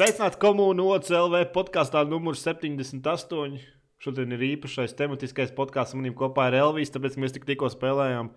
Sveicināti 0.00 0.38
komūnu 0.40 0.86
OCLV 0.94 1.50
podkāstā 1.52 2.00
numur 2.08 2.32
78. 2.40 3.58
Šodien 4.00 4.30
ir 4.32 4.44
īpašais 4.46 4.94
tematiskais 4.96 5.52
podkāsts. 5.52 5.92
Manim 5.92 6.14
kopā 6.16 6.46
ir 6.48 6.56
Elvis, 6.56 6.88
tāpēc 6.94 7.18
mēs 7.20 7.34
tik, 7.36 7.44
tikko 7.44 7.68
spēlējām. 7.68 8.30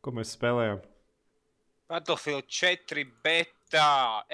Ko 0.00 0.14
mēs 0.16 0.32
spēlējām? 0.38 0.80
Battlefield 1.92 2.48
4 2.48 3.04
beta, 3.28 3.90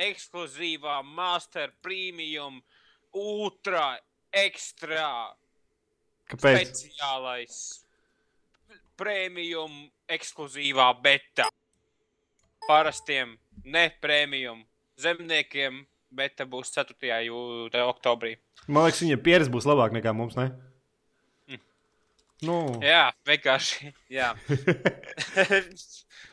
ekskluzīvā 0.07 1.01
Master 1.03 1.75
Premium, 1.83 2.63
Ultra, 3.11 3.97
Extra, 4.31 5.35
Kāpēc? 6.31 6.63
speciālais, 6.63 7.61
Premium, 8.94 9.89
ekskluzīvā 10.07 10.93
beta. 11.03 11.50
Parastiem, 12.71 13.35
ne 13.67 13.89
premium 13.99 14.63
zemniekiem 14.94 15.89
beta 16.12 16.44
būs 16.48 16.72
4. 16.76 16.96
Jū, 17.26 17.39
oktobrī. 17.86 18.34
Man 18.68 18.84
liekas, 18.86 19.02
viņiem 19.04 19.22
pieredze 19.25 19.52
būs 19.52 19.66
labāka 19.68 19.96
nekā 19.96 20.12
mums. 20.16 20.36
Ne? 20.38 20.46
Mm. 21.50 21.61
Nu, 22.48 22.57
Jā, 22.85 23.04
vienkārši. 23.29 23.93
Jā. 24.12 24.29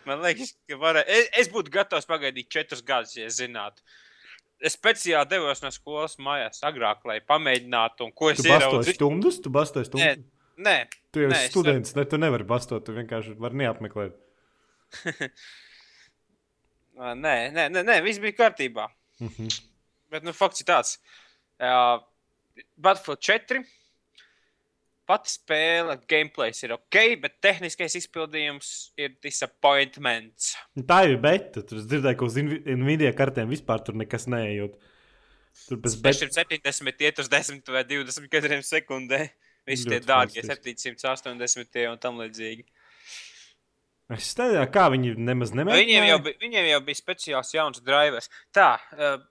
Man 0.07 0.21
liekas, 0.23 0.53
ka 0.69 0.77
varē... 0.79 1.03
es, 1.07 1.25
es 1.43 1.49
būtu 1.53 1.69
gatavs 1.73 2.07
pagaidīt 2.09 2.47
četrus 2.53 2.83
gadus, 2.85 3.15
ja 3.19 3.27
zinātu. 3.33 3.83
Es 4.59 4.75
speciāli 4.75 5.29
devos 5.31 5.61
no 5.63 5.69
skolas 5.71 6.17
mājās 6.19 6.59
agrāk, 6.67 7.05
lai 7.07 7.19
pamēģinātu, 7.23 8.09
un 8.09 8.13
ko 8.16 8.31
es 8.33 8.41
tu 8.41 8.49
bastoji 8.49 8.66
ieraudzīju. 8.66 8.95
stundus, 8.97 9.38
tu 9.43 9.49
bastoji 9.55 9.85
Nē, 9.85 9.89
stundus. 9.91 10.25
nē, 10.66 10.75
Tu 11.16 11.23
jau 11.23 11.30
nē, 11.31 11.39
students, 11.49 11.93
ne, 11.95 12.03
tu 12.09 12.16
nevari 12.19 12.45
bastot, 12.47 12.83
tu 12.86 12.91
vienkārši 12.97 13.38
vari 13.39 13.55
neapmeklēt. 13.64 14.14
Nē, 16.99 17.36
nē, 17.55 17.64
nē, 17.71 17.80
nē 17.88 17.95
viss 18.03 18.19
bija 18.19 18.36
kārtībā. 18.41 18.89
Mhm. 19.23 19.47
Bet 20.09 20.23
nu, 20.25 20.33
fakts 20.33 20.63
ir 20.63 20.67
tāds, 20.69 20.95
ka 21.61 21.73
Battlefield 22.81 23.21
4 23.23 23.63
pati 25.09 25.31
spēle, 25.33 25.95
gameplays 26.09 26.59
ir 26.65 26.75
ok, 26.75 26.97
bet 27.23 27.39
tehniskais 27.41 27.95
izpildījums 27.97 28.67
ir 29.02 29.15
disappointments. 29.25 30.52
Nu, 30.77 30.83
Tā 30.85 30.99
jau 31.07 31.15
ir 31.15 31.21
beta. 31.23 31.63
Tur 31.65 31.81
dzirdēju, 31.81 32.17
ka 32.19 32.27
uz 32.27 32.37
Nvi- 32.37 32.61
Nvidia 32.77 33.09
kartēm 33.17 33.49
vispār 33.49 33.81
tur 33.85 33.97
nekas 33.97 34.27
neejot. 34.30 34.75
Tur 35.65 35.81
bez 35.81 35.95
beta. 35.97 36.13
670 36.27 37.02
iet 37.07 37.21
uz 37.23 37.30
10 37.31 37.73
vai 37.73 37.81
20 37.89 38.30
kadriem 38.30 38.61
sekundē. 38.65 39.23
Visi 39.69 39.85
tie 39.89 39.99
dārgie, 40.02 40.41
fantastiski. 40.45 40.93
780 40.93 41.89
un 41.91 41.97
tam 42.02 42.21
līdzīgi. 42.21 42.63
Es 44.09 44.31
nezinu, 44.39 44.65
kā 44.73 44.88
viņi 44.89 45.11
nemaz 45.21 45.52
nemēģināja. 45.53 45.85
Viņiem 45.85 46.05
jau, 46.07 46.19
bija, 46.25 46.38
viņiem 46.41 46.67
jau 46.71 46.77
bija 46.88 46.97
speciāls 46.97 47.52
jauns 47.53 47.81
drivers. 47.85 48.29
Tā, 48.55 48.71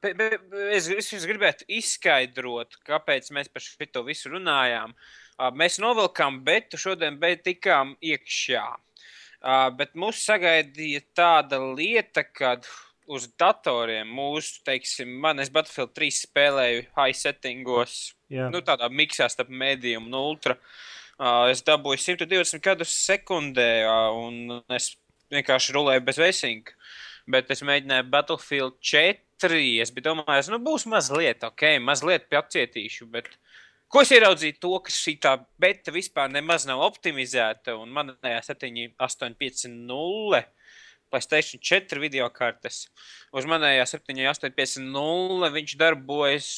be, 0.04 0.12
be, 0.14 0.28
es, 0.76 0.86
es, 0.94 1.26
gribētu 1.26 1.66
izskaidrot, 1.80 2.78
kāpēc 2.86 3.32
mēs 3.34 3.50
par 3.50 3.64
šo 3.64 4.04
visu 4.06 4.30
runājām. 4.30 4.94
Mēs 5.58 5.80
novilkām 5.82 6.44
betu, 6.46 6.78
šodien 6.78 7.18
bet 7.18 7.42
tikām 7.46 7.96
iekšā. 7.98 8.66
Bet 9.78 9.98
mūs 9.98 10.22
sagaidīja 10.26 11.02
tāda 11.14 11.58
lieta, 11.62 12.22
kad 12.22 12.66
uz 13.10 13.26
datoriem 13.40 14.06
mūsu, 14.14 14.60
teiksim, 14.66 15.10
man 15.22 15.42
es 15.42 15.50
Battlefield 15.50 15.90
3 15.96 16.22
spēlēju 16.22 16.86
high 16.98 17.18
settingos, 17.18 17.98
Jā. 18.30 18.46
nu, 18.52 18.62
tādā 18.62 18.90
miksā 18.92 19.26
starp 19.32 19.50
medium 19.50 20.06
un 20.10 20.18
ultra. 20.18 20.58
Uh, 20.58 20.97
es 21.50 21.64
dabūju 21.66 21.98
120 21.98 22.62
kadrus 22.62 22.94
sekundē, 23.06 23.70
un 24.14 24.60
es 24.74 24.92
vienkārši 25.34 25.74
rulēju 25.76 26.04
bez 26.06 26.20
vesinga. 26.20 26.74
Bet 27.28 27.50
es 27.52 27.64
mēģināju 27.66 28.08
Battlefield 28.12 28.78
4. 28.80 29.58
Es 29.82 29.92
domājis, 29.92 30.48
nu 30.50 30.58
būs 30.64 30.86
mazliet, 30.88 31.44
ok, 31.44 31.76
mazliet 31.84 32.28
piecietīšu. 32.32 33.08
Bet 33.12 33.28
ko 33.92 34.02
es 34.02 34.12
ieraudzīju? 34.14 34.56
To, 34.62 34.72
ka 34.84 34.94
šī 34.94 35.18
tā 35.22 35.34
beta 35.60 35.92
vispār 35.94 36.30
nemaz 36.32 36.64
nav 36.70 36.80
optimizēta. 36.86 37.76
Un 37.76 37.92
manā 37.94 38.38
7, 38.46 38.94
8, 38.96 39.36
5, 39.42 39.66
0. 39.74 40.42
PlayStation 41.08 41.60
4 41.60 42.00
video 42.00 42.26
kartes. 42.32 42.82
Uz 43.32 43.46
manējā 43.48 43.86
7, 43.88 44.18
8, 44.28 44.52
5, 44.56 44.80
0 44.92 45.52
viņš 45.54 45.76
darbojas 45.80 46.50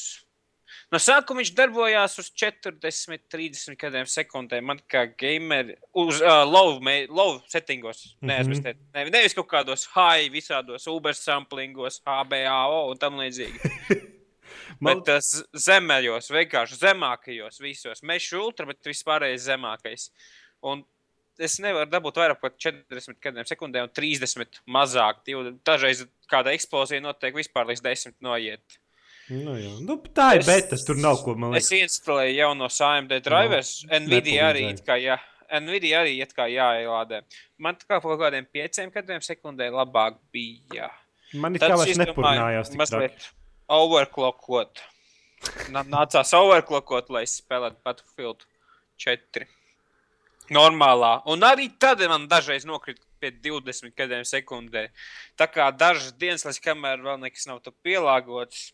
No 0.91 0.99
sākuma 1.01 1.41
viņš 1.41 1.51
darbojās 1.57 2.17
uz 2.21 2.29
40, 2.37 3.25
30 3.31 3.77
kadriem 3.79 4.07
sekundē. 4.09 4.61
Man 4.63 4.79
kā 4.91 5.05
gamerim, 5.09 5.75
uz 5.93 6.21
uh, 6.21 6.43
low 6.45 7.39
settingos, 7.51 8.15
neaizmirstiet. 8.21 8.77
Mm 8.77 8.87
-hmm. 8.87 9.11
ne, 9.11 9.17
nevis 9.17 9.35
kaut 9.37 9.49
kādos 9.51 9.87
high, 9.95 10.31
visādos 10.31 10.87
Uber 10.87 11.13
samplingos, 11.13 12.01
HBAO 12.05 12.89
un 12.91 12.97
tam 12.97 13.19
līdzīgi. 13.19 13.59
Man- 14.81 14.97
Bet 14.97 15.05
tas 15.05 15.43
zemējos, 15.53 16.31
vienkārši 16.33 16.79
zemākajos 16.81 17.61
visos. 17.61 18.03
Mešu 18.03 18.41
ultra, 18.41 18.65
bet 18.65 18.83
vispārējais 18.85 19.45
zemākais. 19.47 20.09
Un 20.61 20.83
es 21.41 21.57
nevaru 21.63 21.89
dabūt 21.89 22.19
vairāk 22.21 22.41
par 22.41 22.53
40 22.57 23.19
kadriem 23.23 23.47
sekundē 23.47 23.83
un 23.85 23.91
30 23.93 24.61
mazāk. 24.67 25.23
Dažreiz 25.65 26.05
kāda 26.31 26.53
eksplozija 26.55 27.03
notiek 27.03 27.35
vispār 27.35 27.69
līdz 27.71 27.83
10 27.85 28.17
noiet. 28.25 28.80
Nu, 29.31 29.53
jā. 29.55 29.71
nu, 29.87 29.95
tā 30.11 30.33
ir 30.35 30.41
Es- 30.43 30.47
beta. 30.49 30.75
Tur 30.85 30.97
nav 30.99 31.21
ko 31.23 31.35
man 31.39 31.55
Es 31.55 31.69
liekas. 31.71 31.87
instalēju 31.87 32.35
jaunos 32.35 32.79
AMD 32.83 33.19
drivers. 33.23 33.85
No, 33.89 33.99
Nvidia 34.03 34.49
arī 34.51 34.65
it 34.73 34.81
kā, 34.85 34.97
jā, 34.99 35.17
Nvidia 35.61 36.01
arī 36.03 36.17
it 36.21 36.33
kā 36.35 36.49
jāielādē. 36.51 37.21
Man 37.57 37.75
tā 37.75 37.87
kā 37.87 38.01
kaut 38.01 38.19
kādiem 38.19 38.45
pieciem 38.51 38.91
kadriem 38.91 39.23
sekundē 39.23 39.69
labāk 39.71 40.17
bija. 40.33 40.89
Man 41.33 41.53
Tad 41.55 41.71
kā 41.71 41.73
es 41.75 41.79
vairs 41.85 41.97
nepurnājās 42.03 42.69
tik 42.73 42.77
mazliet 42.81 43.29
overclockot. 43.69 44.81
Nā- 45.71 45.85
Nācās 45.87 46.33
overclockot, 46.37 47.09
lai 47.09 47.23
spēlētu 47.23 47.77
Battlefield 47.85 48.43
4. 48.97 49.47
Normālā. 50.51 51.21
Un 51.31 51.39
arī 51.47 51.69
tad 51.79 51.99
man 52.09 52.27
dažreiz 52.27 52.65
nokrita 52.67 53.01
pie 53.21 53.31
20 53.37 53.93
kadriem 53.97 54.25
sekundē. 54.27 54.87
Tā 55.39 55.47
kā 55.51 55.69
dažas 55.71 56.15
dienas, 56.19 56.45
līdz 56.47 56.61
kamēr 56.65 57.03
vēl 57.05 57.21
nekas 57.21 57.47
nav 57.49 57.61
to 57.65 57.73
pielāgots. 57.85 58.71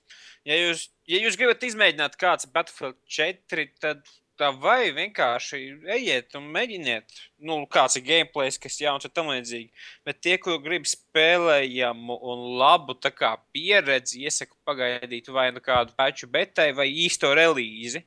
Ja 0.47 0.57
jūs, 0.57 0.87
ja 1.09 1.19
jūs 1.21 1.37
gribat 1.39 1.65
izmēģināt 1.67 2.15
kāds 2.19 2.49
Battlefield 2.53 2.97
4, 3.11 3.67
tad 3.83 4.07
tā 4.37 4.51
vai 4.53 4.91
vienkārši 4.95 5.59
ejiet 5.97 6.35
un 6.37 6.49
mēģiniet. 6.53 7.15
Nu, 7.47 7.59
kāds 7.71 7.97
ir 7.99 8.05
gameplay, 8.07 8.51
kas 8.61 8.77
jauns 8.81 9.07
un 9.07 9.13
tam 9.13 9.31
līdzīgi. 9.33 9.71
Bet 10.07 10.21
tie, 10.25 10.37
kur 10.41 10.59
grib 10.63 10.87
spēlējamu 10.89 12.19
un 12.31 12.45
labu 12.61 12.97
kā 13.07 13.33
pieredzi, 13.53 14.23
iesaku 14.27 14.55
pagaidīt 14.67 15.31
vai 15.33 15.49
nu 15.55 15.63
kādu 15.63 15.95
peču 15.97 16.29
betai 16.31 16.71
vai 16.77 16.87
īsto 17.05 17.33
relīzi. 17.37 18.03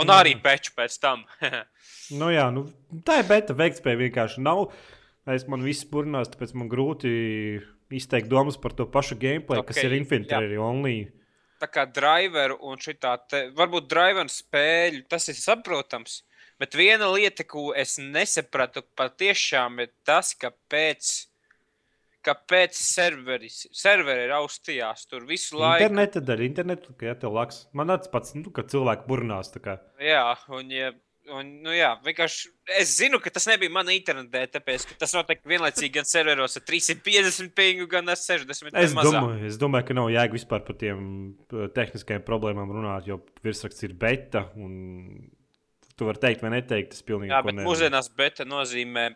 Un 0.00 0.06
Jā. 0.06 0.20
arī 0.22 0.36
peču 0.40 0.74
pēc 0.76 1.00
tam. 1.02 1.26
Nu, 2.10 2.26
jā, 2.26 2.48
nu, 2.50 2.64
tā 3.06 3.20
ir 3.20 3.26
beta. 3.28 3.54
Veiktspēja 3.54 4.00
vienkārši 4.00 4.40
nav. 4.42 4.72
Es 5.28 5.44
man 5.50 5.60
viss 5.64 5.84
burnās, 5.84 6.30
tāpēc 6.32 6.54
man 6.56 6.70
grūti 6.72 7.10
izteikt 7.92 8.30
domas 8.30 8.56
par 8.60 8.72
to 8.76 8.86
pašu 8.88 9.18
gameplay, 9.20 9.60
okay, 9.60 9.74
kas 9.74 9.84
ir 9.84 9.96
Infantry 9.98 10.56
only. 10.56 11.10
tā 11.60 11.68
kā 11.68 11.84
driveru 11.84 12.56
un 12.70 12.80
šitā, 12.80 13.16
te, 13.28 13.42
varbūt 13.56 13.88
driveru 13.90 14.32
spēļu, 14.32 15.04
tas 15.12 15.28
ir 15.28 15.36
saprotams. 15.36 16.22
Bet 16.60 16.76
viena 16.76 17.08
lieta, 17.08 17.44
ko 17.48 17.70
es 17.76 17.96
nesapratu 18.00 18.82
patiešām, 18.96 19.80
ir 19.84 19.92
tas, 20.04 20.34
ka 20.36 20.50
pēc, 20.72 21.10
kāpēc 22.24 22.76
serveris, 22.76 23.62
serveri 23.76 24.26
ir 24.26 24.34
austījās 24.36 25.06
tur 25.08 25.24
visu 25.28 25.56
laiku. 25.60 25.86
Interneta 25.86 26.20
dara 26.24 26.44
internetu, 26.44 26.96
ka 27.00 27.08
jā, 27.08 27.16
tev 27.22 27.36
laks. 27.36 27.62
Man 27.76 27.92
tāds 27.92 28.12
pats, 28.12 28.36
nu, 28.36 28.52
ka 28.52 28.66
cilvēki 28.68 29.08
burnās. 29.08 29.52
Jā, 30.04 30.26
un, 30.52 30.72
ja, 30.72 30.92
un 31.30 31.50
nu, 31.64 31.72
jā, 31.74 31.90
es 32.78 32.96
zinu, 32.96 33.20
ka 33.22 33.30
tas 33.34 33.46
nebija 33.50 33.72
mana 33.72 33.92
internetē, 33.94 34.46
tāpēc 34.56 34.86
ka 34.88 34.98
tas 35.04 35.14
notiek 35.14 35.42
vienlaicīgi 35.46 35.92
gan 35.98 36.08
serveros 36.08 36.56
ar 36.58 36.64
350 36.68 37.52
pingu, 37.56 37.86
gan 37.90 38.08
ar 38.08 38.18
60. 38.20 38.72
Es 38.80 38.94
mazāk. 38.96 39.10
domāju, 39.18 39.46
es 39.50 39.58
domāju, 39.60 39.88
ka 39.90 39.98
nav 40.00 40.10
jēga 40.14 40.38
vispār 40.38 40.64
par 40.66 40.78
tiem 40.80 41.02
tehniskajiem 41.76 42.24
problēmām 42.26 42.72
runāt, 42.72 43.06
jo 43.10 43.20
virsraksts 43.44 43.86
ir 43.88 43.94
beta. 43.94 44.48
un 44.56 45.30
Tu 46.00 46.06
vari 46.08 46.16
teikt, 46.16 46.40
vai 46.40 46.48
neteikt. 46.54 46.94
Tas 46.94 47.02
pilnīgi 47.04 47.28
Jā, 47.28 47.42
bet 47.44 47.58
ne- 47.58 47.64
mūsdienās 47.66 48.06
beta 48.16 48.46
nozīmē 48.48 49.10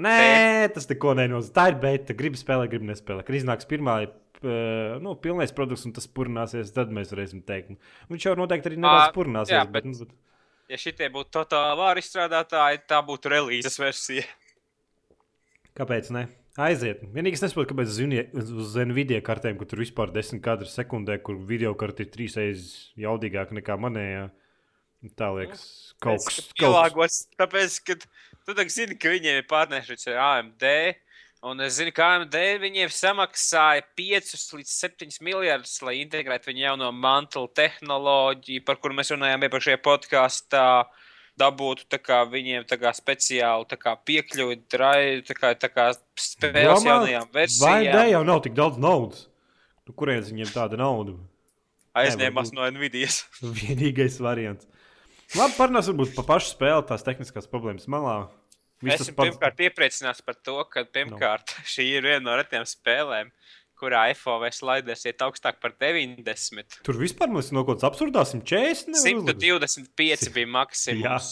Nē, 0.00 0.70
tas 0.72 0.86
neko 0.88 1.12
nenozīmē. 1.18 1.52
Tā 1.56 1.66
ir 1.72 1.78
beta. 1.82 2.16
Gribu 2.16 2.38
spēlēt, 2.40 2.70
gribu 2.72 2.88
nespēlēt. 2.88 3.26
Kad 3.26 3.36
iznāks 3.36 3.68
pirmā, 3.68 3.96
uh, 4.06 4.96
nu, 5.02 5.14
pilnais 5.20 5.52
produkts 5.56 5.84
un 5.88 5.92
tas 5.96 6.06
purnāsies, 6.08 6.72
tad 6.72 6.92
mēs 6.94 7.12
varēsim 7.12 7.42
teikt. 7.44 7.76
Viņš 8.12 8.28
jau 8.30 8.36
noteikti 8.38 8.70
arī 8.72 8.80
nedaudz 8.80 9.14
purnāsies. 9.16 9.56
jā, 9.58 9.64
bet, 9.66 9.84
bet- 9.84 9.90
nu, 9.90 9.98
bet... 10.06 10.16
Ja 10.70 10.78
šitie 10.78 11.08
būtu 11.10 11.32
totāli 11.34 11.78
vāri 11.80 12.02
izstrādātāji, 12.04 12.84
tā 12.86 13.00
būtu 13.02 13.32
relīzes 13.32 13.78
versija. 13.80 14.22
Kāpēc? 15.74 16.12
Ne? 16.14 16.28
Aiziet. 16.60 17.02
Vienīgi 17.14 17.38
es 17.38 17.42
nesaprotu, 17.42 17.72
kāpēc 17.72 17.90
uz, 17.90 17.98
Uni- 18.04 18.26
uz 18.34 18.76
Nvidia 18.86 19.20
kartēm, 19.24 19.56
kur 19.58 19.66
tur 19.70 19.82
vispār 19.82 20.12
10 20.14 20.42
kadru 20.44 20.68
sekundē, 20.70 21.16
kur 21.22 21.38
video 21.38 21.72
karte 21.78 22.04
ir 22.04 22.10
trīs 22.14 22.36
reizes 22.38 22.92
jaudīgāka 22.98 23.56
nekā 23.58 23.78
manējā. 23.80 24.28
Tā 25.16 25.30
liekas, 25.32 25.62
kaut 26.02 26.20
kas 26.26 26.50
ka 26.52 26.58
pielāgots, 26.60 27.22
tāpēc, 27.40 27.78
ka 27.88 27.96
tu 28.44 28.54
tā 28.54 28.66
zini, 28.68 28.98
ka 29.00 29.08
viņiem 29.14 29.38
ir 29.40 29.46
partneris 29.48 30.06
ar 30.12 30.18
AMD. 30.26 30.66
Un 31.40 31.60
es 31.64 31.78
zinu, 31.78 31.92
ka 31.96 32.04
AMD 32.18 32.34
viņiem 32.60 32.90
samaksāja 32.92 33.80
5 33.96 34.32
līdz 34.58 34.72
7 34.74 35.22
miljardus, 35.24 35.78
lai 35.80 35.94
integrētu 36.02 36.50
viņu 36.50 36.66
jauno 36.66 36.90
mantu 36.92 37.46
tehnoloģiju, 37.56 38.64
par 38.66 38.76
kuru 38.82 38.98
mēs 38.98 39.12
runājām 39.14 39.46
iepriekšējā 39.48 39.80
podkāstā. 39.86 40.66
Dabūtu 41.40 41.86
tā 41.88 41.96
kā, 42.02 42.18
viņiem 42.28 42.66
tā 42.68 42.76
kā, 42.76 42.90
speciāli 42.92 43.64
tā 43.70 43.78
kā, 43.80 43.94
piekļuvi 44.04 44.58
drāzi, 44.68 45.22
tā 45.24 45.36
kā, 45.38 45.52
tā 45.56 45.70
kā 45.72 45.86
spēles 46.20 46.82
Domā, 46.82 46.90
jaunajām 46.90 47.30
Vai 47.30 47.38
versijām. 47.38 47.94
ne 47.96 48.02
jau 48.10 48.20
nav 48.28 48.42
tik 48.44 48.58
daudz 48.58 48.76
naudas? 48.82 49.22
Nu, 49.88 49.94
kurienes 49.96 50.28
viņiem 50.28 50.50
tāda 50.52 50.76
nauda? 50.76 51.14
Aizņēmās 51.96 52.52
no 52.52 52.68
Nvidias. 52.74 53.22
Vienīgais 53.62 54.20
variants. 54.20 54.68
Labi, 55.38 55.56
parunāsim 55.56 55.96
varbūt 55.96 56.12
par 56.18 56.28
pašu 56.34 56.52
spēli, 56.52 56.84
tās 56.90 57.06
tehniskās 57.06 57.48
problēmas 57.48 57.88
malā. 57.88 58.18
Esmu 58.82 59.14
pats. 59.14 59.28
pirmkārt 59.36 59.60
iepriecināts 59.66 60.24
par 60.24 60.34
to, 60.34 60.64
ka 60.64 60.84
pirmkārt 60.84 61.52
šī 61.68 61.84
ir 61.98 62.02
viena 62.02 62.20
no 62.30 62.36
retām 62.40 62.64
spēlēm, 62.64 63.30
kurā 63.80 64.06
FOV 64.16 64.48
sliders 64.52 65.04
iet 65.08 65.18
augstāk 65.24 65.60
par 65.60 65.72
90. 65.80 66.80
Tur 66.84 66.94
vispār 67.00 67.28
mums 67.28 67.48
ir 67.50 67.54
no 67.58 67.64
kaut 67.64 67.78
kādas 67.80 67.90
absurdas 67.92 68.32
140. 68.32 68.88
nevar 68.88 69.22
uzlikt. 69.22 69.40
125 69.44 70.32
bija 70.34 70.46
maksimums. 70.46 71.30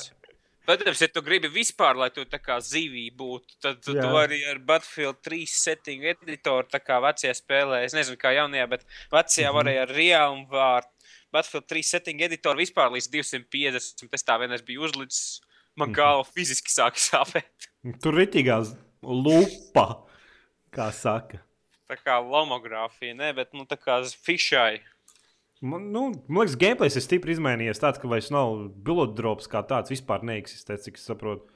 Protams, 0.68 1.00
ja 1.00 1.08
tu 1.08 1.22
gribi 1.24 1.48
vispār, 1.48 1.96
lai 1.96 2.10
tu 2.12 2.26
tā 2.28 2.36
kā 2.44 2.58
zivī 2.60 3.06
būtu, 3.16 3.54
tad 3.64 3.78
tu, 3.80 3.94
Jā. 3.96 4.02
tu 4.04 4.08
arī 4.20 4.42
ar 4.50 4.58
Battlefield 4.60 5.16
3 5.24 5.46
setting 5.48 6.02
editoru, 6.04 6.68
tā 6.68 6.76
kā 6.84 6.98
vecajā 7.00 7.32
spēlē, 7.38 7.78
es 7.86 7.94
nezinu, 7.96 8.18
kā 8.20 8.34
jaunajā, 8.36 8.66
bet 8.68 8.84
vecajā 9.10 9.48
Mhm. 9.48 9.56
varēja 9.56 9.82
ar 9.86 9.94
Realm 9.96 10.46
vārdu. 10.46 10.92
Battlefield 11.32 11.66
3 11.68 11.82
setting 11.88 12.20
editoru 12.20 12.60
vispār 12.60 12.92
līdz 12.92 13.08
250. 13.08 14.08
Es 14.12 14.22
tā 14.22 14.36
vienreiz 14.38 14.60
biju 14.64 14.84
uzlicis. 14.84 15.40
Man 15.78 15.94
galva 15.96 16.26
fiziski 16.26 16.72
sāka 16.72 17.00
sāpēt. 17.00 17.68
Tur 18.02 18.16
ir 18.16 18.24
rītīgā 18.24 18.58
lupa, 19.02 19.86
kā 20.74 20.90
saka. 20.94 21.42
Tā 21.88 21.96
kā 21.96 22.18
lomogrāfija, 22.20 23.16
ne, 23.16 23.32
bet 23.36 23.54
nu 23.56 23.64
tā 23.68 23.78
kā 23.80 24.02
fišai. 24.04 24.82
Man, 25.64 25.88
nu, 25.90 26.10
man 26.28 26.44
liekas, 26.44 26.58
gameplays 26.60 26.98
ir 26.98 27.02
stipri 27.02 27.34
izmainījies. 27.34 27.80
Tāds, 27.82 27.98
ka 27.98 28.10
vairs 28.10 28.28
nav 28.30 28.68
bullet 28.84 29.16
drops 29.18 29.48
kā 29.50 29.64
tāds 29.66 29.90
vispār 29.90 30.22
neeksistē, 30.26 30.76
cik 30.84 31.00
es 31.00 31.06
saprotu. 31.08 31.48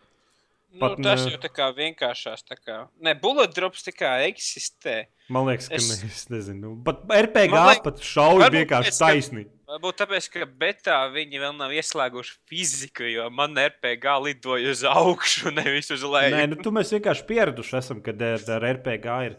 Pat 0.81 0.95
nu, 0.99 1.05
tas 1.05 1.25
ne- 1.27 1.33
jau 1.35 1.39
tā 1.43 1.51
kā 1.53 1.67
vienkāršās. 1.77 2.45
Tā 2.49 2.57
kā, 2.57 2.77
ne, 3.01 3.13
bullet 3.15 3.53
drops 3.55 3.83
tā 3.85 3.93
kā 3.93 4.13
eksistē. 4.25 5.07
Man 5.29 5.45
liekas, 5.51 5.69
ka 5.69 5.75
Es- 5.77 5.89
ne, 6.03 6.09
es 6.09 6.23
nezinu. 6.33 6.71
Pat 6.85 7.03
RPG 7.09 7.53
liek- 7.53 7.83
pat 7.85 8.01
šauja 8.01 8.49
vienkārši 8.51 8.95
taisni. 8.99 9.45
Varbūt 9.69 9.97
tāpēc, 10.01 10.31
ka 10.33 10.47
betā 10.47 10.97
viņi 11.13 11.41
vēl 11.41 11.57
nav 11.57 11.71
ieslēguši 11.73 12.35
fiziku, 12.49 13.05
jo 13.09 13.29
man 13.31 13.55
RPG 13.57 14.05
lidoja 14.25 14.71
uz 14.71 14.83
augšu, 14.85 15.53
nevis 15.61 15.91
uz 15.91 16.03
leju. 16.03 16.35
Nē, 16.37 16.49
nu, 16.49 16.57
tu 16.57 16.71
mēs 16.71 16.93
vienkārši 16.93 17.27
pieraduši 17.29 17.77
esam, 17.79 18.01
kad 18.05 18.21
ar, 18.21 18.41
ar 18.49 18.67
RPG 18.77 19.07
ir. 19.29 19.37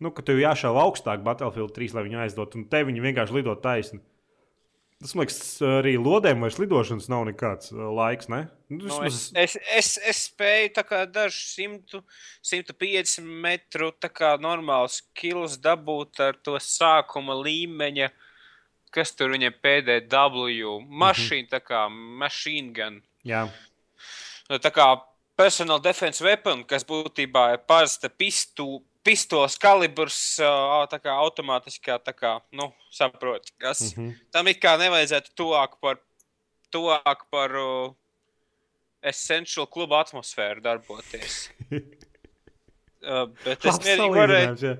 Nu, 0.00 0.10
ka 0.10 0.22
tev 0.24 0.38
jāšauj 0.40 0.76
augstāk 0.80 1.20
Battlefield 1.24 1.74
3, 1.76 1.92
lai 1.92 2.04
viņu 2.06 2.22
aizdot, 2.24 2.54
un 2.56 2.64
te 2.72 2.80
viņi 2.84 3.00
vienkārši 3.04 3.36
lido 3.36 3.52
taisni. 3.60 4.00
Tas 5.00 5.14
man 5.16 5.24
liekas, 5.24 5.38
arī 5.64 5.94
lodēm 5.96 6.42
vairs 6.44 6.58
lidošanas 6.60 7.06
nav 7.08 7.22
nekāds 7.30 7.70
laiks, 7.72 8.28
ne? 8.28 8.42
Nu, 8.68 8.82
Nu, 8.84 8.98
vismaz- 9.00 9.30
es, 9.34 9.56
es, 9.56 9.56
es, 9.76 9.98
es 10.10 10.18
spēju 10.28 10.74
dažus 11.08 11.54
100, 11.56 12.02
150 12.44 13.24
metru 13.24 13.90
normāls 14.38 15.00
kilus 15.14 15.56
dabūt 15.56 16.20
ar 16.20 16.36
to 16.44 16.58
sākuma 16.60 17.32
līmeņa, 17.40 18.10
kas 18.92 19.12
tur 19.16 19.30
viņam 19.30 19.56
PDW, 19.62 20.76
mašīna, 20.84 21.48
tā 21.48 21.60
kā 21.64 21.88
machine 21.90 22.72
gun. 22.72 23.02
Jā, 23.24 23.48
Nu, 24.50 24.58
tā 24.58 24.72
kā 24.74 24.84
personal 25.38 25.78
defense 25.78 26.18
weapon, 26.24 26.64
kas 26.66 26.82
būtībā 26.84 27.52
ir 27.54 27.60
parasta 27.70 28.08
pistu, 28.10 28.80
pistoles 29.06 29.56
kalibrs, 29.60 30.18
tā 30.92 30.98
kā 31.02 31.14
automātiskā, 31.24 31.98
tā 32.04 32.14
kā, 32.16 32.34
nu, 32.52 32.70
saprot, 32.92 33.50
kas. 33.58 33.96
Mm. 33.96 34.08
-hmm. 34.08 34.14
Tam 34.32 34.48
it 34.48 34.60
kā 34.62 34.76
nevajadzētu 34.78 35.34
tuvāk 35.36 35.78
par, 35.80 36.00
tuvāk 36.72 37.24
par 37.30 37.56
uh, 37.56 37.94
essential 39.02 39.66
kluba 39.66 40.00
atmosfēru 40.04 40.60
darboties. 40.60 41.50
Uh, 43.00 43.30
bet 43.44 43.64
es 43.64 43.78
mierīgi 43.80 44.12
varēju, 44.12 44.70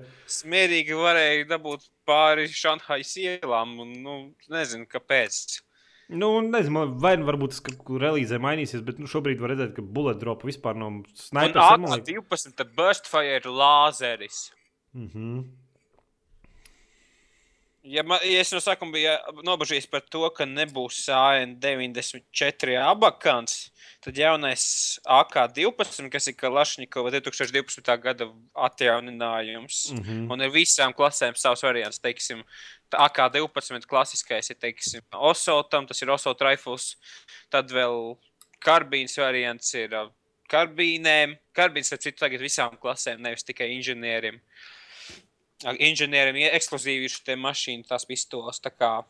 mierīgi 0.45 0.93
varēju 0.93 1.45
dabūt 1.49 1.87
pāri 2.05 2.43
Šanhais 2.53 3.15
ielām, 3.17 3.79
un, 3.81 3.95
nu, 4.03 4.17
nezinu, 4.53 4.85
kāpēc. 4.85 5.61
Nu, 6.11 6.27
nezinu, 6.43 6.85
vai 6.99 7.13
nu 7.15 7.23
varbūt 7.29 7.53
tas 7.53 7.61
kaut 7.63 7.77
kur 7.87 8.01
relīzē 8.03 8.35
mainīsies, 8.43 8.81
bet 8.83 8.97
nu, 8.99 9.07
šobrīd 9.07 9.39
var 9.39 9.53
redzēt, 9.53 9.73
ka 9.77 9.81
bullet 9.95 10.19
drop 10.19 10.41
vispār 10.43 10.75
no 10.75 10.89
Un 10.91 10.97
snipers 11.15 11.55
ir, 11.55 11.79
man 11.79 11.91
liekas- 11.93 12.09
AK-12 12.27 12.55
tad 12.59 12.73
burst 12.75 13.07
fire 13.07 13.37
ir 13.39 13.47
lāzeris. 13.47 14.51
Mhm. 14.93 15.45
Ja, 17.83 18.03
man, 18.03 18.19
ja 18.27 18.41
es 18.43 18.51
no 18.53 18.59
sākuma 18.61 18.93
biju 18.93 19.13
nobažījies 19.47 19.87
par 19.89 20.01
to, 20.01 20.29
ka 20.35 20.45
nebūs 20.45 20.99
AN94 21.09 22.75
abakants, 22.83 23.71
tad 24.01 24.17
jaunais 24.17 24.63
AK-12, 25.05 26.09
kas 26.11 26.27
ir 26.31 26.35
Kalašņikova 26.39 27.11
2012. 27.13 27.91
gada 28.01 28.27
atjauninājums, 28.67 29.83
mm. 29.93 30.01
-hmm. 30.01 30.25
un 30.33 30.41
ir 30.41 30.53
visām 30.53 30.95
klasēm 30.97 31.37
savs 31.37 31.63
variants. 31.63 32.01
Teiksim, 32.01 32.41
AK-12 32.91 33.85
klasiskais 33.87 34.49
ir 34.49 34.57
teiksim, 34.59 35.05
Osotam, 35.13 35.87
tas 35.87 36.01
ir 36.01 36.09
Osot 36.09 36.41
rifles, 36.41 36.95
tad 37.49 37.71
vēl 37.71 38.17
karbīns 38.65 39.17
variants 39.17 39.73
ir 39.73 39.95
karbīnēm. 40.51 41.37
Karbīns, 41.55 41.91
starp 41.91 42.01
citu, 42.01 42.19
tagad 42.19 42.41
visām 42.41 42.77
klasēm, 42.81 43.21
nevis 43.21 43.43
tikai 43.43 43.69
inženieriem. 43.77 44.41
Inženieriem 45.77 46.35
ir 46.41 46.55
ekskluzīvi 46.57 47.09
šī 47.11 47.37
mašīna, 47.37 47.87
tās 47.87 48.05
pistoles, 48.05 48.59
tā 48.59 48.71
kā 48.73 49.03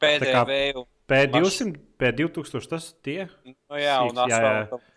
PDV. 0.00 0.74
un- 0.76 0.86
P200, 1.10 1.76
P2000 2.00 2.70
tas 2.70 2.88
tie? 3.04 3.26
Nu, 3.44 3.78
jā, 3.80 3.98
un 4.06 4.16
jā, 4.16 4.26
jā. 4.30 4.40
asfaltam. 4.40 4.88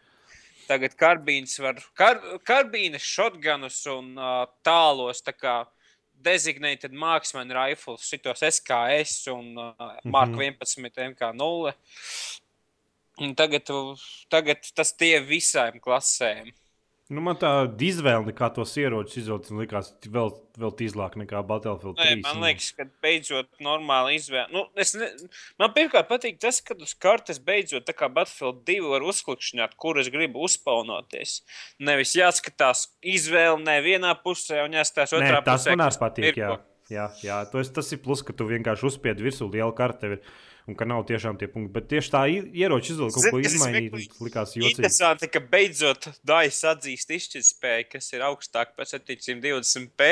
Tagad 0.63 0.93
karbīns 0.95 1.57
var, 1.59 1.81
kar, 1.97 2.21
karbīnes, 2.47 3.03
shotgunus 3.03 3.81
un 3.91 4.13
uh, 4.15 4.45
tālos, 4.63 5.19
tā 5.25 5.33
kā 5.35 5.57
designated 6.23 6.93
marksman 6.95 7.51
rifles, 7.51 8.05
šitos 8.07 8.45
SKS 8.47 9.27
un 9.33 9.57
uh, 9.59 9.97
Mark 10.05 10.31
Mhm. 10.31 10.55
11 10.61 11.01
MK0. 11.11 11.73
Un 13.21 13.35
tagad, 13.37 13.67
tagad 14.31 14.71
tas 14.73 14.93
tie 14.97 15.19
visām 15.21 15.79
klasēm. 15.83 16.53
Nu, 17.11 17.19
man 17.19 17.35
tā 17.35 17.49
izvēle, 17.83 18.31
kā 18.35 18.47
tos 18.55 18.71
ieročus 18.79 19.17
izvēlēt, 19.19 19.49
man 19.51 19.61
liekas, 19.65 19.89
vēl, 20.07 20.29
vēl 20.55 20.71
tīzlāk 20.79 21.17
nekā 21.19 21.41
Battlefield 21.49 21.97
3. 21.99 22.05
Nē, 22.07 22.21
man 22.23 22.45
liekas, 22.45 22.69
ka 22.77 22.85
beidzot 23.03 23.49
normāli 23.63 24.15
izvēle. 24.15 24.47
Nu, 24.55 24.63
es 24.79 24.93
ne... 24.95 25.09
Man 25.59 25.73
pirmkārt 25.75 26.07
patīk 26.07 26.39
tas, 26.39 26.61
ka 26.63 26.77
uz 26.79 26.93
kartes 26.95 27.41
beidzot 27.43 27.83
tā 27.89 27.95
kā 27.97 28.07
Battlefield 28.07 28.63
2 28.69 28.93
var 28.93 29.03
uzklikšķināt, 29.11 29.75
kur 29.83 29.99
es 29.99 30.07
gribu 30.13 30.45
uzspaunoties. 30.47 31.41
Nevis 31.83 32.15
jāskatās 32.15 32.85
izvēle 33.03 33.59
nevienā 33.65 34.15
pusē 34.23 34.63
un 34.63 34.79
jāskatās 34.79 35.17
otrā 35.19 35.41
Nē, 35.41 35.43
tas 35.43 35.67
pusē. 35.67 35.75
man 35.75 35.83
kas 35.89 35.99
arī 35.99 36.05
patīk. 36.05 36.39
Jā, 36.39 36.55
jā, 36.93 37.09
jā. 37.27 37.43
Tas, 37.51 37.75
tas 37.81 37.91
ir 37.91 37.99
plus, 38.07 38.23
ka 38.23 38.31
tu 38.31 38.47
vienkārši 38.47 38.89
uzspied 38.93 39.27
virsū 39.27 39.51
lielu 39.51 39.75
karti. 39.75 40.15
Un 40.63 40.77
ka 40.79 40.85
nav 40.87 41.01
tiešām 41.09 41.35
tie 41.39 41.49
punkti. 41.51 41.73
Bet 41.75 41.89
tieši 41.91 42.11
tā 42.13 42.21
ieroča 42.31 42.93
izvēle 42.93 43.11
kaut 43.11 43.25
ko 43.27 43.39
kas 43.43 43.55
izmainīt. 43.57 43.89
smieklīgi? 43.89 44.13
un 44.15 44.27
Likās 44.29 44.53
jocīgi. 44.55 44.69
Interesanti, 44.71 45.27
ka 45.33 45.41
beidzot 45.51 46.07
Dājas 46.23 46.61
atzīst 46.71 47.11
izšķirtspēju, 47.17 47.87
kas 47.91 48.07
ir 48.15 48.23
augstāk 48.29 48.71
par 48.77 48.87
720p. 48.87 50.11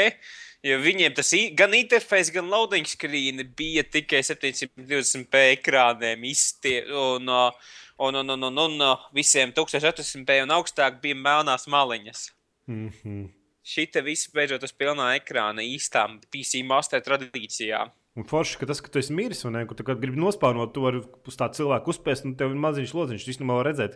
Jo 0.68 0.78
viņiem 0.84 1.16
tas 1.18 1.32
gan 1.58 1.72
interfejs, 1.74 2.34
gan 2.36 2.52
loading 2.52 2.86
screen 2.86 3.40
bija 3.58 3.86
tikai 3.88 4.20
720p 4.28 5.46
ekrāniem 5.56 6.28
iztie, 6.30 6.84
un, 6.92 7.32
uh, 7.32 7.72
un, 8.04 8.20
un, 8.20 8.36
un, 8.36 8.50
un, 8.52 8.64
un 8.68 8.90
uh, 8.92 9.10
visiem 9.16 9.56
1800p 9.56 10.44
un 10.44 10.58
augstāk 10.60 11.00
bija 11.02 11.18
melnās 11.18 11.66
maliņas. 11.72 12.28
Mm 12.68 12.90
-hmm. 12.92 13.30
Šī 13.62 13.86
te 13.94 14.02
viss 14.02 14.32
beidzot 14.34 14.64
uz 14.66 14.74
pilnā 14.74 15.12
ekrāna 15.20 15.62
īstām 15.62 16.18
PC 16.34 16.64
master 16.66 17.04
tradīcijām. 17.06 17.92
Un 18.20 18.26
forši, 18.28 18.58
ka 18.60 18.68
tas, 18.68 18.82
ka 18.84 18.90
tu 18.92 19.00
esi 19.00 19.14
miris, 19.16 19.46
un 19.48 19.54
ne, 19.56 19.62
ka 19.70 19.78
tu 19.78 19.86
gribi 19.88 20.20
nospānot, 20.20 20.74
tu 20.76 20.84
vari 20.84 21.00
uz 21.00 21.38
tādu 21.40 21.62
cilvēku 21.62 21.94
uzspēst, 21.94 22.26
un 22.28 22.34
tev 22.40 22.52
ir 22.52 22.60
maziņš 22.60 22.92
lodziņš. 22.98 23.28
Īstenībā 23.32 23.56
vari 23.62 23.72
redzēt, 23.72 23.96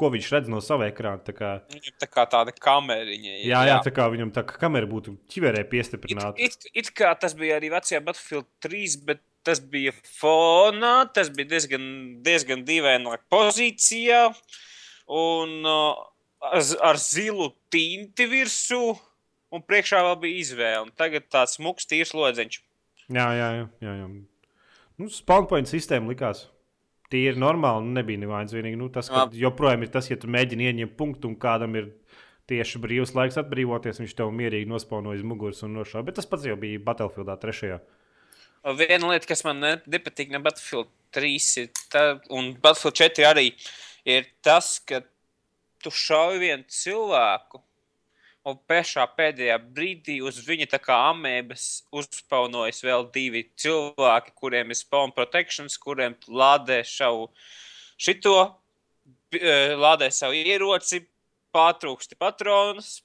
ko 0.00 0.08
viņš 0.10 0.30
redz 0.34 0.50
no 0.50 0.58
sava 0.64 0.88
ekrāna. 0.90 1.22
Tā 1.22 1.34
kā, 1.36 1.50
Viņam 1.70 1.98
tā 2.02 2.08
kā 2.10 2.24
tāda 2.32 2.54
kameriņa. 2.56 3.34
ir, 3.36 3.44
jā, 3.52 3.60
jā, 3.68 3.76
tā 3.86 3.92
kā 3.94 4.08
viņam 4.10 4.32
tā 4.34 4.42
kā 4.48 4.58
kamera 4.64 4.88
būtu 4.90 5.14
ķiverē 5.30 5.62
piestiprināta. 5.70 6.34
It, 6.42 6.56
it, 6.72 6.72
it 6.82 6.90
kā 6.96 7.12
tas 7.20 7.36
bija 7.38 7.60
arī 7.60 7.70
vecajā 7.76 8.02
Battlefield 8.02 8.48
3, 8.66 8.98
bet 9.06 9.22
tas 9.46 9.60
bija 9.62 9.94
fonā, 10.18 10.94
tas 11.14 11.30
bija 11.34 11.52
diezgan, 11.54 11.86
diezgan 12.26 12.64
dīvainā 12.66 13.20
pozīcijā. 13.30 14.24
Un 15.12 15.60
uh, 15.66 16.02
ar, 16.42 16.98
zilu 17.00 17.52
tinti 17.72 18.26
virsū, 18.30 18.82
un 19.52 19.64
priekšā 19.66 20.02
vēl 20.08 20.18
bija 20.24 20.42
izvēle. 20.42 20.92
Tagad 20.98 21.28
tāds 21.32 21.58
smuks, 21.58 21.88
tīrs 21.88 22.14
lodziņš. 22.16 22.60
Jā, 23.12 23.28
jā, 23.36 23.48
jā. 23.58 23.68
jā, 23.84 23.94
jā. 24.02 24.10
Nu, 25.00 25.08
Spawnpoint 25.12 25.70
sistēma 25.70 26.12
likās. 26.12 26.46
Tie 27.12 27.26
ir 27.28 27.36
normāli, 27.40 27.84
nu, 27.84 27.96
nebija 27.98 28.22
nevainas. 28.22 28.54
Vienīgi 28.56 28.78
nu, 28.80 28.88
tas, 28.92 29.10
joprojām 29.36 29.84
ir 29.84 29.90
tas, 29.92 30.08
ja 30.08 30.16
tu 30.20 30.30
mēģini 30.32 30.70
ieņemt 30.70 30.94
punktu 30.96 31.28
un 31.28 31.36
kādam 31.40 31.76
ir 31.76 31.90
tieši 32.50 32.80
brīvs 32.82 33.12
laiks 33.16 33.38
atbrīvoties, 33.40 34.00
viņš 34.02 34.14
tev 34.18 34.32
mierīgi 34.34 34.70
nospaunoja 34.70 35.20
uz 35.20 35.26
muguras 35.26 35.62
un 35.66 35.76
nošāva. 35.76 36.06
Bet 36.08 36.18
tas 36.18 36.28
pats 36.28 36.48
jau 36.48 36.56
bija 36.60 36.80
Battlefieldā 36.82 37.36
trešajā. 37.42 37.78
Viena 38.78 39.10
lieta, 39.10 39.28
kas 39.28 39.44
man 39.44 39.60
ne- 39.60 39.80
nepatīk 39.90 40.30
no 40.32 40.40
Battlefield 40.42 40.90
3 41.14 41.48
ir 41.62 41.70
tā, 41.92 42.04
un 42.30 42.52
Battlefield 42.54 42.98
4 43.02 43.28
arī 43.28 43.46
ir 44.08 44.28
tas, 44.42 44.78
ka 44.86 45.02
tu 45.84 45.92
šauj 45.94 46.40
vienu 46.42 46.64
cilvēku. 46.70 47.62
Un 48.42 48.56
pēkšā 48.66 49.04
pēdējā 49.14 49.54
brīdī 49.62 50.16
uz 50.26 50.40
viņa 50.42 50.66
tā 50.72 50.80
kā 50.82 50.96
amēbas 51.12 51.84
uzspaunojas 51.94 52.82
vēl 52.82 53.06
divi 53.14 53.44
cilvēki, 53.62 54.34
kuriem 54.34 54.74
ir 54.74 54.78
spawn 54.80 55.14
protections, 55.14 55.78
kuriem 55.78 56.16
lādē 56.26 56.80
savu 56.82 57.28
šito, 58.02 58.34
eh, 59.38 59.76
lādē 59.78 60.10
savu 60.10 60.34
ieroci, 60.34 61.04
pārtrūksti 61.54 62.18
patronus, 62.18 62.96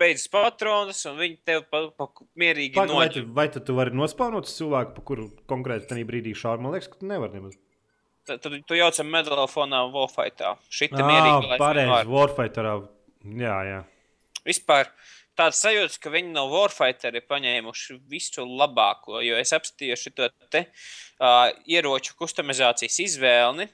beidzas 0.00 0.28
patronus, 0.32 1.04
un 1.10 1.18
viņi 1.20 1.38
tev 1.46 1.64
pa, 1.68 1.84
pa, 1.92 2.08
mierīgi 2.38 2.78
Pag, 2.78 2.92
vai, 2.94 3.06
noķer. 3.08 3.26
tu, 3.26 3.32
vai 3.36 3.46
tu, 3.52 3.62
tu 3.64 3.76
vari 3.76 3.96
nospaunot 3.96 4.48
cilvēku, 4.48 4.94
pa 4.96 5.04
kuru 5.10 5.28
konkrēti 5.50 5.90
tajā 5.90 6.08
brīdī 6.08 6.34
šādi? 6.38 6.64
Man 6.64 6.76
liekas, 6.76 6.90
ka 6.92 7.00
tu 7.02 7.10
nevari 7.10 7.38
nemaz. 7.38 7.58
Tad 8.28 8.42
tu, 8.44 8.50
tu 8.68 8.76
jauc 8.78 8.98
ar 9.00 9.06
medalofonā 9.08 9.82
Wolfightā. 9.94 10.54
Šitā 10.68 11.00
Ā, 11.00 11.06
mierīgi. 11.08 11.48
lai 11.54 11.58
Pareizi. 11.62 12.10
Warfighterā. 12.12 12.74
Jā, 13.42 13.54
jā. 13.68 13.78
Vispār 14.46 14.90
tāds 15.38 15.60
sajūta, 15.62 16.00
ka 16.02 16.10
viņi 16.12 16.32
no 16.34 16.46
Warfighter 16.52 17.14
ir 17.18 17.24
paņēmuši 17.30 17.98
visu 18.10 18.44
labāko, 18.48 19.20
jo 19.24 19.38
es 19.38 19.52
apstājos 19.56 20.02
šo 20.06 20.28
te 20.50 20.64
uh, 20.66 21.48
ieroču 21.70 22.16
customizācijas 22.18 22.98
izvēli. 23.06 23.68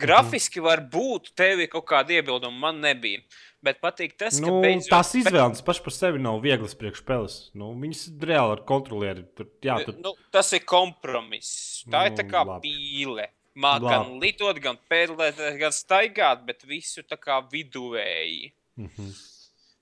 Grafiski 0.00 0.62
var 0.64 0.80
būt, 0.88 1.34
tev 1.36 1.60
ir 1.60 1.68
kaut 1.68 1.84
kāda 1.90 2.14
iebilduma, 2.16 2.56
man 2.70 2.78
nebija. 2.80 3.20
Bet 3.60 3.82
patīk 3.84 4.14
tas, 4.16 4.38
ka 4.40 4.46
Nu, 4.48 4.62
beidzot, 4.64 4.88
tās 4.88 5.10
izvēles 5.18 5.60
pašas 5.66 5.84
par 5.84 5.92
sevi 5.92 6.22
nav 6.24 6.38
vieglas 6.40 6.72
priekšspēles. 6.80 7.34
Nu, 7.60 7.74
viņas 7.76 8.06
reāli 8.24 8.54
ar 8.54 8.62
kontrolieri. 8.64 9.26
Tur, 9.36 9.50
jā, 9.60 9.76
tur, 9.84 9.98
nu, 10.00 10.14
tas 10.32 10.48
ir 10.56 10.62
kompromiss. 10.64 11.82
Tā 11.92 12.06
ir 12.08 12.16
tā 12.16 12.24
Nu, 12.24 12.30
kā 12.32 12.46
labi. 12.48 12.70
pīle. 12.72 13.26
Labi. 13.56 13.90
gan 13.90 14.20
lidot, 14.22 14.60
gan 14.62 14.78
pēdēt, 14.90 15.40
gan 15.58 15.74
staigāt, 15.74 16.44
bet 16.46 16.62
visu 16.64 17.02
tā 17.02 17.18
kā 17.18 17.40
viduvēji. 17.50 18.52
Mhm. 18.76 19.10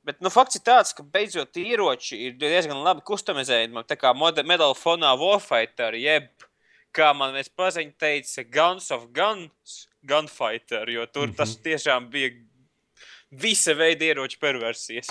Bet 0.08 0.22
nu, 0.24 0.30
fakts 0.32 0.56
ir 0.56 0.62
tāds, 0.64 0.94
ka 0.96 1.02
beidzot 1.04 1.56
ieroči 1.60 2.16
ir 2.16 2.36
diezgan 2.40 2.78
labi 2.80 3.02
customizējami. 3.04 3.84
Tā 3.84 3.96
kā 4.00 4.14
Medal 4.16 4.72
fonā 4.72 5.12
Warfighter, 5.20 5.92
jeb 5.94 6.30
kā 6.96 7.12
man 7.12 7.34
viens 7.36 7.50
paziņš 7.52 7.94
teica, 8.00 8.44
Guns 8.48 8.90
of 8.90 9.10
Guns, 9.12 9.88
Gunfighter, 10.08 10.88
jo 10.88 11.06
tur 11.06 11.26
mm 11.26 11.32
-hmm. 11.32 11.36
tas 11.36 11.56
tiešām 11.58 12.08
bija 12.10 12.30
visa 13.30 13.74
veida 13.74 14.04
ieroču 14.04 14.38
perversijas. 14.40 15.08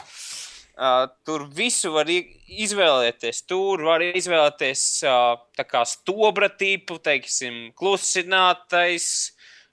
Uh, 0.78 1.08
tur 1.26 1.48
visu 1.58 1.90
var 1.96 2.06
izvēlēties. 2.06 3.40
Tur 3.50 3.82
var 3.88 4.04
izvēlēties 4.06 4.82
uh, 5.10 5.40
kā 5.66 5.82
stobra 5.90 6.52
tipu, 6.54 7.00
teiksim, 7.02 7.72
klusinātais, 7.74 9.08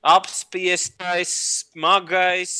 apspiestais, 0.00 1.34
smagais, 1.68 2.54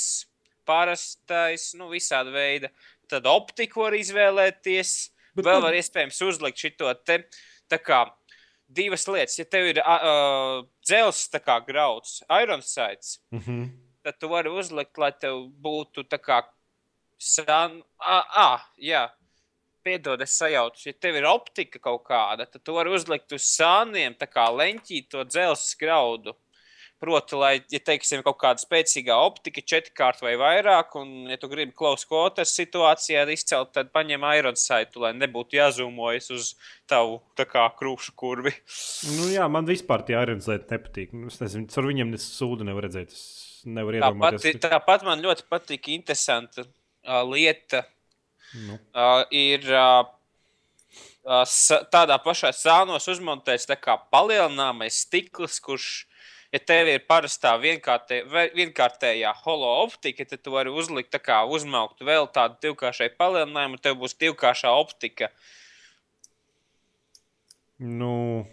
parastais, 0.69 1.71
nu, 1.79 1.89
visāda 1.93 2.35
veida. 2.35 2.69
Tad 3.09 3.25
optiku 3.29 3.87
var 3.87 3.97
izvēlēties. 3.97 4.93
Bet 5.35 5.49
Vēl 5.49 5.65
var 5.65 5.75
iespējams 5.75 6.21
uzlikt 6.29 6.61
šo 6.61 6.93
te 7.69 7.79
kā 7.81 8.05
divas 8.71 9.07
lietas. 9.09 9.39
Ja 9.41 9.47
tev 9.51 9.71
ir 9.73 9.81
uh, 9.83 10.63
dzelzs, 10.85 11.27
grauds, 11.67 12.21
ironsides, 12.29 13.19
Mhm. 13.33 13.65
tad 14.05 14.21
tu 14.21 14.29
vari 14.29 14.53
uzlikt, 14.53 14.99
lai 14.99 15.11
tev 15.13 15.49
būtu 15.65 16.05
tā 16.05 16.21
kā 16.21 16.43
san... 17.19 17.83
ah, 17.99 18.25
ah, 18.47 18.65
jā. 18.79 19.09
Piedod, 19.85 20.23
es 20.25 20.33
sajaucu. 20.41 20.87
Ja 20.89 20.95
tev 20.97 21.19
ir 21.21 21.27
optika 21.29 21.77
kaut 21.83 22.07
kāda, 22.09 22.47
tad 22.49 22.63
tu 22.65 22.73
vari 22.73 22.95
uzlikt 22.97 23.35
uz 23.37 23.45
sāniem, 23.45 24.15
tā 24.17 24.25
kā 24.31 24.47
leņķī 24.49 25.03
to 25.13 25.27
dzelzs 25.29 25.75
graudu. 25.77 26.33
Proti, 27.05 27.37
lai, 27.37 27.51
ja 27.69 27.81
teiksim, 27.85 28.23
kaut 28.25 28.39
kāda 28.41 28.63
spēcīga 28.63 29.19
optika, 29.27 29.61
četrkārt 29.61 30.23
vai 30.25 30.39
vairāk, 30.41 30.95
un, 30.97 31.11
ja 31.29 31.37
tu 31.37 31.51
gribi 31.53 31.75
close 31.77 32.07
quarters 32.09 32.55
situācijā 32.57 33.27
izcelt, 33.35 33.75
tad 33.77 33.91
paņem 33.93 34.25
ironsaitu, 34.39 35.03
lai 35.03 35.11
nebūtu 35.19 35.59
jāzūmojas 35.59 36.31
uz 36.33 36.55
tavu 36.89 37.19
kā 37.37 37.67
krūšu 37.77 38.15
kurvi. 38.17 38.55
Nu, 39.19 39.27
jā, 39.35 39.51
man 39.53 39.69
vispār 39.69 40.07
tie 40.07 40.17
aeroslēti 40.23 40.73
nepatīk. 40.73 41.13
Nu, 41.13 41.29
Es 41.29 41.43
nezinu, 41.43 41.69
ar 41.69 41.91
viņiem 41.91 42.15
nes 42.15 42.25
sūdu 42.39 42.65
nevar 42.65 42.89
redzēt. 42.89 43.13
Es 43.13 43.67
nevaru 43.69 44.01
Tāpat, 44.01 44.39
iedomāties. 44.41 44.63
tāpat 44.65 45.05
man 45.05 45.27
ļoti 45.27 45.45
patīk 45.51 45.91
interesanta 45.99 46.65
uh, 46.65 46.73
lieta. 47.31 47.85
Nu. 48.55 48.79
Ir 49.35 49.65
tādā 51.91 52.19
pašā 52.23 52.53
sānos 52.55 53.09
uzmontēts 53.09 53.67
tā 53.67 53.77
kā 53.81 53.97
palielināmais 54.13 55.01
stikls, 55.07 55.59
kurš, 55.65 56.07
ja 56.53 56.61
tev 56.61 56.91
ir 56.93 57.03
parastā 57.09 57.55
vienkārtē, 57.59 58.23
vienkārtējā 58.55 59.33
holo 59.43 59.73
optika, 59.83 60.25
tad 60.29 60.45
tu 60.45 60.55
vari 60.55 60.71
uzlikt 60.71 61.11
tā 61.15 61.19
kā 61.19 61.43
uzmaukt 61.49 62.05
vēl 62.05 62.29
tādu 62.31 62.61
divkāršai 62.69 63.11
palielinājumu, 63.19 63.79
un 63.79 63.83
tev 63.83 63.99
būs 64.03 64.15
divkāršā 64.21 64.71
optika. 64.77 65.33
Nu. 67.79 68.45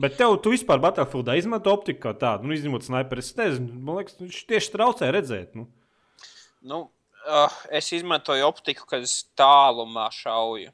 Bet 0.00 0.16
tev, 0.18 0.38
tu 0.42 0.50
vispār 0.50 0.80
Battlefieldā 0.82 1.36
izmanto 1.38 1.70
optiku 1.70 2.08
kā 2.08 2.14
tādu, 2.18 2.48
nu, 2.48 2.54
izņemot 2.56 2.82
sniperi. 2.82 3.22
Es 3.22 3.34
nezinu, 3.38 3.76
man 3.78 4.00
liekas, 4.00 4.16
viņš 4.18 4.40
tieši 4.50 4.72
traucē 4.72 5.10
redzēt. 5.14 5.54
Nu. 5.54 5.68
Nu, 6.64 6.78
uh, 7.26 7.58
es 7.70 7.90
izmantoju 7.96 8.46
optiku, 8.46 8.86
kad 8.88 9.04
es 9.04 9.22
tālumā 9.38 10.08
šauju. 10.14 10.72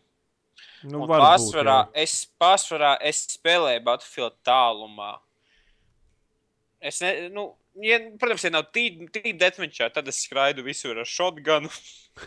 Nu, 0.89 1.05
Pārsvarā 1.09 1.77
jā. 1.83 2.05
es, 2.07 2.15
pārsvarā 2.41 2.95
es 3.05 3.27
spēlēju 3.37 3.83
Battlefield 3.85 4.39
tālumā. 4.47 5.15
Es 6.81 7.03
ne, 7.05 7.29
nu, 7.33 7.51
ja, 7.85 7.99
protams, 8.21 8.47
ja 8.47 8.53
nav 8.55 8.71
tīra 8.73 9.35
deathmatchā, 9.37 9.91
tad 9.93 10.09
es 10.09 10.23
skraidu 10.25 10.65
visur 10.65 10.97
ar 11.03 11.09
shotgunu, 11.09 11.69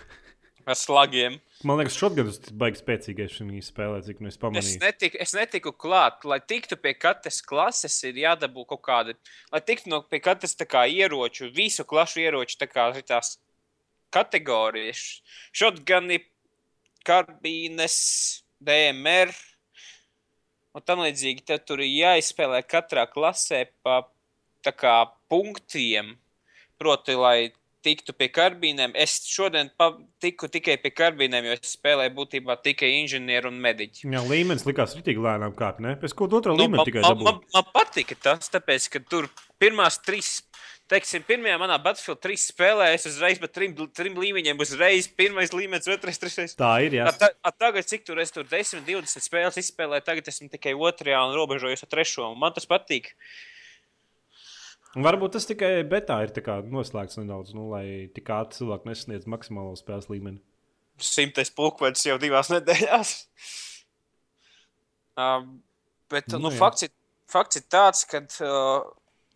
ar 0.69 0.77
slagiem. 0.77 1.39
Man 1.65 1.79
liekas, 1.81 1.97
šodien 1.97 2.29
tas 2.29 2.53
baigs 2.59 2.83
spēcīgais 2.83 3.39
šajā 3.39 3.63
spēlē, 3.65 4.03
cik 4.05 4.21
nu 4.21 4.29
es 4.29 4.37
Es 4.37 4.41
pamanīju. 4.43 4.81
netiku, 4.83 5.19
es 5.25 5.33
netiku 5.33 5.73
klāt, 5.73 6.21
lai 6.29 6.37
tiktu 6.43 6.77
pie 6.77 6.93
katras 6.93 7.41
klases, 7.41 7.97
ir 8.05 8.21
jādabū 8.21 8.67
kaut 8.69 8.83
kāda, 8.85 9.17
lai 9.49 9.63
tiktu 9.65 9.89
no 9.89 10.03
pie 10.05 10.21
katras 10.21 10.53
kā 10.61 10.85
ieroču, 10.85 11.49
visu 11.55 11.87
klašu 11.89 12.21
ieroču 12.21 12.59
tā 12.61 12.69
kā 12.69 12.91
tās 13.01 13.39
kategorijas. 14.13 15.01
Shotguni, 15.55 16.21
karbīnes, 17.07 17.97
DMR 18.63 19.33
un 20.73 20.85
tam 20.85 21.03
līdzīgi. 21.05 21.45
Tad 21.49 21.65
tur 21.67 21.83
ir 21.83 21.91
jāizspēlē 21.91 22.63
katrā 22.67 23.07
klasē 23.11 23.65
pa 23.83 24.03
kā 24.63 24.97
punktiem. 25.31 26.15
Proti, 26.79 27.15
lai 27.19 27.51
tiktu 27.83 28.15
pie 28.15 28.29
karbīniem. 28.33 28.93
Es 28.95 29.17
šodien 29.27 29.69
tiku 30.23 30.47
tikai 30.51 30.77
pie 30.81 30.91
karbīniem, 30.95 31.49
jo 31.49 31.57
es 31.57 31.75
spēlēju 31.75 32.13
būtībā 32.15 32.55
tikai 32.63 32.89
inženieru 33.01 33.51
un 33.51 33.59
mediķu. 33.63 34.07
Jā, 34.07 34.23
līmenis 34.29 34.65
likās 34.67 34.95
rītīgi 34.97 35.23
lēnām 35.23 35.55
kāpt, 35.57 35.83
ne? 35.83 35.95
Pēc 35.99 36.15
kaut 36.17 36.35
otrā 36.39 36.55
Nu, 36.55 36.63
līmenī 36.65 36.87
tikai 36.89 37.03
dabūju. 37.03 37.27
man, 37.27 37.41
man 37.55 37.67
patika 37.75 38.17
tas, 38.29 38.51
tāpēc, 38.53 38.87
ka 38.93 39.03
tur 39.11 39.27
pirmās 39.61 39.99
trīs, 40.03 40.37
teiksim, 40.91 41.23
pirmajā 41.27 41.55
manā 41.61 41.77
Battlefield 41.81 42.21
3 42.23 42.43
spēlē 42.43 42.89
es 42.95 43.07
uzreiz 43.09 43.39
pa 43.41 43.49
trim, 43.51 43.73
trim 43.95 44.17
līmeņiem, 44.19 44.59
uzreiz 44.61 45.07
pirmais 45.07 45.53
līmenis, 45.55 45.89
otrais, 45.91 46.19
trešais. 46.21 46.55
Tā 46.59 46.73
ir, 46.85 46.99
jā. 46.99 47.07
A, 47.09 47.15
ta, 47.17 47.31
a, 47.41 47.53
tagad, 47.55 47.87
cik 47.89 48.05
tur 48.07 48.21
es 48.23 48.33
tur 48.35 48.45
10, 48.49 48.83
20 48.87 49.25
spēles 49.25 49.59
izspēlēju, 49.63 50.05
tagad 50.05 50.29
esmu 50.31 50.51
tikai 50.53 50.75
otrajā 50.75 51.23
un 51.27 51.35
robežojos 51.37 51.85
ar 51.85 51.91
trešo. 51.93 52.29
Man 52.39 52.55
tas 52.55 52.69
patīk. 52.69 53.13
Un 54.93 55.05
Varbūt 55.07 55.33
tas 55.37 55.47
tikai 55.49 55.71
betā 55.89 56.19
ir 56.21 56.33
tā 56.35 56.43
kā 56.45 56.59
noslēgts 56.69 57.17
nedaudz, 57.17 57.55
nu, 57.57 57.65
lai 57.73 58.09
tik 58.13 58.29
ātri 58.29 58.59
cilvēki 58.59 58.91
nesasniedz 58.91 59.29
maksimālo 59.31 59.73
spēles 59.79 60.09
līmeni. 60.11 60.41
Simtais 61.01 61.49
pulkvedis 61.49 62.05
jau 62.05 62.19
divās 62.21 62.51
nedēļās. 62.53 63.15
Uh, 65.17 65.47
bet 66.13 66.29
Nu, 66.35 66.43
nu, 66.45 66.53
fakts, 66.53 66.85
ir, 66.85 66.93
fakts 67.29 67.57
ir 67.57 67.65
tāds, 67.73 68.03
ka, 68.05 68.21
uh, 68.45 68.85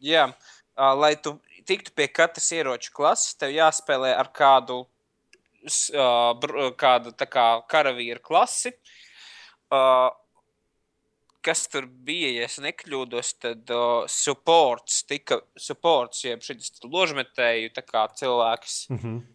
jā, 0.03 0.27
uh, 0.77 0.93
lai 0.97 1.15
tu 1.21 1.37
tiktu 1.67 1.91
pie 1.95 2.07
katras 2.07 2.51
ieroča 2.55 2.93
klases, 2.95 3.35
tev 3.39 3.51
jāspēlē 3.55 4.13
ar 4.15 4.29
kādu, 4.35 4.83
uh, 4.85 6.31
br- 6.39 6.71
kādu 6.79 7.13
tā 7.17 7.27
kā 7.29 7.47
karavīru 7.69 8.23
klasi. 8.23 8.73
Uh, 9.67 10.09
kas 11.43 11.65
tur 11.71 11.87
bija, 11.87 12.29
ja 12.35 12.45
es 12.47 12.59
nekļūdos, 12.63 13.33
tad 13.43 13.71
uh, 13.73 14.03
supports, 14.11 15.01
tika 15.07 15.41
supports, 15.59 16.23
jeb 16.25 16.43
šis 16.43 16.77
ložmetēju 16.83 17.73
tā 17.75 17.83
cilvēks. 18.21 18.85
Mm 18.91 19.01
-hmm. 19.01 19.25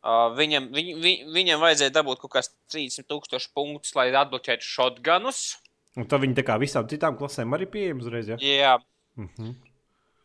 Uh, 0.00 0.30
viņam, 0.32 0.70
viņ, 0.72 0.86
viņ, 0.96 1.16
viņam 1.34 1.60
vajadzēja 1.60 1.92
dabūt 1.92 2.22
kaut 2.22 2.32
kāds 2.32 2.48
30,000 2.72 3.50
punktus, 3.54 3.94
lai 3.94 4.08
atbloķētu 4.08 4.64
shotgunus. 4.64 5.58
Un 5.96 6.06
tad 6.08 6.22
viņi 6.22 6.38
tā 6.38 6.44
kā 6.46 6.56
visām 6.56 6.88
citām 6.88 7.18
klasēm 7.18 7.52
arī 7.52 7.66
pieejams 7.68 8.06
uzreiz, 8.06 8.28
jā? 8.28 8.38
Jā, 8.40 8.78
Mm 9.16 9.28
-hmm. 9.36 9.54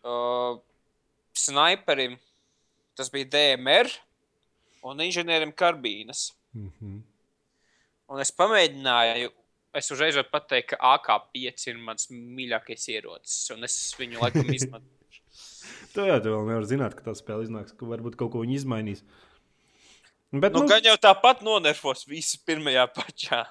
Uh, 0.06 0.60
sniperim 1.36 2.18
tas 2.96 3.12
bija 3.12 3.28
DMR. 3.34 3.92
un 4.86 5.02
inženierim 5.02 5.52
karbīnas. 5.52 6.32
Mm 6.54 6.72
-hmm. 6.72 7.02
Un 8.08 8.20
es 8.22 8.32
pamēģināju, 8.32 9.32
es 9.74 9.92
uzreiz 9.92 10.16
varu 10.16 10.30
pateikt, 10.32 10.70
ka 10.70 10.78
AK5 10.78 11.68
ir 11.68 11.78
mans 11.78 12.10
mīļākais 12.12 12.90
ierocis, 12.94 13.50
un 13.56 13.64
es 13.64 13.96
viņu 14.00 14.22
laikam 14.22 14.54
izmantoju. 14.58 15.22
Tu 15.94 16.06
jau 16.06 16.20
tu 16.22 16.30
vēl 16.30 16.48
nevari 16.48 16.70
zināt, 16.70 16.94
ka 16.96 17.02
tā 17.02 17.16
spēle 17.16 17.48
iznāks, 17.48 17.74
ka 17.74 17.86
varbūt 17.86 18.16
kaut 18.16 18.32
ko 18.32 18.44
viņi 18.44 18.56
izmainīs. 18.56 19.04
Bet, 20.32 20.54
Nu, 20.54 20.68
gan 20.68 20.84
jau 20.84 20.96
tāpat 21.00 21.42
nonervos 21.42 22.06
visu 22.08 22.38
pirmajā 22.46 22.88
pačā. 22.94 23.46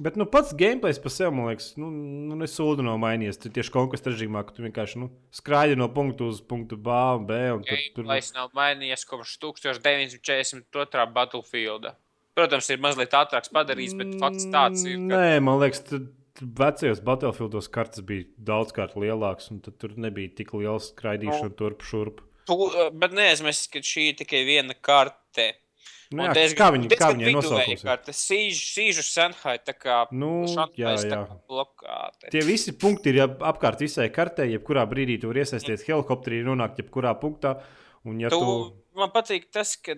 Bet 0.00 0.16
nu, 0.16 0.24
pats 0.24 0.54
gameplay 0.56 0.96
par 0.96 1.12
sevi, 1.12 1.30
man 1.36 1.50
liekas, 1.50 1.74
nu, 1.76 1.90
nu 1.92 2.36
nesūdu 2.40 2.80
nav 2.86 2.96
mainījies. 3.02 3.36
Tur 3.42 3.52
tieši 3.52 3.72
konkursu 3.74 4.08
režīmā, 4.08 4.40
ka 4.48 4.54
tu 4.56 4.64
vienkārši 4.64 5.02
nu, 5.02 5.10
skraidi 5.36 5.76
no 5.76 5.90
punktu 5.92 6.30
uz 6.32 6.38
punktu 6.40 6.78
B 6.80 6.94
un 7.18 7.26
B. 7.28 7.36
Un 7.58 7.66
tur 7.66 8.06
Gameplays 8.06 8.30
nav 8.32 8.48
mainījies 8.56 9.04
kopš 9.10 9.34
1942. 9.44 11.04
Battlefielda. 11.18 11.92
Protams, 12.38 12.70
ir 12.72 12.80
mazliet 12.80 13.12
ātrāks 13.18 13.52
padarīts, 13.52 13.92
bet 13.98 14.16
fakts 14.22 14.48
tāds 14.48 14.86
ir. 14.88 14.96
Ka... 14.96 15.20
Nē, 15.20 15.36
man 15.44 15.60
liekas, 15.60 15.84
vecajos 16.40 17.04
Battlefieldos 17.04 17.68
kartes 17.74 18.06
bija 18.06 18.24
daudzkārt 18.50 18.96
lielākas, 18.96 19.50
un 19.52 19.60
tur 19.60 19.98
nebija 20.00 20.32
tik 20.40 20.54
liela 20.56 20.80
skraidīšana 20.80 21.52
turp 21.58 21.84
šurp. 21.84 22.24
Tu, 22.48 22.56
bet 22.96 23.12
neaizmirst, 23.14 23.68
ka 23.74 23.84
šī 23.84 24.14
ir 24.14 24.16
tikai 24.22 24.46
viena 24.48 24.72
karte. 24.80 25.52
Nu, 26.10 26.24
jā, 26.26 26.32
diezgan- 26.34 26.58
kā 26.58 26.68
viņi, 26.74 26.86
kā 26.88 26.90
diezgan 26.90 27.16
viņai 27.16 27.26
viduvēja 27.28 27.42
nosaukums? 27.50 27.82
ir? 27.84 27.86
karte. 27.86 28.12
Sīžu, 28.18 28.62
sīžu 28.74 29.02
Senhai, 29.06 29.58
tā 29.62 29.74
kā 29.78 29.98
Nu, 30.10 30.30
jā, 30.74 30.94
jā. 30.98 31.10
kā 31.10 31.36
blokāte. 31.48 32.30
Tie 32.34 32.40
visi 32.42 32.72
punkti 32.72 33.12
ir 33.14 33.22
ap- 33.28 33.38
apkārt 33.52 33.78
visai 33.84 34.08
kartē, 34.10 34.48
jebkurā 34.50 34.82
brīdī 34.90 35.20
tu 35.20 35.28
vari 35.30 35.44
iesaistīties 35.44 35.86
helikopterī, 35.86 36.42
nonākt 36.42 36.82
jebkurā 36.82 37.14
punktā. 37.20 37.60
Un, 38.04 38.18
ja 38.18 38.28
Tu, 38.32 38.40
tu, 38.40 38.74
man 38.96 39.10
patīk 39.14 39.50
tas, 39.52 39.76
ka 39.76 39.94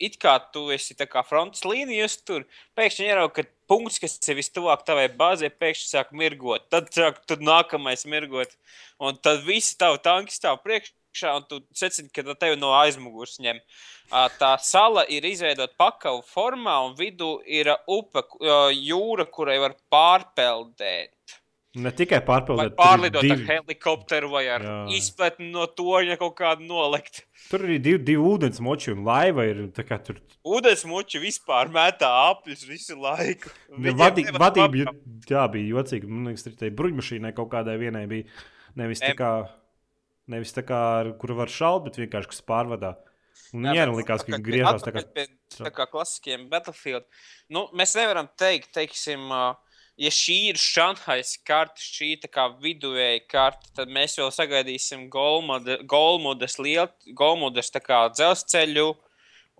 it 0.00 0.18
kā 0.18 0.34
tu 0.52 0.70
esi 0.74 0.94
tā 0.98 1.06
kā 1.06 1.22
frontes 1.24 1.62
līnijas 1.62 2.18
tur, 2.24 2.44
pēkšņi 2.76 3.06
ieraugi, 3.06 3.32
ka 3.38 3.44
punkts, 3.68 3.98
kas 4.02 4.18
ir 4.28 4.34
vistuvāk 4.36 4.82
tavai 4.84 5.06
bāzē, 5.08 5.48
pēkšņi 5.50 5.88
sāk 5.94 6.10
mirgot. 6.12 6.66
Tad 6.70 6.90
sāk 6.90 7.22
tad 7.26 7.40
nākamais 7.40 8.04
mirgot. 8.04 8.56
Un 9.00 9.16
tad 9.16 9.44
visi 9.46 9.76
tavi 9.78 9.98
tanki 10.02 10.32
stāv 10.34 10.58
priekšā, 10.64 10.90
un 11.24 11.46
tu 11.48 11.60
secini, 11.76 12.10
ka 12.12 12.22
tevi 12.34 12.58
no 12.60 12.72
aizmugures 12.76 13.38
ņem. 13.42 13.60
Tā 14.38 14.52
sala 14.62 15.06
ir 15.10 15.26
izveidota 15.26 15.74
pakavu 15.78 16.22
formā, 16.26 16.78
un 16.86 16.94
vidū 16.98 17.40
ir 17.46 17.72
upe, 17.90 18.22
jūra, 18.76 19.26
kurai 19.32 19.58
var 19.62 19.76
pārpeldēt. 19.92 21.12
ne 21.76 21.90
tikai 21.92 22.22
pārpildīt, 22.24 22.72
pārlidot 22.78 23.20
ar 23.20 23.26
divi, 23.26 23.46
helikopteru, 23.50 24.30
vai 24.32 24.46
ar 24.48 24.62
Jā. 24.64 24.76
izpletni 24.96 25.50
no 25.52 25.66
torņa 25.66 26.16
kaut 26.16 26.36
kādu 26.38 26.64
nolikt. 26.64 27.26
tur 27.50 27.66
ir 27.66 27.78
divi, 27.78 27.98
divi 27.98 28.22
ūdens 28.22 28.62
moči 28.64 28.94
un 28.94 29.04
laiva. 29.04 29.44
Ir, 29.44 29.66
tur 29.74 30.22
Ūdensmuči 30.46 31.20
vispār 31.20 31.70
metā 31.74 32.08
apļus 32.30 32.64
visu 32.68 32.96
laiku. 33.02 33.50
Ja 33.82 33.94
vadī, 33.98 34.24
vadība 34.30 34.92
jā, 35.28 35.46
bija 35.50 35.72
jocīga. 35.74 36.08
Man 36.08 36.30
liekas, 36.30 36.46
tur 36.46 36.76
bruņmašīnai 36.80 37.34
kaut 37.36 37.50
kādai 37.52 37.76
vienai 37.80 38.06
bija 38.10 38.30
nevis 38.78 39.02
tā 39.02 39.12
kā, 39.18 39.30
nevis 40.30 40.54
tā 40.56 40.64
kā 40.66 40.78
ar 41.00 41.12
kuru 41.20 41.38
var 41.38 41.52
šaut, 41.52 41.84
bet 41.86 41.98
vienkārši 42.00 42.32
kas 42.32 42.44
pārvadā. 42.46 42.96
Un 43.54 43.68
Jā, 43.70 43.86
nu 43.88 43.96
likās, 43.98 44.24
ka 44.24 44.32
viņi 44.32 44.44
griežās 44.44 44.84
tā 44.84 44.92
kā. 44.94 45.02
pie 45.14 45.26
Tā 45.54 45.70
kā 45.72 45.86
klasiskiem 45.88 46.48
Battlefield. 46.50 47.06
Nu, 47.52 47.66
mēs 47.76 47.94
nevaram 47.96 48.28
teikt, 48.38 48.72
teiksim, 48.74 49.28
ja 49.30 50.12
šī 50.12 50.36
ir 50.50 50.60
Šanhais 50.60 51.36
karte, 51.46 51.80
šī 51.80 52.16
tā 52.24 52.30
kā 52.32 52.48
viduvēja 52.62 53.22
karte, 53.30 53.70
tad 53.76 53.92
mēs 53.92 54.18
vēl 54.20 54.32
sagaidīsim 54.34 55.06
Golmudas 55.12 56.58
lielu, 56.58 56.90
Golmudas 57.16 57.72
tā 57.72 57.82
kā 57.84 58.02
dzelzceļu 58.12 58.88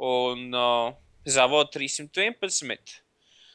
un 0.06 0.48
uh, 0.52 0.90
Zavod 1.26 1.72
311. 1.74 2.98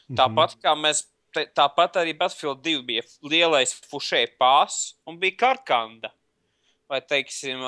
Mhm. 0.07 0.17
Tāpat 0.17 0.57
kā 0.63 0.73
mēs, 0.79 1.05
te, 1.35 1.45
tāpat 1.55 2.01
arī 2.01 2.15
Battlefield 2.17 2.63
2 2.65 2.87
bija 2.87 3.05
lielais 3.27 3.75
fušē 3.91 4.25
pās 4.39 4.95
un 5.05 5.19
bija 5.21 5.37
karkanda. 5.45 6.15
Vai, 6.91 6.99
teiksim, 7.07 7.61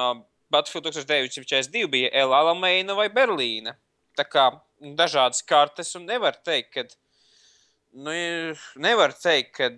Battlefield 0.51 0.89
1942 0.91 1.87
bija 1.91 2.11
El 2.23 2.35
Alameina 2.35 2.95
vai 2.97 3.07
Berlīna. 3.13 3.77
Tā 4.19 4.25
kā 4.27 4.49
dažādas 4.99 5.41
kartes 5.47 5.95
un 5.97 6.05
nevar 6.09 6.35
teikt, 6.45 6.73
ka, 6.75 6.83
nu, 7.95 8.13
nevar 8.83 9.15
teikt, 9.15 9.55
ka 9.55 9.71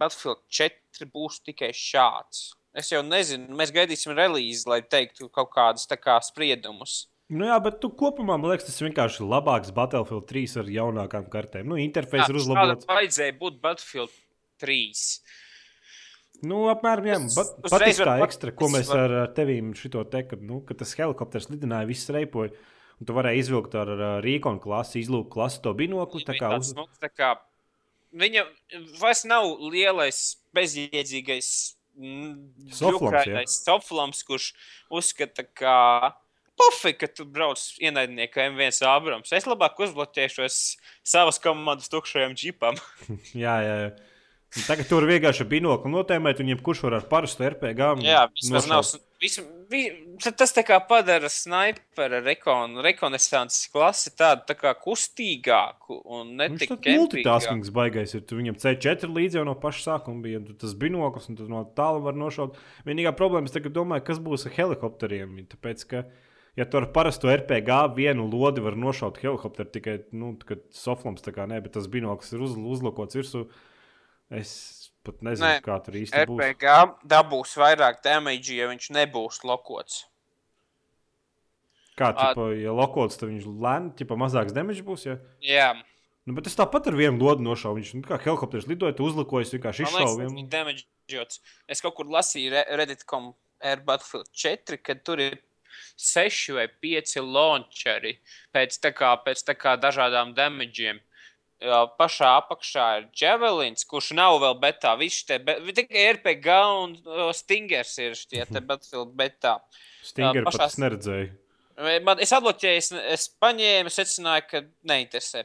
Battlefield 0.00 0.44
4 0.52 1.08
būs 1.10 1.40
tikai 1.48 1.72
šāds. 1.76 2.50
Es 2.76 2.92
jau 2.92 3.00
nezinu, 3.02 3.50
mēs 3.58 3.72
gaidīsim 3.74 4.14
relīzi, 4.14 4.68
lai 4.70 4.82
teiktu 4.86 5.26
kaut 5.32 5.50
kādus 5.56 5.88
kā 5.98 6.20
spriedumus. 6.22 7.08
Nu 7.30 7.46
jā, 7.46 7.56
bet 7.62 7.78
tu 7.82 7.90
kopumā, 7.94 8.36
man 8.36 8.50
liekas, 8.50 8.66
tas 8.66 8.78
ir 8.80 8.88
vienkārši 8.88 9.26
labāks 9.26 9.70
Battlefield 9.74 10.26
3 10.30 10.56
ar 10.62 10.70
jaunākām 10.76 11.28
kartēm. 11.30 11.68
Nu, 11.70 11.78
interfejs 11.78 12.30
ir 12.30 12.38
uzlabots. 12.40 12.88
Vajadzēja 12.90 13.36
būt 13.38 13.60
Battlefield 13.62 14.14
3. 14.62 15.04
Nu, 16.46 16.62
apmēram, 16.72 17.26
Uz- 17.28 17.36
pat, 17.36 17.80
kā 18.00 18.14
ekstra, 18.24 18.52
ko 18.56 18.70
mēs 18.72 18.88
var- 18.88 19.12
ar, 19.12 19.32
tevīm 19.36 19.74
šito 19.76 20.04
te, 20.10 20.22
kad, 20.28 20.42
nu, 20.42 20.60
kad 20.64 20.78
tas 20.80 20.94
helikopters 20.96 21.50
lidināja, 21.52 21.88
viss 21.90 22.08
reipoja. 22.08 22.54
Un 23.00 23.08
tu 23.08 23.16
varēji 23.16 23.40
izvilkt 23.44 23.74
ar, 23.80 23.88
ar 23.88 24.24
rīkonu 24.24 24.60
klasi, 24.60 25.00
izlūkt 25.00 25.30
klasi 25.32 25.62
to 25.64 25.72
binokli. 25.76 26.24
Tā 26.24 26.36
kā 26.36 26.52
uz... 26.58 26.74
nu, 26.76 26.84
tā 27.00 27.08
kā, 27.08 27.34
viņa 28.12 28.44
vairs 29.00 29.24
nav 29.24 29.48
lielais, 29.72 30.18
bezjēdzīgais 30.56 31.48
mm, 31.96 32.72
Soflams, 32.76 33.56
soflams, 33.64 34.22
kurš 34.28 34.50
uzskata, 34.92 35.46
ka 35.48 35.76
pofīgi, 36.60 36.98
ka 37.00 37.08
tu 37.08 37.24
brauc 37.24 37.62
ienaidnieku 37.80 38.42
M1 38.50 38.84
Abrams. 38.88 39.32
Es 39.32 39.48
labāk 39.48 39.80
uzbloķēšos 39.80 40.60
savas 41.06 41.40
komandas 41.42 41.88
tukšajam 41.92 42.36
džipam. 42.36 42.78
Jā, 43.44 43.56
jā, 43.64 43.76
jā. 43.86 43.90
Un 44.50 44.66
Tagad 44.66 44.88
tur 44.90 45.04
vienkārši 45.06 45.44
ir 45.44 45.48
binokli 45.52 45.92
notēmēt, 45.92 46.40
un 46.42 46.48
jebkurš 46.50 46.82
var 46.88 46.96
ar 46.98 47.04
parastu 47.10 47.44
RPG. 47.46 47.90
Jā, 48.02 48.24
vismaz 48.34 48.66
nav. 48.66 48.82
Visu, 49.20 49.44
vi, 49.70 49.82
tad 50.18 50.38
tas 50.40 50.54
tā 50.56 50.64
kā 50.66 50.78
padara 50.88 51.28
snipera 51.30 52.18
rekon, 52.24 52.78
rekonesanses 52.82 53.68
klasi 53.70 54.10
tādu 54.16 54.48
tā 54.48 54.56
kā 54.58 54.72
kustīgāku 54.80 56.00
un 56.16 56.32
ne 56.40 56.48
tik 56.56 56.72
tāds 56.72 56.98
multitaskings 57.02 57.70
baigais 57.76 58.16
ir. 58.16 58.24
Viņam 58.24 58.58
C4 58.62 59.12
līdzi 59.12 59.38
jau 59.38 59.46
no 59.46 59.54
paša 59.60 59.84
sākuma 59.84 60.24
bija 60.24 60.42
tas 60.58 60.74
binoklis, 60.74 61.30
un 61.30 61.38
tu 61.38 61.46
no 61.52 61.62
tālu 61.76 62.02
var 62.08 62.18
nošaut. 62.18 62.58
Vienīgā 62.88 63.14
problēma 63.14 63.46
ir, 63.46 63.54
tagad 63.54 63.76
domāju, 63.76 64.08
kas 64.08 64.22
būs 64.24 64.48
ar 64.48 64.56
helikopteriem. 64.56 65.38
Tāpēc, 65.52 65.86
ka, 65.92 66.06
ja 66.58 66.66
tu 66.66 66.80
ar 66.80 66.90
parastu 66.96 67.30
RPG 67.30 67.82
vienu 68.00 68.26
lodi 68.32 68.64
var 68.64 68.74
nošaut 68.88 69.20
helikopteru, 69.22 69.70
tikai 69.76 70.00
nu, 70.10 70.32
kad 70.42 70.64
soflams 70.74 71.22
tā 71.22 71.36
kā 71.36 71.46
nē, 71.50 71.60
bet 71.68 71.76
tas 71.76 71.92
binoklis 71.92 72.32
ir 72.34 72.48
uz, 72.48 72.56
uzlokots 72.56 73.20
virsū. 73.20 73.50
Es 74.30 74.52
pat 75.06 75.22
nezinu, 75.26 75.48
Nē, 75.48 75.58
kā 75.64 75.76
tur 75.82 75.96
īsti 75.98 76.24
būs. 76.28 76.38
RPG 76.38 76.74
dabūs 77.10 77.56
vairāk 77.58 78.02
damage, 78.04 78.54
ja 78.54 78.68
viņš 78.70 78.90
nebūs 78.94 79.42
lokots. 79.48 80.04
Kā, 81.98 82.12
tipo, 82.16 82.50
ja 82.56 82.72
lokots, 82.72 83.18
tad 83.20 83.28
viņš 83.32 83.48
lēni, 83.60 83.94
tipo, 83.98 84.16
mazāks 84.16 84.54
damage 84.56 84.84
būs. 84.86 85.08
Ja? 85.08 85.18
Jā, 85.44 85.70
Nu, 86.28 86.34
bet 86.36 86.46
es 86.46 86.54
tāpat 86.54 86.86
ar 86.90 86.94
vienu 86.94 87.18
lodu 87.24 87.42
nošauju. 87.42 87.80
Viņš 87.80 87.92
nu, 87.96 88.02
kā 88.06 88.18
helikopters 88.22 88.68
lidoja, 88.70 88.94
tu 88.96 89.06
uzlikojies, 89.08 89.50
vienkārši 89.56 89.86
izšauju. 89.88 90.74
Es 91.66 91.80
kaut 91.82 91.96
kur 91.96 92.10
lasīju 92.12 92.52
Re- 92.54 92.66
Reddit.com 92.78 93.32
Air 93.66 93.82
Battlefield 93.86 94.28
4, 94.36 94.78
kad 94.84 95.00
tur 95.04 95.22
ir 95.24 95.38
seši 96.00 96.54
vai 96.56 96.66
pieci 96.68 97.22
launcheri 97.24 98.14
pēc, 98.54 98.78
tā 98.84 98.92
kā, 98.96 99.10
pēc 99.24 99.42
tā 99.48 99.56
kā 99.58 99.74
dažādām 99.80 100.34
damageiem. 100.36 101.00
Pašā 101.60 102.28
apakšā 102.40 102.84
ir 102.98 103.08
Javelins, 103.20 103.84
kurš 103.84 104.12
nav 104.16 104.38
vēl 104.40 104.54
betā. 104.62 104.94
Viņš 104.96 105.18
te 105.28 105.36
be, 105.44 105.58
tikai 105.76 106.06
RPG 106.14 106.54
un 106.80 106.94
Stingers 107.36 107.98
ir 108.00 108.14
šie 108.16 108.46
te 108.48 108.62
Battlefield 108.68 109.12
betā. 109.18 109.58
Stinger 110.02 110.40
Jā, 110.40 110.44
pat 110.46 110.54
pašās- 110.56 110.72
es 110.72 110.80
neredzēju. 110.80 111.30
Vai 111.80 111.98
Man, 112.04 112.18
es 112.20 112.32
atbloķēju, 112.36 112.76
es, 112.80 112.88
es 112.92 113.28
paņēmu, 113.40 113.92
secināju, 113.92 114.46
ka 114.48 114.62
neinteresē. 114.88 115.44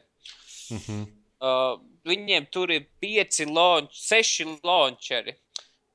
Mhm. 0.71 1.03
Uh, 1.45 1.75
viņiem 2.07 2.47
tur 2.51 2.71
ir 2.71 2.87
pieci, 3.03 3.45
launch, 3.45 3.91
seši 3.99 4.47
launcheri. 4.63 5.35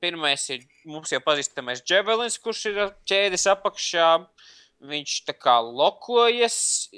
Pirmais 0.01 0.43
ir 0.53 0.63
mums 0.85 1.11
jau 1.13 1.19
pazīstamais 1.21 1.81
Javelins, 1.85 2.37
kurš 2.41 2.65
ir 2.71 2.79
ķēdes 3.09 3.45
apakšā. 3.51 4.07
Viņš 4.81 5.17
tā 5.27 5.33
kā 5.37 5.59
lokojas, 5.61 6.89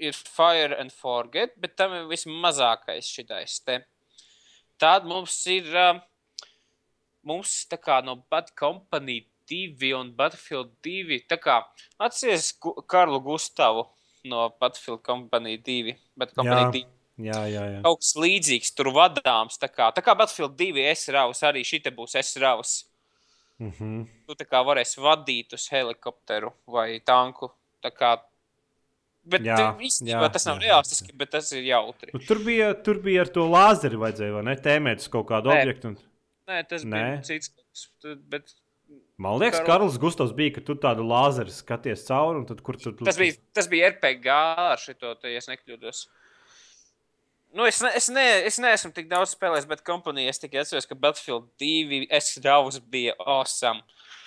ir 0.00 0.16
Fire 0.16 0.74
and 0.80 0.92
Forget, 0.92 1.56
bet 1.60 1.76
tam 1.76 1.92
ir 1.96 2.06
vismazākais 2.10 3.08
šitais 3.12 3.58
te. 3.64 3.80
Tad 4.80 5.04
mums 5.08 5.34
ir, 5.52 5.68
uh, 5.76 6.00
mums 7.26 7.66
tā 7.70 7.76
kā 7.80 8.00
no 8.04 8.16
Bad 8.30 8.52
Company 8.58 9.20
2 9.50 9.92
un 9.98 10.12
Battlefield 10.16 10.70
2, 10.86 11.20
tā 11.28 11.36
kā 11.42 11.58
atceries 12.00 12.52
Gu- 12.62 12.78
Karlu 12.88 13.20
Gustavu 13.24 13.86
no 14.30 14.48
Battlefield 14.60 15.02
Company 15.02 15.56
2, 15.58 15.96
Bad 16.16 16.34
Company 16.36 16.64
Jā. 16.64 16.72
2 16.80 16.86
Jā, 17.20 17.40
jā, 17.52 17.64
jā. 17.74 17.80
kaut 17.84 18.00
kas 18.00 18.14
līdzīgs, 18.16 18.70
tur 18.72 18.88
vadāms. 18.96 19.58
Tā 19.60 19.68
kā, 19.68 19.90
tā 19.92 20.00
kā 20.00 20.14
Battlefield 20.16 20.54
2 20.56 20.86
S-raus, 20.94 21.42
arī 21.44 21.60
šī 21.68 21.82
būs 21.92 22.16
S-raus. 22.16 22.84
Mhm. 23.60 24.06
Tu 24.26 24.34
tā 24.40 24.46
kā 24.48 24.62
varēsi 24.64 25.02
vadīt 25.04 25.52
uz 25.52 25.66
helikopteru 25.68 26.54
vai 26.66 26.98
tanku. 27.04 27.50
Tā 27.84 27.90
kā 27.92 28.14
Bet 29.30 29.44
Jā, 29.46 29.56
jā, 29.60 29.66
īstenībā 29.86 30.24
jā, 30.26 30.30
tas 30.34 30.46
nav 30.48 30.56
jā, 30.58 30.68
realistiski, 30.68 31.12
bet 31.20 31.30
tas 31.30 31.50
ir 31.54 31.62
jautri. 31.68 32.10
Nu, 32.16 32.20
tur, 32.26 32.40
bija, 32.46 32.72
tur 32.86 32.98
bija 33.04 33.22
ar 33.24 33.30
to 33.34 33.44
lāzeri, 33.50 33.98
vajadzēja, 34.00 34.32
vai 34.38 34.42
ne? 34.48 34.56
Tēmēt 34.64 35.04
uz 35.04 35.10
kaut 35.12 35.28
kādu 35.30 35.52
Nē. 35.52 35.60
objektu. 35.62 35.92
Un... 35.92 35.98
Nē, 36.50 36.62
tas 36.70 36.82
Nē. 36.88 37.02
bija 37.12 37.22
cits. 37.28 37.52
tu- 38.02 38.16
Bet 38.32 38.54
Man 39.20 39.36
liekas, 39.38 39.60
Karl- 39.60 39.66
Karls 39.84 39.98
Gustavs 40.02 40.32
bija, 40.34 40.54
ka 40.56 40.62
tu 40.66 40.74
tādu 40.80 41.04
lāzeri 41.06 41.52
skaties 41.52 42.02
cauri, 42.08 42.40
un 42.40 42.46
tad 42.48 42.62
kur 42.66 42.74
tur 42.80 42.94
tas 43.04 43.18
bija, 43.20 43.36
tas 43.54 43.68
bija 43.70 43.90
RPG 43.92 44.26
ar 44.32 44.80
šito, 44.80 45.12
te, 45.20 45.28
ja 45.30 45.38
es 45.38 45.46
nekļūdos. 45.52 46.00
Nu, 47.52 47.66
es, 47.66 47.80
ne, 47.82 47.90
es, 47.98 48.08
ne, 48.14 48.24
es 48.46 48.58
neesmu 48.62 48.92
tik 48.94 49.08
daudz 49.10 49.32
spēlējis, 49.36 49.66
bet 49.70 49.82
kompanijā 49.86 50.30
es 50.32 50.38
tikai 50.42 50.62
atceros, 50.62 50.86
ka 50.86 50.94
Battlefield 50.94 51.48
2 51.60 52.06
S-Davs 52.20 52.80
bija 52.90 53.14
awesome. 53.26 53.82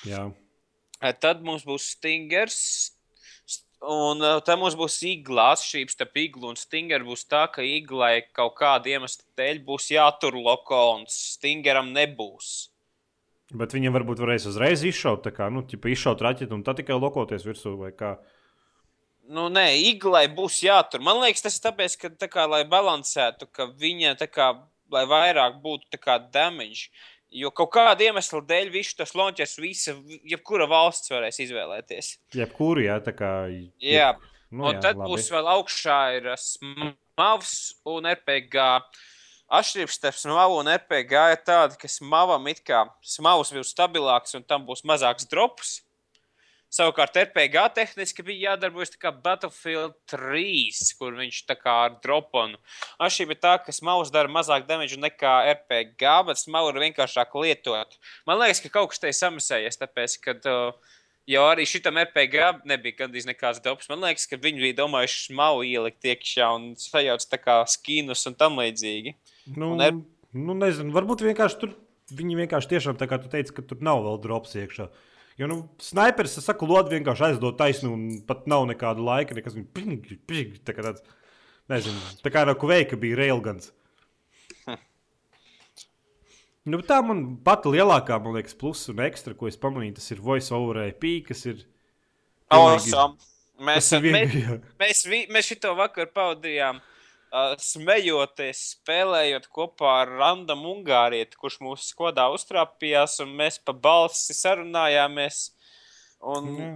Jā, 0.08 0.30
Eh, 1.04 1.12
Tad 1.20 1.42
mums 1.44 1.66
būs 1.68 1.90
Stingers. 1.98 2.93
Un 3.84 4.22
uh, 4.24 4.38
tad 4.40 4.62
mums 4.62 4.78
būs 4.80 4.96
igla. 5.10 5.50
Atšķirības 5.58 5.98
starp 5.98 6.20
iglu 6.22 6.52
un 6.54 6.60
stingeru 6.60 7.10
būs 7.10 7.26
tā, 7.28 7.44
ka 7.52 7.66
iglai 7.68 8.22
kaut 8.32 8.56
kāda 8.60 8.94
iemesla 8.94 9.26
dēļ 9.40 9.60
būs 9.68 9.90
jātur 9.92 10.38
loko, 10.40 10.80
un 10.96 11.04
stingeram 11.12 11.92
nebūs. 11.96 12.54
bet 13.54 13.76
viņiem 13.76 13.94
varbūt 13.94 14.22
varēs 14.24 14.48
uzreiz 14.50 14.86
izšaut, 14.88 15.26
tā 15.26 15.34
kā, 15.36 15.50
nu, 15.52 15.66
izšaut 15.68 16.24
raķetu 16.24 16.56
un 16.56 16.64
tad 16.64 16.80
tikai 16.80 16.96
lokoties 16.96 17.44
virsū 17.46 17.76
vai 17.82 17.92
kā. 17.92 18.16
Nu, 19.24 19.50
nē, 19.52 19.68
iglai 19.92 20.26
būs 20.32 20.62
jātur. 20.64 21.04
Man 21.04 21.20
liekas, 21.22 21.44
tas 21.44 21.60
ir 21.60 21.66
tāpēc, 21.68 21.98
ka, 22.00 22.10
tā 22.24 22.28
kā, 22.32 22.48
lai 22.50 22.64
balansētu, 22.68 23.48
ka 23.52 23.68
viņa, 23.80 24.16
tā 24.20 24.28
kā, 24.32 24.50
lai 24.92 25.04
vairāk 25.08 25.60
būtu 25.64 25.92
tā 25.92 26.00
kā 26.00 26.18
damage. 26.34 26.90
Jo 27.34 27.50
kaut 27.56 27.72
kāda 27.74 28.06
iemesla 28.06 28.44
dēļ 28.46 28.70
visu 28.74 28.98
tos 29.00 29.16
lonķus, 29.18 29.56
visa, 29.62 29.96
jebkura 30.30 30.68
valsts 30.70 31.10
varēs 31.10 31.40
izvēlēties. 31.42 32.12
Jebkuru, 32.38 32.84
jā, 32.86 33.00
tā 33.02 33.16
kā. 33.18 33.32
Jā, 33.82 34.12
nu, 34.52 34.68
un 34.70 34.78
tad 34.84 35.00
labi. 35.00 35.10
būs 35.10 35.32
vēl 35.34 35.50
augšā 35.56 36.00
ir 36.20 36.30
uh, 36.30 36.38
smavs 36.38 37.56
un 37.90 38.10
RPG. 38.12 38.68
Atšķirības 39.54 39.98
starp 39.98 40.18
smavu 40.18 40.60
un 40.62 40.70
RPG 40.76 41.24
ir 41.34 41.42
tāda, 41.46 41.78
ka 41.78 41.90
smavam 41.90 42.46
it 42.50 42.62
kā 42.66 42.86
smavs 43.06 43.54
būs 43.54 43.74
stabilāks 43.74 44.38
un 44.38 44.46
tam 44.46 44.70
būs 44.70 44.86
mazāks 44.86 45.28
drops. 45.30 45.80
Savukārt 46.74 47.18
RPG 47.22 47.68
tehniski 47.76 48.24
bija 48.26 48.54
jādarbojas 48.54 48.96
kā 48.98 49.12
Battlefield 49.14 49.94
3, 50.10 50.80
kur 50.98 51.14
viņš 51.20 51.44
tā 51.46 51.58
kā 51.60 51.76
ar 51.86 52.00
droponu. 52.02 52.58
Atšķirība 52.98 53.36
ir 53.36 53.42
tā, 53.44 53.52
ka 53.62 53.76
smaus 53.76 54.10
dara 54.14 54.32
mazāk 54.32 54.66
damage 54.66 54.98
nekā 54.98 55.36
RPG, 55.52 56.16
bet 56.32 56.42
smavu 56.42 56.72
ir 56.74 56.82
vienkāršāk 56.88 57.38
lietot. 57.44 57.94
Man 58.26 58.42
liekas, 58.42 58.64
ka 58.64 58.74
kaut 58.74 58.90
kas 58.94 59.04
te 59.04 59.14
ir 59.14 59.18
samisējies, 59.20 59.78
tāpēc, 59.84 60.18
ka 60.26 60.36
uh, 60.50 60.98
jau 61.30 61.46
arī 61.52 61.68
šitam 61.70 62.02
RPG 62.02 62.66
nebija 62.70 63.04
gandrīz 63.04 63.30
nekāds 63.30 63.62
drops. 63.64 63.92
Man 63.94 64.02
liekas, 64.08 64.26
ka 64.32 64.42
viņi 64.42 64.66
bija 64.66 64.80
domājuši 64.82 65.28
smavu 65.30 65.64
ielikt 65.70 66.10
iekšā 66.10 66.50
un 66.58 66.72
sajauc 66.80 67.30
tā 67.30 67.40
kā 67.44 67.62
skinus 67.70 68.26
un 68.30 68.40
tam 68.40 68.58
līdzīgi. 68.64 69.14
Nu, 69.54 69.76
un 69.76 69.88
ar- 69.92 70.02
nu, 70.34 70.58
nezinu, 70.58 70.90
varbūt 70.96 71.22
vienkārši 71.30 71.62
tur 71.62 71.78
viņi 72.18 72.44
vienkārši 72.44 72.76
tiešām 72.76 72.98
tā 73.00 73.08
kā 73.10 73.22
tu 73.22 73.30
teici, 73.32 73.54
ka 73.54 73.62
tur 73.62 73.78
nav 73.86 74.02
vēl 74.04 74.22
drops 74.26 74.58
iekšā. 74.60 74.90
Jo, 75.40 75.48
nu, 75.50 75.56
sniperis, 75.82 76.36
es 76.38 76.46
saku, 76.46 76.68
lodi 76.70 76.94
vienkārši 76.94 77.24
aizdod 77.32 77.56
taisnu, 77.58 77.90
un 77.96 78.20
pat 78.30 78.44
nav 78.52 78.68
nekāda 78.70 79.02
laika, 79.02 79.34
nekas 79.38 79.56
ping, 79.74 80.04
ping, 80.30 80.52
tā 80.68 80.76
kā 80.78 80.86
tāds, 80.86 81.02
nezinu, 81.74 81.98
tā 82.22 82.30
kā 82.34 82.44
ar 82.46 82.54
kuveika 82.62 83.00
bija 83.02 83.18
railguns. 83.24 83.72
Nu, 86.64 86.78
bet 86.80 86.88
tā 86.88 87.02
man 87.04 87.24
pati 87.44 87.68
lielākā, 87.74 88.16
man 88.24 88.38
liekas, 88.38 88.54
pluss 88.56 88.88
un 88.88 89.02
ekstra, 89.04 89.34
ko 89.36 89.50
es 89.50 89.58
pamanīju, 89.60 89.98
tas 89.98 90.06
ir 90.16 90.22
voice 90.24 90.54
over 90.56 90.78
IP, 90.86 91.10
kas 91.28 91.42
ir. 91.52 91.58
Awesome. 92.56 93.18
Mēs, 93.64 93.90
ir 93.98 94.06
mēs, 94.16 94.38
mēs, 94.80 95.02
vi- 95.12 95.26
mēs 95.32 95.50
šito 95.52 95.74
vakaru 95.76 96.08
pavadījām 96.16 96.80
uh, 97.34 97.58
smejoties, 97.60 98.62
spēlējot 98.78 99.50
kopā 99.54 99.98
ar 100.04 100.14
Randam 100.22 100.64
Ungārieti, 100.70 101.40
kurš 101.40 101.60
mūsu 101.66 101.90
skodā 101.90 102.30
uztrāpījās, 102.34 103.20
un 103.26 103.36
mēs 103.42 103.60
pa 103.66 103.76
balsi 103.76 104.38
sarunājāmies. 104.38 105.44
Un, 106.24 106.50
Jā. 106.62 106.74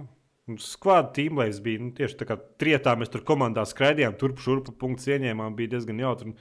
Skvāda 0.64 1.12
tīmlais 1.16 1.58
bija 1.64 1.80
nu, 1.84 1.90
tieši 1.96 2.22
tā 2.22 2.26
kā 2.28 2.38
trietā. 2.60 2.94
Mēs 2.96 3.10
tur 3.12 3.20
komandā 3.28 3.66
skraidījām, 3.68 4.14
turp 4.20 4.40
šurp 4.40 4.70
punktus 4.80 5.10
ieņēmām. 5.12 5.56
Bija 5.56 5.76
diezgan 5.76 6.00
jautri. 6.00 6.32
un 6.32 6.38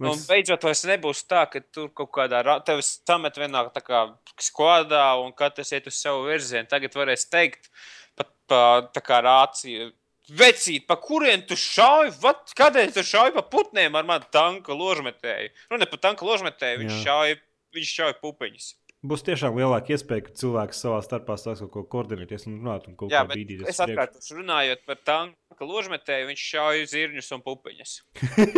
Un 0.00 0.14
Mēs... 0.14 0.22
beidzot, 0.30 0.62
vairs 0.64 0.80
nebūs 0.88 1.20
tā, 1.28 1.42
ka 1.52 1.60
tur 1.60 1.90
kaut 1.92 2.08
kādā 2.14 2.38
ra- 2.40 2.60
tevi 2.64 2.80
samet 2.86 3.36
vienā 3.36 3.66
tā 3.74 3.82
kā 3.84 3.98
skvadā 4.40 5.10
un 5.20 5.34
katrs 5.36 5.74
iet 5.76 5.90
uz 5.90 5.98
savu 6.00 6.22
virzienu. 6.24 6.64
Tagad 6.70 6.96
varēs 6.96 7.26
teikt, 7.28 7.68
pat 8.16 8.30
pa, 8.48 8.60
tā 8.96 9.02
kā 9.04 9.18
rācija. 9.26 9.90
Vecīt, 10.30 10.84
pa 10.86 10.96
kurien 11.00 11.42
tu 11.48 11.56
šauji? 11.58 12.12
Vat, 12.22 12.52
kādēļ 12.58 12.92
tu 12.94 13.02
šauji 13.06 13.34
pa 13.34 13.42
putniem 13.50 13.96
ar 13.98 14.06
manu 14.06 14.28
tanka 14.30 14.76
ložmetēju? 14.76 15.50
Nu, 15.72 15.80
ne 15.80 15.88
pa 15.90 15.98
tanka 15.98 16.26
ložmetēju, 16.28 16.84
viņš 16.84 17.00
šauja, 17.06 17.40
viņš 17.74 17.96
šauja 17.96 18.18
pupiņus. 18.20 18.68
Būs 19.00 19.24
tiešām 19.24 19.56
lielāka 19.56 19.94
iespēja, 19.94 20.26
ka 20.26 20.34
cilvēks 20.36 20.82
savā 20.84 20.98
starpā 21.00 21.38
sāks 21.40 21.62
kaut 21.64 21.72
ko 21.72 21.82
koordinēties 21.88 22.44
un 22.50 22.58
runāt 22.60 22.84
un 22.84 22.98
kaut 23.00 23.14
Jā, 23.14 23.22
kā 23.24 23.32
bīdīties. 23.32 23.70
es 23.72 23.80
atkārtošu, 23.80 24.36
runājot 24.42 24.82
par 24.84 24.98
tanka 25.08 25.68
ložmetēju, 25.70 26.28
viņš 26.28 26.42
šauja 26.50 26.90
zirņus 26.92 27.32
un 27.32 27.44
pupiņus. 27.46 27.94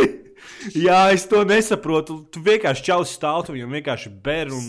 Jā, 0.87 0.98
es 1.14 1.29
to 1.31 1.44
nesaprotu. 1.46 2.25
Tu 2.35 2.42
vienkārši 2.42 2.88
čauli 2.90 3.07
stāv, 3.07 3.44
tu 3.46 3.55
viņam 3.55 3.79
vienkārši 3.79 4.11
ber 4.25 4.51
un 4.51 4.66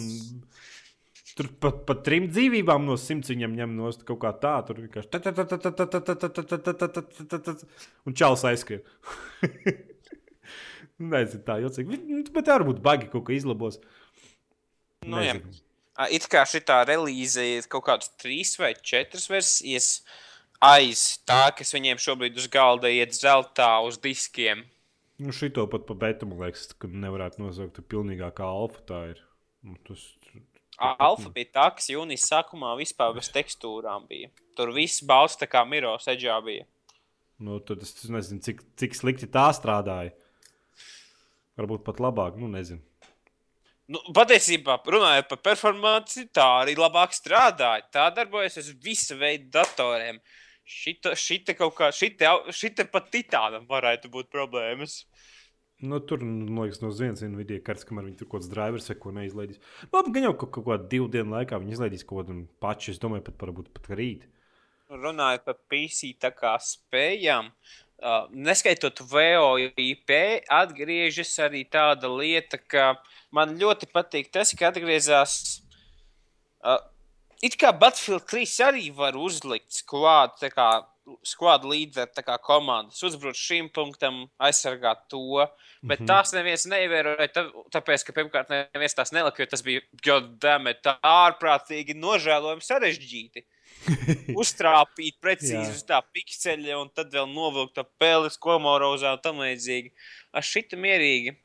Tur 1.33 1.47
pat 1.63 1.79
pa 1.87 1.95
trim 2.05 2.27
dzīvībām 2.29 2.83
no 2.85 2.93
simts 3.01 3.31
viņam 3.31 3.55
ņem 3.57 3.71
no 3.77 3.89
kaut 4.05 4.19
kā 4.21 4.31
tā, 4.37 4.53
tur 4.67 4.83
vienkārši. 4.83 5.09
Un 8.05 8.17
čels 8.19 8.43
aizskrien. 8.45 8.83
Nezinu, 11.13 11.41
tā 11.47 11.57
jocīgi. 11.63 11.99
Bet 12.35 12.51
varbūt 12.53 12.83
bagi 12.85 13.09
kaut 13.09 13.25
ko 13.27 13.33
izlabos. 13.33 13.79
Nu, 15.09 15.23
jā. 15.25 15.39
It 16.13 16.29
kā 16.31 16.45
šī 16.49 16.61
relīze 16.89 17.43
ir 17.57 17.65
kaut 17.69 17.85
kādas 17.89 18.13
trīs 18.21 18.53
vai 18.61 18.73
četras 18.77 19.25
versijas 19.29 19.89
aiz 20.63 21.19
tā, 21.27 21.49
kas 21.57 21.73
viņiem 21.75 22.01
šobrīd 22.01 22.37
uz 22.39 22.47
galda 22.51 22.89
iet 22.93 23.13
zeltā 23.17 23.75
uz 23.85 23.97
diskiem. 24.01 24.63
Nu, 25.21 25.33
šito 25.35 25.65
pat 25.69 25.85
pa 25.89 25.97
beta, 25.97 26.25
man 26.29 26.41
liekas, 26.41 26.71
ka 26.77 26.89
nevarētu 26.89 27.41
nosaukt, 27.43 27.75
ka 27.77 27.89
pilnīgākā 27.93 28.45
alfa 28.47 28.81
tā 28.89 29.01
ir. 29.11 29.21
Tas 29.87 30.01
Alfa 30.81 31.29
bija 31.33 31.51
tā, 31.53 31.65
kas 31.77 31.89
jūnijas 31.91 32.25
sākumā 32.31 32.73
vispār 32.79 33.13
bez 33.17 33.29
tekstūrām 33.33 34.07
bija. 34.09 34.31
Tur 34.57 34.73
viss 34.73 35.03
balsts 35.05 35.41
tā 35.41 35.49
kā 35.49 35.61
Miro 35.69 35.93
seģā 36.01 36.39
bija. 36.45 36.65
nu, 37.37 37.59
tad 37.59 37.81
es 37.83 37.93
nezinu, 38.09 38.41
cik, 38.41 38.61
cik 38.79 38.97
slikti 38.97 39.29
tā 39.29 39.49
strādāja. 39.55 40.13
Varbūt 41.59 41.83
pat 41.85 41.99
labāk, 42.01 42.37
nu, 42.41 42.49
nezinu. 42.49 42.81
Nu, 43.91 43.99
patiesībā, 44.15 44.77
runājot 44.87 45.27
par 45.29 45.41
performanci, 45.49 46.29
tā 46.33 46.45
arī 46.61 46.73
labāk 46.79 47.13
strādāja. 47.13 47.83
Tā 47.93 48.07
darbojas 48.15 48.57
uz 48.61 48.71
visu 48.81 49.17
veidu 49.19 49.51
datoriem. 49.53 50.21
Šita, 50.63 51.11
šita 51.19 51.57
kaut 51.59 51.75
kā, 51.75 51.89
šita, 51.91 52.31
šita 52.55 52.87
pat 52.89 53.11
titānam 53.11 53.67
varētu 53.69 54.09
būt 54.13 54.31
problēmas. 54.31 55.01
Nu, 55.83 55.99
tur, 55.99 56.21
nu, 56.23 56.47
man 56.47 56.63
liekas, 56.63 56.79
no 56.79 56.89
vienas 56.95 57.23
video 57.35 57.59
kartes, 57.65 57.83
kamēr 57.87 58.05
viņi 58.07 58.21
tur 58.21 58.29
kaut 58.29 58.39
kāds 58.39 58.51
drivers 58.53 58.85
vai 58.87 58.95
ko 59.03 59.11
neizlaidīs. 59.17 59.59
Labi, 59.91 60.13
gan 60.15 60.29
jau 60.29 60.35
kaut, 60.37 60.53
kaut 60.55 60.67
kādā 60.69 60.87
divu 60.93 61.09
dienu 61.11 61.35
laikā 61.35 61.59
viņi 61.59 61.75
izlaidīs 61.75 62.05
kaut 62.07 62.21
kādu 62.21 62.37
pašu. 62.63 62.93
Es 62.93 63.01
domāju, 63.03 63.25
pat 63.27 63.43
varbūt 63.43 63.71
pat 63.75 63.89
rīt. 63.99 64.23
Runājot 64.93 65.43
par 65.43 65.57
PC 65.71 66.13
tā 66.23 66.31
kā 66.37 66.53
spējām, 66.63 67.49
uh, 67.51 68.29
neskaitot 68.31 69.03
VOIP, 69.11 70.15
atgriežas 70.61 71.33
arī 71.49 71.65
tāda 71.75 72.11
lieta, 72.13 72.61
ka 72.61 72.93
man 73.35 73.57
ļoti 73.59 73.91
patīk 73.91 74.31
tas, 74.31 74.55
ka 74.55 74.71
atgriezās. 74.71 75.35
Uh, 76.63 76.79
it 77.43 77.59
kā 77.59 77.73
Battlefield 77.75 78.23
3 78.31 78.55
arī 78.69 78.87
var 78.95 79.19
uzlikt 79.19 79.75
sklādu, 79.83 80.39
tā 80.45 80.53
kā 80.53 80.69
skvādu 81.27 81.71
līderi, 81.71 82.11
tā 82.15 82.23
kā 82.25 82.37
komandas, 82.41 83.01
uzbrukt 83.03 83.39
šim 83.39 83.69
punktam, 83.73 84.23
aizsargāt 84.41 85.07
to. 85.11 85.47
Bet 85.81 85.99
mm 85.99 86.05
-hmm. 86.05 86.07
tās 86.07 86.33
neviens 86.33 86.65
neievēroja, 86.65 87.27
tā, 87.35 87.43
tāpēc, 87.75 88.05
ka 88.05 88.13
pirmkārt 88.13 88.49
neviens 88.49 88.95
tās 88.95 89.11
nelika, 89.11 89.43
jo 89.43 89.49
tas 89.51 89.63
bija 89.63 89.81
godami 90.05 90.75
tā 90.83 90.95
ārprātīgi 91.01 91.95
nožēlojami 91.95 92.61
sarežģīti. 92.61 93.45
Uztrāpīt 94.41 95.19
precīzi 95.19 95.71
uz 95.75 95.83
tā 95.83 95.99
pikseļa 96.13 96.79
un 96.79 96.89
tad 96.89 97.11
vēl 97.11 97.27
novilkt 97.27 97.75
tā 97.75 97.83
peles, 97.99 98.37
ko 98.37 98.59
morozā 98.59 99.13
un 99.13 99.19
tam 99.19 99.43
līdzīgi. 99.43 99.91
Ar 100.31 100.41
šita 100.41 100.77
mierīgi. 100.77 101.35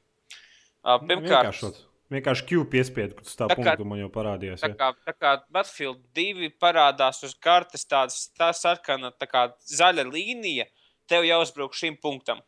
Uh, 0.84 1.00
pirmkārt. 1.08 1.87
Vienkārši 2.10 2.44
Q 2.48 2.62
piespiedu, 2.72 3.18
tas 3.20 3.36
tā 3.36 3.48
Tā 3.48 3.54
kā- 3.56 3.56
punktu 3.76 3.84
man 3.84 3.98
jau 4.00 4.08
parādījās. 4.08 4.62
Tā 4.64 4.70
jā. 4.70 4.76
kā, 4.80 4.92
tā 5.06 5.12
kā 5.12 5.32
Battlefield 5.52 5.98
2 6.16 6.48
parādās 6.58 7.22
uz 7.24 7.34
kartes, 7.34 7.84
tāds 7.84 8.30
tā 8.38 8.48
sarkana, 8.56 9.10
tā 9.12 9.26
kā 9.28 9.52
zaļa 9.68 10.06
līnija, 10.10 10.64
tev 11.06 11.22
jāuzbruk 11.28 11.74
šim 11.76 11.98
punktam. 12.00 12.40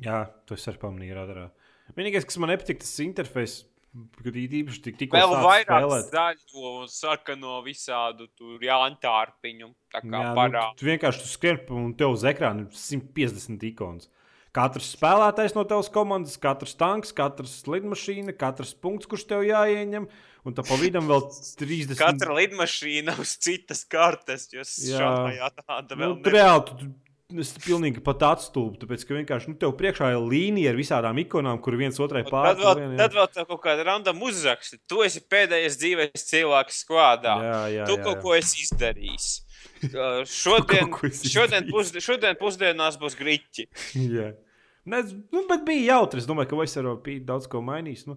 Jā, 0.00 0.30
to 0.46 0.54
es 0.54 0.66
arī 0.70 0.78
pamanīju 0.78 1.14
radarā. 1.18 1.50
Vienīgais, 1.96 2.24
kas 2.24 2.38
man 2.38 2.50
nepatīk, 2.54 2.78
tas 2.78 2.94
interfejs. 3.02 3.64
Kad 4.22 4.36
īpaši 4.38 4.82
tik, 4.84 4.96
tikko 5.00 5.18
Vēl 5.18 5.32
vairāk 5.42 5.66
spēlēt. 5.66 6.10
zaļo 6.14 6.82
un 6.82 6.86
sarkano 6.86 7.56
visādu 7.66 8.28
tur 8.38 8.60
jāntārpiņu. 8.62 9.74
Tā 9.92 10.00
kā 10.04 10.20
Jā, 10.22 10.34
parā. 10.36 10.62
nu, 10.70 10.76
tu 10.78 10.86
vienkārši 10.86 11.18
tu 11.24 11.26
skrien 11.26 11.58
un 11.74 11.94
tev 11.98 12.12
uz 12.14 12.22
ekrāna 12.22 12.60
ir 12.60 12.70
150 12.70 13.64
ikonas. 13.72 14.06
Katrs 14.56 14.88
spēlētājs 14.96 15.54
no 15.54 15.62
tavas 15.68 15.90
komandas, 15.94 16.34
katrs 16.42 16.74
tanks, 16.78 17.12
katrs 17.14 17.60
lidmašīna, 17.70 18.34
katrs 18.38 18.72
punkts, 18.74 19.06
kurš 19.10 19.28
tev 19.30 19.44
jāieņem. 19.46 20.08
Un 20.48 20.56
tā 20.56 20.64
pa 20.66 20.78
vidam 20.80 21.06
vēl 21.10 21.22
30. 21.60 21.94
Katra 22.00 22.34
lidmašīna 22.40 23.14
uz 23.22 23.36
citas 23.38 23.84
kartes, 23.86 24.48
jo 24.50 24.64
Jā. 24.64 24.98
šādā 24.98 25.52
tāda 25.60 25.94
Nu, 25.94 26.02
vēl 26.02 26.16
tu 26.24 26.32
reāli, 26.34 26.88
es 27.38 27.52
pilnīgi 27.62 28.02
pat 28.02 28.24
atstulbu, 28.26 28.80
tāpēc 28.80 29.04
ka 29.06 29.14
vienkārši 29.20 29.52
nu, 29.52 29.58
tev 29.60 29.76
priekšā 29.78 30.08
ir 30.16 30.24
līnija 30.32 30.72
ar 30.72 30.80
visādām 30.80 31.20
ikonām, 31.22 31.60
kur 31.62 31.76
viens 31.78 32.00
otrai 32.02 32.24
pāri. 32.26 32.56
Tad 32.58 32.80
vēl, 32.80 32.96
tad 32.98 33.14
vēl 33.20 33.28
tev 33.36 33.46
kaut 33.52 33.62
kāda 33.68 33.86
random 33.86 34.24
uzraksta. 34.26 34.80
Tu 34.90 35.04
esi 35.06 35.22
pēdējais 35.30 35.78
dzīves 35.78 36.26
cilvēks 36.32 36.82
skvādā. 36.86 37.36
jā, 37.46 37.60
jā, 37.76 37.86
tu 37.86 38.00
jā, 38.00 38.02
kaut 38.08 38.18
jā. 38.18 38.24
ko 38.24 38.34
esi 38.40 38.66
izdarījis. 38.66 39.30
Šodien, 40.42 40.90
šodien, 40.92 41.64
izdarījis. 41.64 41.70
pusd 41.72 41.98
šodien 42.04 42.36
pusdienās 42.40 42.98
būs 43.00 43.16
grīķi. 43.18 43.66
Jā. 44.16 44.32
Ne, 44.90 45.02
nu, 45.32 45.44
bet 45.48 45.64
bija 45.66 45.94
jautri. 45.96 46.20
Es 46.22 46.26
domāju, 46.28 46.50
ka 46.52 46.58
Vaisaro 46.60 46.96
bija 47.04 47.20
daudz 47.32 47.46
ko 47.52 47.60
mainījis. 47.64 48.06
Nu, 48.08 48.16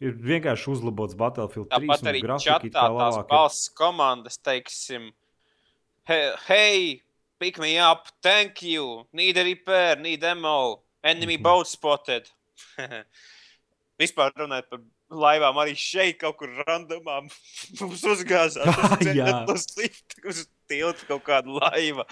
ir 0.00 0.12
vienkārši 0.14 0.70
uzlabots 0.74 1.16
Battlefield 1.18 1.68
3. 1.70 1.74
Tāpat 1.74 2.10
arī 2.12 2.22
čatā 2.38 2.60
it 2.70 2.74
kā 2.76 2.86
tās 2.98 3.16
ir. 3.18 3.24
balss 3.30 3.68
komandas, 3.74 4.38
teiksim, 4.38 5.08
"He- 6.08 6.34
hei, 6.46 7.02
pick 7.38 7.58
me 7.58 7.76
up, 7.78 8.06
thank 8.22 8.62
you, 8.62 9.06
need 9.12 9.36
a 9.38 9.42
repair, 9.44 9.98
need 9.98 10.22
ammo, 10.24 10.80
enemy 11.02 11.36
Mhm. 11.36 11.42
boat 11.42 11.66
spotted. 11.68 12.30
Vispār 14.00 14.30
runājot 14.38 14.68
par 14.70 14.80
laivām, 15.10 15.56
arī 15.62 15.74
šeit 15.78 16.18
kaut 16.20 16.36
kur 16.38 16.48
randomā 16.68 17.20
mums 17.80 18.02
uzgāzās. 18.06 19.02
Jā. 19.16 19.44
uz 19.50 19.66
lifta, 19.76 20.22
uz 20.28 20.46
tilta 20.70 21.08
kaut 21.10 21.26
kāda 21.26 21.60
laiva. 21.60 22.06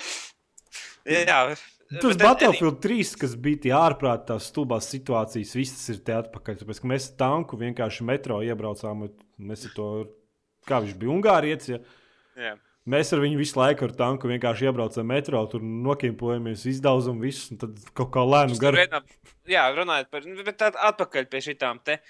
Jā, 1.07 1.45
Tas 1.87 2.17
Battlefield 2.19 2.81
3, 2.83 3.15
kas 3.21 3.35
bija 3.39 3.61
tie 3.63 3.73
ārprātīgi 3.79 4.27
tās 4.33 4.49
stulbās 4.51 4.89
situācijas, 4.91 5.53
visas 5.55 5.85
ir 5.93 6.01
te 6.07 6.17
atpakaļ. 6.17 6.59
Tāpēc, 6.63 6.81
ka 6.83 6.91
mēs 6.91 7.13
tanku 7.21 7.59
vienkārši 7.61 8.07
metro 8.09 8.41
iebraucām. 8.43 9.05
Mēs 9.39 9.69
ar 9.69 9.75
to, 9.77 9.91
kā 10.67 10.81
viņš 10.83 10.97
bija 10.99 11.13
Ungārietis, 11.15 11.71
ja? 11.77 11.79
Jā. 12.37 12.57
mēs 12.91 13.15
ar 13.15 13.23
viņu 13.23 13.39
visu 13.39 13.61
laiku 13.61 13.87
ar 13.87 13.95
tanku 13.97 14.29
vienkārši 14.29 14.67
iebraucām 14.67 15.07
metro, 15.09 15.45
tur 15.53 15.63
nokimpojamies, 15.63 16.67
izdauzām 16.75 17.23
visus, 17.23 17.53
un 17.55 17.63
tad 17.63 17.79
kaut 17.97 18.11
kā 18.19 18.27
lēnu 18.27 18.59
garu. 18.61 18.83
Vienā, 18.83 19.03
jā, 19.55 19.65
runājot 19.79 20.11
par 20.11 20.27
nu, 20.27 20.43
bet 20.45 20.67
atpakaļ 20.67 21.31
pie 21.31 21.45
šitām 21.53 21.81
te. 21.87 22.01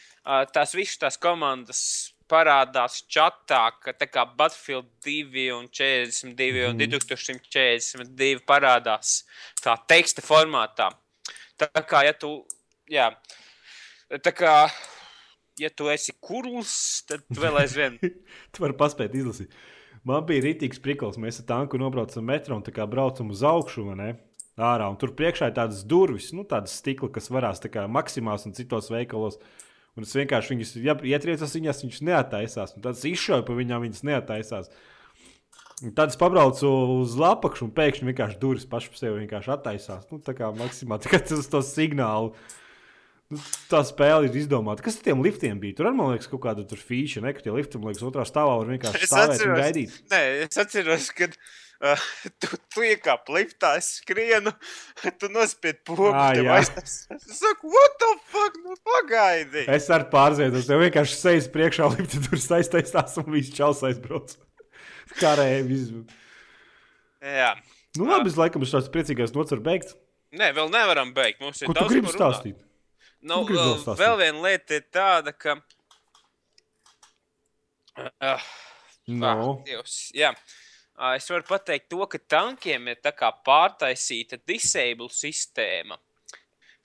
Tās 0.57 0.73
visas 0.79 1.05
tās 1.05 1.21
komandas 1.21 1.85
parādās 2.31 3.01
čatā, 3.11 3.63
ka 3.83 3.95
tā 3.97 4.09
kā 4.11 4.27
Battlefield 4.39 4.89
2 5.07 5.47
un 5.57 5.69
42 5.71 6.67
un 6.71 6.81
2142 6.81 8.43
parādās 8.47 9.21
tā 9.63 9.77
teksta 9.89 10.25
formātā. 10.25 10.91
Tā 11.57 11.71
kā, 11.89 12.03
ja 12.05 12.13
tu, 12.13 12.33
jā, 12.91 13.09
tā 14.23 14.33
kā, 14.37 14.55
ja 15.61 15.71
tu 15.73 15.89
esi 15.93 16.15
kurls, 16.21 16.77
tad 17.09 17.25
vēl 17.31 17.63
aizvien. 17.63 17.99
Tu 18.53 18.63
vari 18.63 18.77
paspēt 18.77 19.17
izlasīt. 19.17 19.55
Man 20.07 20.23
bija 20.29 20.45
rītīgs 20.45 20.79
prikals. 20.83 21.19
Mēs 21.19 21.41
ar 21.43 21.49
tanku 21.49 21.81
nobraucam 21.81 22.25
metro 22.29 22.55
un 22.55 22.63
tā 22.63 22.71
kā 22.75 22.85
braucam 22.87 23.33
uz 23.35 23.43
augšu. 23.43 23.89
vai 23.89 23.97
ne? 23.99 24.11
Ārā, 24.57 24.87
un 24.89 24.97
tur 24.97 25.11
priekšā 25.17 25.51
ir 25.51 25.57
tādas 25.57 25.83
durvis, 25.85 26.31
nu, 26.33 26.47
tādas 26.49 26.79
stikla, 26.81 27.11
kas 27.13 27.27
varās 27.29 27.61
tā 27.61 27.69
kā 27.73 27.83
maksimās 27.91 28.47
un 28.49 28.55
citos 28.57 28.89
veikalos. 28.93 29.37
Un 29.97 30.05
es 30.05 30.13
vienkārši 30.13 30.53
viņas, 30.53 30.75
ja 30.85 30.95
ietriecos 31.09 31.57
viņās, 31.57 31.81
viņas 31.87 32.05
neataisās. 32.05 32.77
Un 32.77 32.85
tad 32.85 32.99
es 32.99 33.07
izšauju 33.09 33.47
pa 33.49 33.57
viņām, 33.57 33.87
viņas 33.87 34.05
neataisās. 34.05 34.69
Un 35.85 35.93
tad 35.97 36.13
es 36.13 36.21
pabraucu 36.21 36.69
uz 37.01 37.17
lapakšu, 37.21 37.67
un 37.69 37.73
pēkšņi 37.77 38.11
vienkārši 38.11 38.39
durvis 38.41 38.69
pašai 38.69 39.01
sevi 39.01 39.25
vienkārši 39.25 39.53
attaisās. 39.57 40.07
Nu, 40.13 40.21
tā 40.25 40.37
kā 40.37 40.53
maksimāli 40.57 41.03
tikai 41.07 41.23
uz 41.37 41.49
to 41.53 41.63
signālu. 41.65 42.35
Nu, 43.33 43.41
tā 43.73 43.81
spēle 43.83 44.29
ir 44.29 44.37
izdomāta. 44.39 44.85
Kas 44.87 45.01
ar 45.01 45.09
tiem 45.09 45.25
liftiem 45.25 45.59
bija? 45.61 45.81
Tur 45.81 45.89
man 45.97 46.13
liekas, 46.13 46.29
kaut 46.31 46.45
kāda 46.45 46.63
tur 46.69 46.79
fīša, 46.79 47.25
ne? 47.25 47.33
Ka 47.35 47.43
tie 47.43 47.55
lifti, 47.57 47.81
man 47.81 47.91
liekas, 47.91 48.05
otrā 48.07 48.23
stāvā 48.29 48.55
var 48.61 48.71
vienkārši 48.71 49.09
stāvēt 49.09 49.33
un 49.33 49.35
atceros. 49.35 49.63
gaidīt. 49.65 49.97
Nē, 50.13 50.21
es 50.45 50.61
atceros, 50.63 51.09
ka 51.17 51.33
uh, 51.85 52.05
tu, 52.41 52.57
tu 52.73 52.85
iekāp 52.87 53.29
liftā, 53.33 53.75
es 53.81 53.91
skrienu, 54.01 54.53
tu 55.21 55.31
nospied 55.33 55.83
pogu. 55.87 56.11
Es 56.57 57.41
saku, 57.41 57.71
what 57.73 57.97
the 58.03 58.11
fuck, 58.33 58.59
nu 58.65 58.77
pagaidi. 58.87 59.67
Es 59.73 59.89
arī 59.93 60.09
pārzēdu, 60.13 60.63
tev 60.67 60.83
vienkārši 60.85 61.19
sejas 61.19 61.49
priekšā 61.53 61.89
lifti 61.95 62.23
tur 62.27 62.43
saistās 62.43 63.17
un 63.23 63.31
viss 63.35 63.55
čels 63.55 63.83
aizbrauc. 63.87 64.37
Karēji 65.21 65.63
visu. 65.69 66.03
Jā. 67.23 67.55
Nu, 67.97 68.09
labi, 68.11 68.29
es 68.31 68.37
laikam 68.39 68.65
šāds 68.69 68.91
priecīgais 68.93 69.33
nots 69.37 69.55
var 69.55 69.63
beigt. 69.65 69.95
Nē, 70.37 70.51
vēl 70.57 70.69
nevaram 70.73 71.15
beigt. 71.17 71.41
Mums 71.41 71.63
ir 71.63 71.71
Ko 71.71 71.77
tu 71.77 71.81
daudz 71.81 71.95
gribi 71.95 72.11
ko 72.11 72.13
runāt. 72.13 72.21
stāstīt? 72.21 72.61
Nu, 73.27 73.41
Tu 73.47 73.55
gribi 73.55 73.65
vēl 73.65 73.99
vēl 74.03 74.19
viena 74.21 74.45
lieta 74.45 74.77
ir 74.77 74.85
tāda, 74.93 75.33
ka. 75.33 75.57
Uh, 77.97 78.45
No. 79.07 79.29
Ah, 79.31 79.67
Dievs, 79.67 79.97
jā. 80.19 80.33
Ā, 80.35 80.66
Es 80.97 81.29
varu 81.29 81.45
pateikt 81.45 81.91
to, 81.93 82.01
ka 82.09 82.19
tankiem 82.19 82.89
ir 82.89 83.01
tā 83.05 83.13
kā 83.13 83.29
pārtaisīta 83.45 84.39
disable 84.49 85.11
sistēma. 85.13 85.99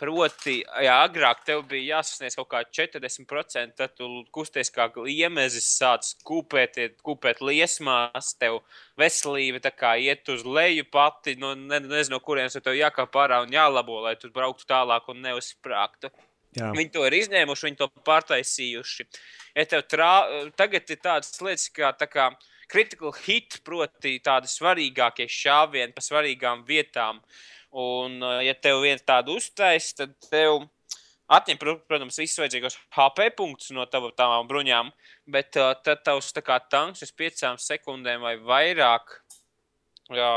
Proti, 0.01 0.55
ja 0.81 0.95
agrāk 1.05 1.43
tev 1.45 1.61
bija 1.69 1.99
jāsasniedz 1.99 2.33
kaut 2.39 2.47
kāda 2.49 2.73
40%, 2.73 3.75
tad 3.77 3.91
tu 3.93 4.07
kusties 4.33 4.73
kā 4.73 4.87
iemezis, 5.13 5.67
sāc 5.77 6.09
kūpēt, 6.25 6.79
kūpēt 7.05 7.43
liesmās, 7.45 8.31
tev 8.41 8.63
veselība 8.97 9.61
tā 9.61 9.69
kā 9.69 9.93
iet 10.01 10.31
uz 10.33 10.41
leju 10.41 10.87
pati, 10.89 11.35
no 11.37 11.53
ne, 11.53 11.79
nezinu, 11.85 12.17
no 12.17 12.19
kurienes 12.25 12.57
tev 12.57 12.79
jākāp 12.79 13.13
ārā 13.21 13.43
un 13.45 13.53
jālabo, 13.53 14.01
lai 14.07 14.15
tu 14.17 14.33
brauktu 14.33 14.65
tālāk 14.73 15.05
un 15.13 15.21
neuzsprāgtu. 15.27 16.09
Jā. 16.57 16.73
Viņi 16.75 16.91
to 16.91 17.05
ir 17.05 17.19
izņēmuši, 17.21 17.67
viņi 17.69 17.79
to 17.79 17.91
pārtaisījuši. 18.09 19.05
Ja 19.55 19.83
trā, 19.85 20.13
tagad 20.57 20.89
ir 20.89 20.99
tādas 20.99 21.37
lietas 21.45 21.69
kā, 21.71 21.93
tā 21.95 22.09
kā 22.09 22.31
critical 22.71 23.11
hit, 23.25 23.59
proti, 23.67 24.15
tādi 24.23 24.47
svarīgākie 24.51 25.27
šāvieni 25.31 25.93
pa 25.95 26.03
svarīgām 26.05 26.63
vietām. 26.67 27.19
Un, 27.71 28.17
uh, 28.23 28.39
ja 28.43 28.53
tev 28.55 28.81
viens 28.83 29.03
tādu 29.07 29.37
uztais, 29.39 29.91
tad 29.95 30.15
tev 30.31 30.65
atņem, 31.31 31.59
pr- 31.61 31.79
protams, 31.87 32.17
visus 32.19 32.39
vajadzīgos 32.41 32.75
HP 32.97 33.29
punktus 33.37 33.69
no 33.75 33.85
tava, 33.87 34.09
tavām 34.15 34.49
bruņām, 34.49 34.89
bet 35.31 35.55
uh, 35.59 35.71
tad 35.83 36.01
tavs 36.07 36.33
tā 36.35 36.43
kā 36.43 36.57
tanks 36.71 37.05
uz 37.05 37.13
piecām 37.15 37.59
sekundēm 37.61 38.23
vai 38.25 38.35
vairāk. 38.43 39.19
Jā, 40.11 40.33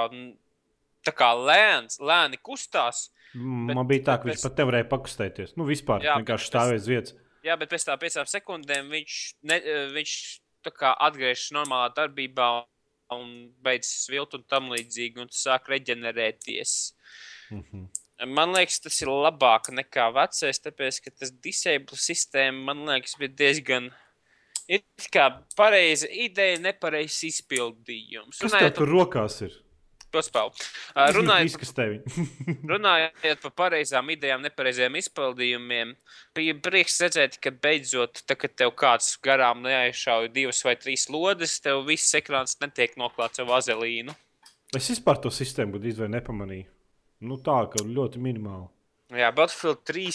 tā 1.05 1.12
kā 1.18 1.33
lēns, 1.35 1.99
lēni 2.03 2.38
kustās, 2.42 3.09
Man 3.35 3.81
bija 3.90 4.05
tā, 4.07 4.14
ka 4.23 4.29
viņš 4.29 4.37
pēc- 4.38 4.42
pat 4.47 4.61
nevarēja 4.62 4.87
pakustēties. 4.92 5.57
Nu, 5.59 5.64
vispār 5.66 6.05
Jā, 6.07 6.12
vienkārši 6.20 6.44
bet 6.47 6.53
stāvēja 6.53 6.79
uz 6.79 6.85
vietas. 6.87 7.14
Jā, 7.42 7.57
bet 7.59 7.73
pēc 7.73 7.85
tam 7.88 7.99
piecām 7.99 8.29
sekundēm 8.31 8.92
viņš, 8.92 9.16
ne, 9.51 9.57
eh, 9.59 9.88
viņš 9.90 10.12
atgriežas 10.72 11.50
normālā 11.57 11.90
darbībā 11.96 12.48
un 13.14 13.53
beidzas 13.64 14.09
vilkt 14.11 14.35
un 14.38 14.44
tam 14.48 14.70
līdzīgi, 14.72 15.20
un 15.20 15.29
tu 15.31 15.37
sāk 15.38 15.68
reģenerēties. 15.72 16.94
Mhm. 17.50 17.90
Man 18.31 18.55
liekas, 18.55 18.79
tas 18.81 19.00
ir 19.03 19.11
labāk 19.11 19.72
nekā 19.74 20.07
vecais, 20.14 20.61
tāpēc, 20.62 21.00
ka 21.03 21.11
tas 21.11 21.33
disable 21.44 21.98
sistēma, 21.98 22.70
man 22.70 22.85
liekas, 22.87 23.16
bija 23.18 23.35
diezgan. 23.42 23.90
Ir 24.70 24.81
kā 25.12 25.27
pareiza 25.59 26.09
ideja, 26.09 26.61
nepareizs 26.62 27.18
izpildījums. 27.29 28.38
Kas 28.40 28.55
tev 28.55 28.70
tur 28.79 28.88
rokās 28.88 29.42
ir? 29.44 29.59
Paspēl. 30.14 30.53
Uh, 30.94 31.09
Runājot. 31.16 32.11
Runājot 32.72 33.42
par 33.42 33.55
pareizām 33.64 34.12
idejām, 34.14 34.44
nepareiziem 34.46 34.98
izpildījumiem, 35.00 35.94
bija 36.37 36.55
prieks 36.62 37.00
redzēt, 37.03 37.40
ka 37.42 37.50
beidzot, 37.64 38.22
tā, 38.29 38.38
kad 38.38 38.55
tev 38.59 38.74
kāds 38.79 39.14
garām 39.24 39.64
neaizšauja 39.66 40.31
divas 40.35 40.62
vai 40.66 40.77
trīs 40.79 41.09
lodes, 41.11 41.59
tev 41.64 41.83
viss 41.88 42.14
ekrāns 42.14 42.59
netiek 42.62 42.94
noklāts 43.00 43.42
ar 43.42 43.50
vazelīnu. 43.50 44.14
Es 44.74 44.90
vispār 44.90 45.20
to 45.22 45.31
sistēmu 45.35 45.77
gandrīz 45.77 46.00
nepamanīju. 46.11 46.70
Nu, 47.24 47.38
tā, 47.42 47.61
ka 47.72 47.83
ļoti 47.87 48.20
minimāli. 48.22 48.66
Jā, 49.14 49.31
Battlefield 49.35 49.85
3 49.87 50.11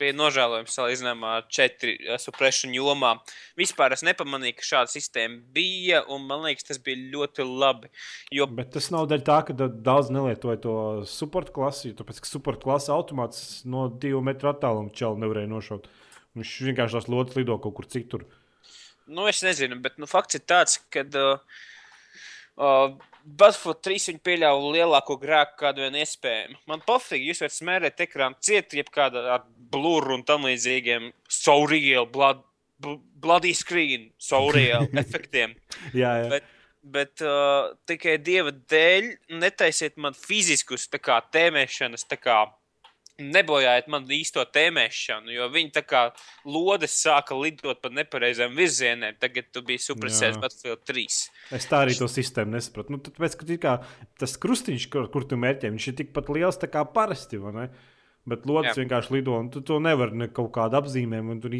bija 0.00 0.14
nožēlojams 0.16 0.74
salīdzinājumā 0.76 1.32
ar 1.38 1.44
4 1.54 2.16
suppression 2.22 2.72
jomā. 2.74 3.12
Vispār 3.58 3.94
es 3.96 4.02
nepamanīju, 4.06 4.56
ka 4.58 4.66
šāda 4.68 4.92
sistēma 4.92 5.40
bija, 5.54 6.02
un 6.10 6.26
man 6.28 6.42
liekas, 6.46 6.66
tas 6.68 6.80
bija 6.82 6.98
ļoti 7.14 7.46
labi. 7.46 7.90
Jo 8.34 8.46
Bet 8.50 8.72
tas 8.74 8.90
nav 8.94 9.06
dēļ 9.12 9.22
tā, 9.26 9.38
ka 9.46 9.52
da- 9.56 9.68
daudz 9.68 10.10
nelietoja 10.14 10.60
to 10.60 10.74
supporta 11.06 11.52
klasi. 11.54 11.92
jo 11.92 11.98
Tāpēc, 12.02 12.20
ka 12.20 12.26
supporta 12.26 12.62
klasa 12.66 12.92
automāts 12.96 13.64
no 13.64 13.88
divu 13.88 14.22
metru 14.22 14.50
attāluma 14.52 14.92
čelu 14.94 15.16
nevarēja 15.22 15.48
nošaut. 15.52 15.86
Viņš 16.34 16.54
vienkārši 16.70 16.98
tās 16.98 17.08
lodes 17.08 17.36
lido 17.36 17.58
kaut 17.62 17.74
kur 17.76 17.86
citur. 17.86 18.24
Nu, 19.06 19.26
es 19.28 19.42
nezinu, 19.44 19.76
bet 19.84 19.98
nu, 19.98 20.06
fakts 20.10 20.34
ir 20.34 20.40
tāds, 20.48 20.78
ka 20.90 21.04
uh, 21.04 21.38
uh, 22.60 22.94
Battlefield 23.24 23.80
3 23.86 24.08
viņi 24.10 24.20
pieļāva 24.26 24.72
lielāko 24.74 25.16
grēku, 25.20 25.56
kādu 25.62 25.84
vien 25.84 25.94
iespējami. 26.02 26.58
Man 26.68 26.82
pofīgi, 26.84 27.30
jūs 27.30 27.40
varat 27.40 27.56
smērēt 27.56 28.02
ekrānu 28.04 28.36
ciet, 28.44 28.74
jebkāda 28.76 29.22
ar 29.38 29.46
blūru 29.72 30.18
un 30.18 30.24
tam 30.28 30.44
līdzīgiem 30.44 31.08
so 31.32 31.62
real, 31.70 32.04
blood, 32.10 32.42
bl- 32.84 33.00
bloody 33.24 33.54
screen, 33.56 34.10
surreal 34.20 34.90
efektiem. 35.04 35.56
Jā, 35.96 36.12
jā. 36.20 36.28
Bet, 36.34 36.50
bet 36.84 37.24
uh, 37.24 37.72
tikai 37.88 38.18
dieva 38.20 38.52
dēļ 38.52 39.08
netaisiet 39.40 39.96
man 39.96 40.16
fiziskus 40.18 40.84
tā 40.92 41.00
kā, 41.00 41.22
tēmēšanas, 41.32 42.04
tā 42.10 42.20
kā 42.20 42.42
nebojājiet 43.20 43.88
man 43.92 44.06
īsto 44.10 44.42
tēmēšanu, 44.54 45.32
jo 45.34 45.46
viņi 45.52 45.72
tā 45.76 45.84
kā 45.86 46.02
lodes 46.48 46.96
sāka 46.98 47.36
lidot 47.38 47.80
pa 47.82 47.90
nepareizām 47.94 48.54
virzieniem. 48.58 49.16
Tagad 49.22 49.50
tu 49.54 49.62
biji 49.66 49.84
supersēdz 49.86 50.38
Jā. 50.38 50.42
Battlefield 50.42 50.84
3. 50.90 51.18
Es 51.58 51.68
tā 51.70 51.82
arī 51.84 51.96
to 51.98 52.08
sistēmu 52.10 52.56
nesapratu. 52.56 52.94
Nu, 52.94 53.00
tad, 53.04 53.16
pēc, 53.20 53.36
ka, 53.40 53.58
kā, 53.62 53.74
tas 54.20 54.38
krustiņš, 54.42 54.88
kur, 54.92 55.06
kur 55.14 55.26
tu 55.30 55.38
mērķē, 55.40 55.70
viņš 55.74 55.90
ir 55.90 55.98
tikpat 56.02 56.32
liels 56.34 56.58
kā 56.64 56.86
parasti. 56.94 57.42
Bet 58.24 58.46
lodes 58.48 58.72
Jā. 58.72 58.80
vienkārši 58.80 59.18
lido, 59.18 59.36
un 59.36 59.50
tu 59.52 59.60
to 59.60 59.76
nevari 59.84 60.16
ne 60.16 60.30
kaut 60.32 60.48
kādu 60.56 60.78
apzīmējumu. 60.80 61.36
Tur 61.44 61.54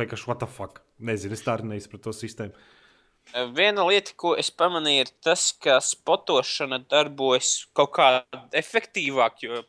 liekas, 0.00 0.24
what 0.24 0.40
the 0.40 0.48
fuck. 0.48 0.80
Nezinu, 0.98 1.36
es 1.36 1.44
tā 1.44 1.58
arī 1.58 1.74
neizpratu 1.74 2.08
to 2.08 2.16
sistēmu. 2.16 2.56
Viena 3.52 3.84
lieta, 3.84 4.14
ko 4.16 4.32
es 4.40 4.48
pamanīju, 4.56 5.04
ir 5.04 5.10
tas, 5.20 5.50
ka 5.60 5.76
spotošana 5.84 6.80
darbojas 6.88 7.66
kaut 7.76 7.92
kā 7.98 8.06
efektīvāk. 8.56 9.42
Jo 9.44 9.60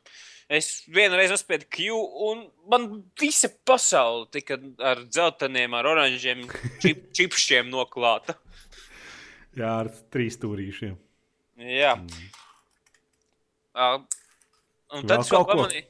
es 0.50 0.70
vienreiz 0.90 1.32
uzspēju 1.34 1.68
Q, 1.70 1.98
un 2.30 2.44
man 2.72 2.88
visa 3.22 3.52
pasaule 3.68 4.28
tika 4.34 4.58
ar 4.82 5.04
dzelteniem, 5.06 5.76
ar 5.78 5.92
oranžiem 5.94 6.46
čip, 6.82 7.06
čipšiem 7.18 7.70
noklāta. 7.72 8.36
Jā, 9.58 9.76
ar 9.84 9.92
trīs 10.14 10.38
stūrīšiem. 10.40 10.98
Jā. 11.70 11.96
Mm. 12.00 12.28
Uh, 13.80 14.02
un 14.96 15.08
tad 15.10 15.24
es 15.24 15.32
pamanīju, 15.32 15.86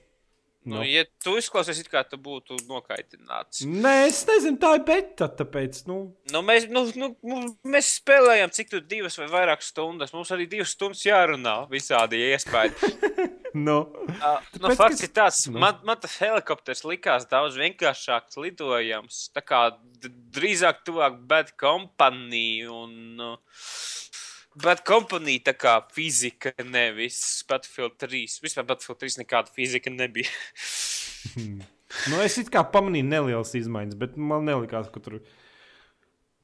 nu, 0.65 0.75
Nu. 0.79 0.83
ja 0.83 1.05
tu 1.23 1.37
izklausies, 1.39 1.79
it 1.79 1.87
kā 1.89 2.01
tu 2.05 2.17
būtu 2.19 2.57
nokaitināts. 2.67 3.61
Nē, 3.65 3.93
es 4.09 4.19
nezinu, 4.27 4.57
tā 4.61 4.73
ir 4.77 4.83
beta. 4.85 5.29
Tāpēc, 5.39 5.83
nu, 5.87 5.99
Nu, 6.33 6.41
mēs, 6.45 6.67
nu, 6.69 6.83
nu, 6.99 7.07
nu, 7.25 7.37
mēs 7.65 7.93
spēlējām, 8.01 8.51
cik 8.53 8.69
tur 8.69 8.81
divas 8.85 9.15
vai 9.17 9.25
vairāk 9.31 9.63
stundas. 9.65 10.11
Mums 10.13 10.29
arī 10.35 10.45
divas 10.51 10.75
stundas 10.75 11.01
jārunā 11.07 11.55
visādi 11.71 12.19
iespējas. 12.27 12.75
nu. 13.67 13.79
Uh, 14.09 14.37
nu, 14.59 14.67
Tāpēc, 14.67 14.77
fakts 14.77 15.01
ka- 15.01 15.07
ir 15.07 15.13
tāds, 15.15 15.39
nu. 15.49 15.57
man, 15.63 15.79
man 15.87 15.97
tas 16.03 16.19
helikopters 16.21 16.83
likās 16.85 17.25
daudz 17.31 17.57
vienkāršāks 17.57 18.37
lidojams. 18.43 19.23
Tā 19.33 19.41
kā 19.41 19.63
drīzāk 20.05 20.83
tuvāk 20.85 21.17
Bad 21.31 21.55
Company 21.59 22.67
un 22.69 23.23
uh, 23.31 23.39
Bad 24.57 24.81
Company 24.87 25.37
tā 25.45 25.53
kā 25.53 25.75
fizika, 25.93 26.51
nevis 26.65 27.19
Battlefield 27.49 27.99
3. 28.01 28.39
Vispār 28.41 28.65
Battlefield 28.65 29.03
3 29.05 29.19
nekāda 29.21 29.53
fizika 29.53 29.93
nebija. 29.93 30.31
Nu, 32.09 32.19
es 32.21 32.35
it 32.37 32.51
kā 32.53 32.61
pamanīju 32.69 33.07
nelielas 33.09 33.55
izmaiņas, 33.57 33.97
bet 33.97 34.17
man 34.21 34.45
nelikās, 34.45 34.91
ka 34.93 35.01
tur, 35.01 35.15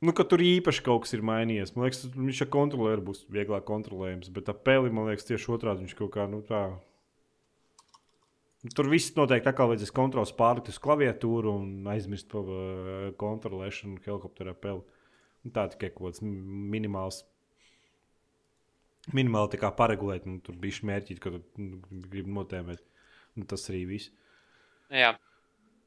nu, 0.01 0.13
ka 0.17 0.25
tur 0.25 0.41
īpaši 0.41 0.81
kaut 0.87 1.03
kas 1.05 1.13
ir 1.13 1.21
mainījies. 1.25 1.75
Man 1.75 1.85
liekas, 1.85 2.07
viņš 2.15 2.41
ar 2.47 2.49
kontrolieru 2.55 3.05
būs 3.11 3.21
vieglāk 3.31 3.67
kontrolējams, 3.67 4.31
bet 4.33 4.49
ar 4.49 4.57
peli, 4.65 4.89
man 4.89 5.11
liekas, 5.11 5.27
tieši 5.29 5.51
otrādi 5.53 5.85
viņš 5.85 5.95
kaut 6.01 6.11
kā 6.17 6.25
nu, 6.31 6.41
tā. 6.49 6.63
Nu, 8.65 8.73
Tur 8.73 8.89
viss 8.89 9.13
noteikti 9.13 9.51
atkal 9.51 9.69
vajadzēs 9.69 9.93
kontrols 9.93 10.33
pārlikt 10.33 10.73
uz 10.73 10.81
klaviatūru 10.81 11.53
un 11.53 11.93
aizmirst 11.93 12.31
par 12.31 12.49
uh, 12.49 13.07
kontrolēšanu 13.21 14.01
helikopterā 14.01 14.57
peli. 14.57 14.81
Nu, 15.45 15.53
tā 15.53 15.67
tikai 15.69 15.91
kaut 15.93 16.09
kāds 16.09 16.25
minimāls. 16.25 17.21
Minimāli 19.13 19.59
paregulēt, 19.77 20.25
nu, 20.25 20.39
tur 20.41 20.55
bija 20.57 20.87
mērķi, 20.89 21.17
ka 21.21 21.35
tu 21.35 21.61
nu, 21.61 21.79
gribi 22.09 22.33
notēmēt. 22.33 22.81
Nu, 23.35 23.45
tas 23.49 23.67
arī 23.69 23.83
viss. 23.89 24.11
Jā. 24.89 25.13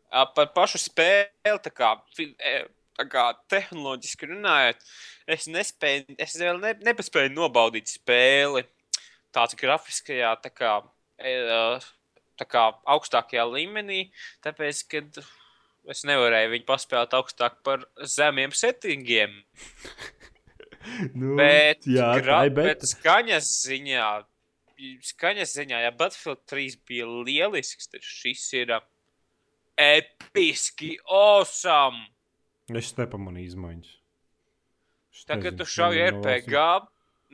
Par 0.09 0.51
pašu 0.55 0.79
spēli, 0.81 1.59
tā 1.65 1.73
kā, 1.75 1.91
e, 2.19 2.53
tā 2.97 3.07
kā 3.11 3.25
tehnoloģiski 3.51 4.31
runājot, 4.31 4.87
es 5.35 5.49
nespēju, 5.51 6.17
es 6.21 6.37
vēl 6.41 6.61
ne, 6.63 6.75
nepaspēju 6.87 7.35
nobaudīt 7.35 7.91
spēli 7.91 8.65
tādā 9.35 9.59
grafiskajā, 9.61 10.33
tā 10.45 10.53
kā, 10.55 10.79
e, 11.19 11.35
ā, 11.59 11.81
tā 12.41 12.47
kā 12.49 12.65
augstākajā 12.95 13.45
līmenī, 13.51 14.07
tāpēc, 14.47 14.85
ka 14.89 15.05
es 15.93 16.05
nevarēju 16.09 16.55
viņu 16.55 16.69
paspēlēt 16.69 17.19
augstāk 17.19 17.61
par 17.67 17.85
zemiem 18.17 18.55
settingiem. 18.57 19.41
Nu, 21.15 21.35
Bet, 21.39 21.87
jā, 21.89 22.09
gra, 22.23 22.41
bet 22.51 22.81
bet. 22.81 22.87
skaņas 22.91 23.49
ziņā, 23.69 24.07
skaņas 25.11 25.53
ziņā, 25.59 25.81
ja 25.87 25.91
Battlefield 25.95 26.43
3 26.51 26.77
bija 26.89 27.07
lielisks, 27.11 27.89
tad 27.93 28.05
šis 28.07 28.45
ir 28.61 28.73
ā, 28.77 28.81
episki 29.79 30.95
awesome. 31.07 32.05
Es 32.77 32.93
nepamanīju 32.99 33.53
izmaiņas. 33.55 33.93
Es 35.19 35.25
Tagad 35.29 35.55
nezinu, 35.57 35.65
tu 35.65 35.67
nezinu, 35.97 36.21
RPG, 36.23 36.65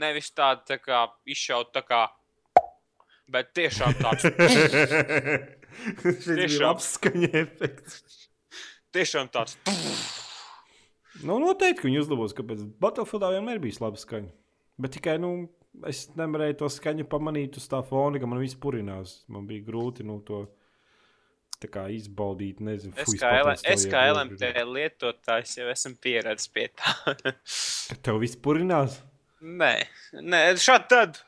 nevis 0.05 0.31
tādu 0.37 0.65
tā 0.73 0.79
kā 0.83 1.03
izšaut 1.31 1.73
tā 1.75 1.83
kā, 1.87 2.03
bet 3.31 3.53
tiešām 3.57 3.97
tāds, 4.01 4.25
Tiešām. 6.25 6.61
labs 6.63 6.87
skaņa 6.97 7.31
efekts. 7.41 8.03
tiešām 8.95 9.27
tāds. 9.35 9.57
Nu, 11.23 11.39
noteikti, 11.39 11.83
ka 11.83 11.89
viņi 11.89 12.01
uzlabos, 12.03 12.35
kāpēc 12.35 12.65
Battlefieldā 12.83 13.31
vienmēr 13.37 13.61
bija 13.63 13.85
laba 13.85 14.01
skaņa. 14.01 14.33
Bet 14.83 14.97
tikai, 14.97 15.15
nu, 15.23 15.47
es 15.87 16.09
nevarēju 16.19 16.59
to 16.65 16.71
skaņu 16.73 17.07
pamanīt 17.11 17.59
uz 17.61 17.69
tā 17.71 17.85
fona, 17.87 18.19
ka 18.19 18.27
man 18.27 18.43
viss 18.43 18.59
purinās. 18.59 19.21
Man 19.31 19.47
bija 19.47 19.63
grūti, 19.69 20.07
nu, 20.07 20.19
to 20.27 20.43
kā 21.71 21.87
izbaudīt, 21.89 22.59
nezinu, 22.61 22.93
Es 23.01 23.15
kā, 23.17 23.31
pateicos 23.31 23.63
es 23.73 23.87
kā 23.89 24.03
LMT 24.11 24.51
lietotājs 24.69 25.55
jau 25.61 25.69
esmu 25.73 25.95
pieredzējis 26.05 26.51
pie 26.53 26.67
tā. 26.77 26.93
Ka 27.89 27.97
Tev 28.05 28.21
viss 28.21 28.37
purinās? 28.37 28.99
Nē, 29.41 29.73
nē 30.21 30.43
šādi 30.61 30.91
tad. 30.91 31.23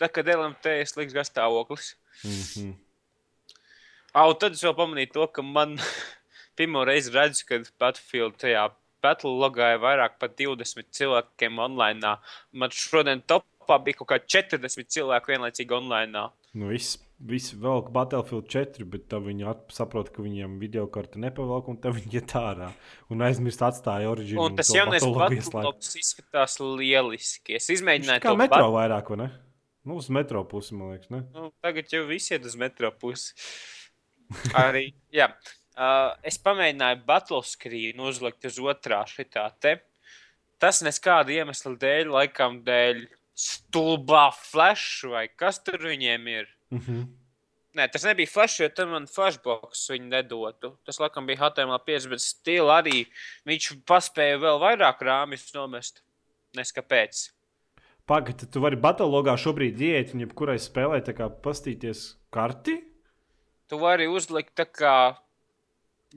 Tā 0.00 0.08
kā 0.12 0.24
LMT 0.24 0.78
ir 0.80 0.88
slikts 0.88 1.16
gastāvoklis. 1.16 1.94
Mm 2.22 2.40
-hmm. 2.40 2.74
Au, 4.16 4.32
tad 4.32 4.52
es 4.52 4.64
vēl 4.64 4.76
pamanīju 4.76 5.12
to, 5.12 5.26
ka 5.26 5.42
man 5.42 5.76
pirmo 6.56 6.84
reizi 6.84 7.12
redzu, 7.12 7.44
kad 7.48 7.70
Battlefield 7.78 8.36
tajā 8.40 8.70
Battle 9.04 9.34
logā 9.38 9.74
ir 9.76 9.82
vairāk 9.82 10.16
par 10.20 10.30
20 10.38 10.88
cilvēkiem 10.96 11.58
online. 11.62 12.16
Man 12.52 12.70
šodien 12.74 13.22
topā 13.28 13.78
bija 13.84 14.00
kaut 14.00 14.08
kā 14.14 14.18
40 14.24 14.88
cilvēku 14.96 15.32
vienlaicīgi 15.34 15.76
online. 15.76 16.24
Nu, 16.56 16.70
viss, 16.72 16.96
viss 17.20 17.52
vēl 17.60 17.82
Battlefield 17.92 18.48
4, 18.48 18.84
bet 18.88 19.08
tad 19.12 19.26
viņi 19.26 19.44
saprot, 19.76 20.08
ka 20.14 20.22
viņiem 20.24 20.54
video 20.62 20.86
karte 20.88 21.20
nepavalk, 21.20 21.68
un 21.68 21.76
tad 21.82 21.92
viņi 21.98 22.16
iet 22.20 22.32
ārā. 22.40 22.70
Un 23.12 23.20
aizmirst 23.26 23.60
atstāja 23.66 24.08
originu. 24.08 24.40
Un 24.46 24.56
tas 24.56 24.70
to 24.72 24.78
jaunais 24.78 25.02
Battle 25.04 25.18
Battle 25.20 25.36
ieslēgt. 25.42 25.68
logs 25.68 25.92
izskatās 26.00 26.56
lieliski. 26.62 27.58
Es 27.60 27.68
izmēģināju 27.76 28.24
Kā 28.24 28.32
to 28.32 28.40
metro 28.40 28.62
bat- 28.70 28.76
vairāk, 28.78 29.10
vai 29.12 29.20
ne? 29.26 29.28
Nu, 29.86 30.00
uz 30.00 30.08
metro 30.10 30.40
pusi, 30.48 30.74
man 30.74 30.94
liekas, 30.96 31.10
ne? 31.14 31.20
Nu, 31.36 31.52
tagad 31.62 31.92
jau 31.92 32.06
viss 32.08 32.32
iet 32.32 32.44
uz 32.48 32.56
metro 32.58 32.90
pusi. 32.90 33.34
Arī, 34.58 34.88
jā. 35.14 35.28
Uh, 35.76 36.14
es 36.24 36.38
pamēģināju 36.40 37.02
battle 37.04 37.42
screen 37.44 38.00
uzlikt 38.00 38.46
uz 38.48 38.56
otrā 38.64 39.02
šitā 39.10 39.44
te. 39.60 39.76
Tas 40.56 40.80
neskāda 40.80 41.34
iemesla 41.34 41.74
dēļ, 41.76 42.12
laikam 42.14 42.62
dēļ 42.64 43.02
stulbā 43.36 44.30
flash 44.32 45.04
vai 45.12 45.26
kas 45.28 45.60
tur 45.60 45.82
viņiem 45.84 46.28
ir. 46.32 46.48
Mm 46.72 46.80
-hmm. 46.80 47.06
Nē, 47.76 47.90
tas 47.92 48.06
nebija 48.08 48.30
flash, 48.32 48.60
jo 48.60 48.70
tam 48.72 48.94
man 48.94 49.06
flashbox 49.06 49.90
viņi 49.92 50.08
nedotu. 50.08 50.70
Tas, 50.88 50.96
laikam, 50.96 51.26
bija 51.28 51.42
HTML5, 51.42 52.08
bet 52.08 52.22
stila 52.24 52.78
arī 52.80 53.04
viņš 53.44 53.84
paspēja 53.84 54.38
vēl 54.40 54.60
vairāk 54.62 55.02
rāmis 55.04 55.52
nomest. 55.54 56.00
Neskapēc. 56.56 57.30
Pagaid, 58.06 58.46
tu 58.48 58.62
vari 58.64 58.78
batalogā 58.80 59.34
šobrīd 59.36 59.80
iet 59.82 60.14
un 60.14 60.24
jebkurai 60.24 60.56
spēlē 60.62 61.02
tā 61.04 61.12
kā 61.12 61.28
pastīties 61.28 62.16
karti. 62.32 62.78
Tu 63.68 63.78
vari 63.78 64.06
uzlikt 64.08 64.54
tā 64.56 64.64
kā 64.64 65.18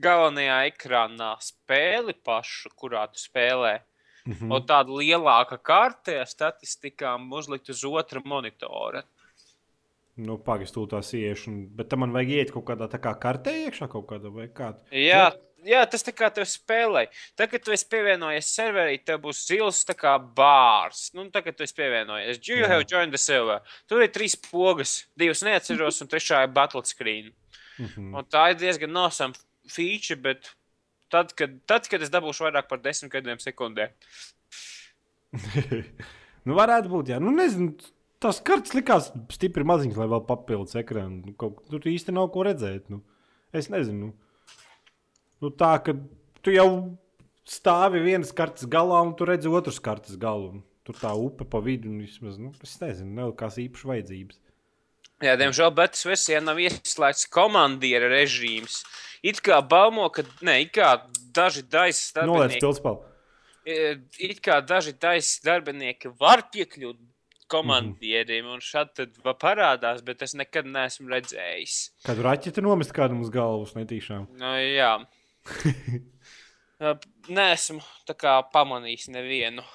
galvenajā 0.00 0.58
ekrānā 0.72 1.34
spēli 1.44 2.16
pašu, 2.24 2.72
kurā 2.76 3.06
tu 3.12 3.20
spēlē. 3.22 3.78
Mm 3.80 3.90
Mm. 4.28 4.50
Un 4.52 4.66
tāda 4.68 4.92
lielāka 4.92 5.56
karte 5.62 6.18
ar 6.20 6.28
statistikām 6.28 7.30
uzlikt 7.32 7.70
uz 7.72 7.82
otra 7.88 8.20
monitora. 8.24 9.02
Nu, 10.20 10.36
pagaid, 10.44 10.68
tu 10.74 10.84
tās 10.90 11.14
iešu, 11.16 11.48
un... 11.48 11.60
bet 11.76 11.88
tam 11.88 12.04
man 12.04 12.12
vajag 12.12 12.34
iet 12.34 12.50
kaut 12.52 12.66
kādā 12.68 12.90
tā 12.92 13.00
kā 13.00 13.14
kartē 13.16 13.54
iekšā 13.64 13.88
kaut 13.88 14.04
kādā 14.10 14.32
vai 14.34 14.50
kādā. 14.52 14.82
Jā, 14.92 15.30
jā, 15.64 15.80
tas 15.88 16.04
tā 16.04 16.12
kā 16.12 16.28
tev 16.34 16.44
spēlē. 16.50 17.06
Tagad, 17.38 17.54
kad 17.54 17.64
tu 17.64 17.76
esi 17.76 17.88
pievienojies 17.88 18.50
serverī, 18.52 18.98
tev 19.00 19.22
būs 19.24 19.46
zils 19.48 19.80
kā 19.96 20.18
bārs. 20.20 21.06
Nu, 21.16 21.24
tagad 21.32 21.56
tu 21.56 21.64
esi 21.64 21.78
pievienojies. 21.78 22.42
Do 22.42 22.52
you 22.52 22.66
Jā. 22.66 22.72
have 22.74 22.88
joined 22.90 23.16
the 23.16 23.22
server? 23.22 23.64
Tur 23.88 24.04
ir 24.04 24.12
trīs 24.12 24.36
pogas, 24.36 25.06
divas 25.16 25.40
neatceros, 25.46 26.02
un 26.04 26.12
trešā 26.12 26.44
ir 26.44 26.52
battle 26.52 26.84
screen. 26.84 27.32
Mm 27.78 27.86
-hmm. 27.86 28.18
Un 28.18 28.24
tā 28.28 28.50
ir 28.50 28.60
diezgan 28.60 28.92
nosama 28.92 29.34
feature, 29.72 30.18
bet 30.20 30.50
tad, 31.10 31.32
kad, 31.38 31.56
tad, 31.70 31.88
kad 31.90 32.02
es 32.04 32.12
dabūšu 32.12 32.46
vairāk 32.48 32.68
par 32.70 32.82
desmit 32.84 33.12
gadiem 33.14 33.40
sekundē, 33.42 33.90
nu, 36.46 36.54
varētu 36.58 36.90
būt, 36.90 37.12
jā. 37.12 37.18
Nu, 37.22 37.32
nezinu, 37.34 37.74
tas 38.22 38.40
kartes 38.44 38.74
likās 38.76 39.10
stipri 39.34 39.64
maziņš, 39.68 39.98
lai 40.00 40.08
vēl 40.10 40.24
papildus 40.28 40.78
ekrānu. 40.80 41.22
Nu, 41.30 41.34
kaut- 41.38 41.62
Tur 41.70 41.86
īsti 41.90 42.14
nav 42.16 42.30
ko 42.34 42.44
redzēt. 42.48 42.90
Nu. 42.92 43.02
Es 43.54 43.70
nezinu. 43.72 44.12
Nu, 45.40 45.50
tā, 45.50 45.72
ka 45.84 45.94
tu 46.44 46.52
jau 46.54 46.68
stāvi 47.48 48.02
vienas 48.04 48.34
kartes 48.36 48.66
galā, 48.70 49.00
un 49.06 49.14
tu 49.18 49.26
redzi 49.28 49.48
otras 49.50 49.80
kartes 49.82 50.18
galu. 50.20 50.60
Tur 50.86 50.96
tā 50.98 51.10
upe 51.14 51.44
pa 51.46 51.60
vidu, 51.62 51.90
un 51.90 52.00
vismaz, 52.02 52.38
nu, 52.40 52.50
es 52.64 52.76
nezinu, 52.80 53.12
nav 53.14 53.34
kādas 53.38 53.58
īpašas 53.62 53.88
vajadzības. 53.90 54.38
Jā, 55.20 55.34
diemžēl 55.36 55.72
Betas 55.76 56.06
versijā 56.08 56.40
nav 56.40 56.60
ieslēgts 56.62 57.28
komandiera 57.32 58.08
režīms. 58.08 58.80
It 59.20 59.42
kā 59.44 59.58
baumo, 59.60 60.06
ka 60.14 60.24
ne, 60.46 60.62
it 60.64 60.72
kā 60.72 60.94
daži 61.36 61.62
daisas 61.68 62.14
darbinieki, 62.16 62.62
pilspālu. 62.64 63.02
e, 63.68 63.98
it 64.16 64.40
kā 64.44 64.62
daži 64.64 64.94
daisas 64.96 65.42
darbinieki 65.44 66.14
var 66.20 66.46
piekļūt 66.54 67.02
komandieriem, 67.50 68.48
un 68.54 68.62
šādi 68.64 69.02
tad 69.02 69.36
parādās, 69.42 70.00
bet 70.06 70.22
es 70.24 70.36
nekad 70.38 70.68
neesmu 70.70 71.10
redzējis. 71.10 71.76
Kādu 72.06 72.24
raķeti 72.24 72.64
nomest 72.64 72.94
kādam 72.96 73.20
uz 73.24 73.32
galvas 73.34 73.74
netīšām. 73.76 74.28
Nu, 74.40 74.54
jā. 74.62 74.94
Nē, 77.36 77.46
esmu 77.58 77.82
pamanījis 78.54 79.10
nevienu. 79.12 79.66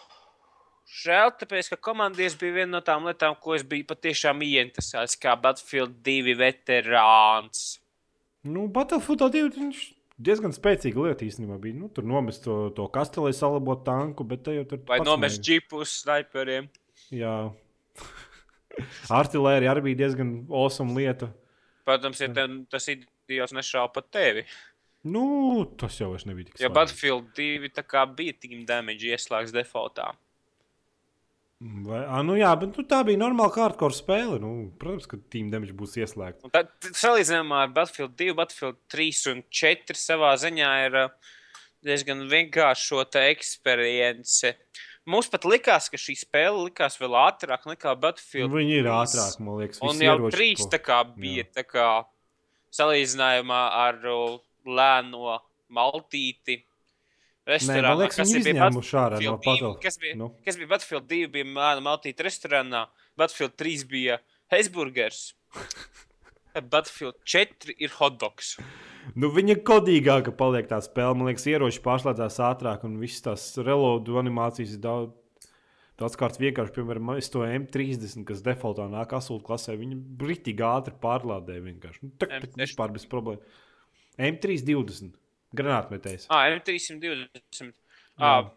Žēl, 0.85 1.31
tāpēc, 1.39 1.71
ka 1.73 1.79
komandieris 1.81 2.35
bija 2.37 2.59
viena 2.59 2.77
no 2.77 2.81
tām 2.85 3.07
lietām, 3.09 3.33
ko 3.41 3.55
es 3.57 3.63
biju 3.65 3.87
patiešām 3.89 4.43
ieinteresēts, 4.45 5.17
kā 5.17 5.33
Battlefield 5.41 5.95
2 6.05 6.35
veterāns. 6.37 7.63
Nu, 8.45 8.67
Battlefield 8.69 9.23
2 9.33 9.49
viņš 9.57 9.79
diezgan 10.21 10.53
spēcīga 10.55 11.07
lieta 11.07 11.25
īstenībā 11.25 11.57
bija. 11.61 11.77
Nu, 11.79 11.89
tur 11.89 12.05
nomest 12.07 12.45
to, 12.45 12.69
to 12.77 12.85
kasteli, 12.93 13.31
lai 13.31 13.37
salabotu 13.37 13.85
tanku, 13.87 14.27
bet 14.29 14.45
te 14.45 14.53
jau 14.55 14.67
tur 14.69 14.83
Vai 14.87 14.99
nomest 15.03 15.41
džipu 15.41 15.81
uz 15.81 15.95
sniperiem? 16.03 16.69
Jā. 17.13 17.33
Artilērija 19.19 19.73
arī 19.73 19.87
bija 19.89 20.03
diezgan 20.03 20.35
awesome 20.53 20.93
lieta. 20.97 21.31
Protams, 21.85 22.21
ja 22.21 22.29
tev, 22.33 22.61
tas 22.69 22.87
idiots 22.93 23.55
nešāva 23.57 23.89
pat 23.95 24.11
tevi. 24.13 24.45
Nu, 25.05 25.25
tas 25.77 25.97
jau 25.99 26.13
nebija 26.25 26.51
tik 26.51 26.55
Jo 26.57 26.69
svarīgi. 26.69 26.75
Battlefield 26.77 27.33
2 27.37 27.73
tā 27.73 27.83
kā 27.85 28.05
bija 28.09 28.37
team 28.37 28.63
damage 28.69 29.09
ieslēgts 29.09 29.53
defaultā. 29.53 30.11
Vai, 31.65 32.01
a, 32.03 32.19
nu 32.25 32.35
jā, 32.37 32.51
bet 32.61 32.75
nu, 32.77 32.83
tā 32.85 32.99
bija 33.07 33.17
normāla 33.17 33.53
hardcore 33.55 33.95
spēle. 33.95 34.37
Nu, 34.41 34.67
protams, 34.81 35.07
ka 35.09 35.17
Team 35.33 35.49
Damage 35.53 35.73
būs 35.77 35.95
ieslēgta. 35.97 36.45
Un 36.45 36.53
Tad, 36.53 36.69
salīdzinājumā 36.85 37.63
ar 37.65 37.71
Battlefield 37.73 38.13
2, 38.19 38.35
Battlefield 38.37 38.77
3 38.93 39.23
un 39.31 39.41
4 39.61 39.97
savā 39.97 40.33
ziņā 40.41 40.73
ir 40.85 40.97
diezgan 41.85 42.25
vienkāršota 42.29 43.23
eksperience. 43.31 44.53
Mums 45.09 45.29
pat 45.29 45.45
likās, 45.45 45.89
ka 45.93 46.01
šī 46.01 46.15
spēle 46.17 46.67
likās 46.67 46.99
vēl 47.01 47.17
ātrāk 47.23 47.65
nekā 47.69 47.95
Battlefield. 48.01 48.53
Viņi 48.53 48.79
ir 48.81 48.87
3. 48.89 48.93
ātrāk, 48.99 49.41
man 49.45 49.59
liekas. 49.63 49.81
Un 49.85 50.05
jau 50.05 50.15
trīs 50.33 50.65
tā 50.69 50.81
kā 50.81 51.01
bija 51.15 51.47
tā 51.53 51.65
kā 51.65 51.89
salīdzinājumā 52.75 53.63
ar 53.81 53.99
lēno 54.65 55.39
maltīti. 55.73 56.61
Nē, 57.45 57.53
Restorānā, 57.59 57.89
man 57.93 57.99
liekas, 58.01 58.17
kas 58.17 58.31
bija 58.33 58.65
ārā 58.65 58.69
no 58.73 58.81
Battlefield 58.81 59.19
2, 59.21 59.45
Battlefield. 59.45 59.81
kas 59.83 59.99
bija, 60.01 60.15
Nu. 60.17 60.29
kas 60.45 60.55
bija 60.57 60.69
Battlefield 60.71 61.05
2, 61.11 61.27
bija 61.35 61.45
lēna 61.45 61.83
maltīta 61.85 62.25
restorānā, 62.25 62.85
Battlefield 63.17 63.53
3 63.61 63.83
bija 63.91 64.17
Hesburgers, 64.49 65.19
Battlefield 66.73 67.19
4 67.25 67.75
ir 67.77 67.93
hotdogs. 67.99 68.55
Nu, 69.13 69.29
viņa 69.29 69.59
kodīgāka 69.67 70.31
paliek 70.33 70.65
tā 70.71 70.79
spēle. 70.81 71.13
Man 71.19 71.29
liekas, 71.29 71.45
ieroči 71.51 71.81
pārslēdzās 71.85 72.39
ātrāk, 72.41 72.85
un 72.87 72.95
visas 72.97 73.21
tās 73.27 73.43
reloadu 73.61 74.17
animācijas 74.21 74.73
ir 74.77 74.81
daudz. 74.87 75.13
Daudzkārt 75.95 76.35
vienkārši, 76.41 76.73
piemēram, 76.75 77.13
es 77.15 77.29
to 77.31 77.45
M30, 77.47 78.25
kas 78.27 78.41
defaultā 78.43 78.83
nāk 78.91 79.13
asūtu 79.15 79.45
klasē, 79.47 79.77
viņa 79.79 79.95
britīgi 80.19 80.65
ātri 80.67 80.91
pārlādē 80.99 81.55
vienkārši. 81.63 82.01
Nu, 82.03 82.09
tā 82.19 82.27
M60. 82.41 82.57
vispār 82.65 82.91
bez 82.97 83.05
problēmu. 83.07 83.39
M320, 84.19 85.13
granātmetējs. 85.53 86.27
Ah, 86.29 86.47
M320. 86.49 87.73
Ah, 88.17 88.51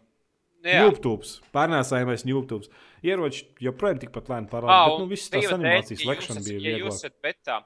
jā, 0.63 0.83
Ņūptūps, 0.85 1.33
pārnēsājamais 1.55 2.25
ņūptūps. 2.27 2.69
Ieroči 3.07 3.45
joprojām 3.63 3.99
tikpat 4.01 4.27
lēni 4.31 4.49
pārlādē, 4.51 4.91
bet 4.91 4.99
nu, 5.03 5.07
visas 5.11 5.29
tās 5.31 5.51
animācijas 5.55 6.05
lekšana 6.07 6.43
bija 6.43 6.59
esat- 6.59 6.67
Ja 6.67 6.77
jūs 6.83 6.95
esat 6.99 7.15
betā, 7.23 7.59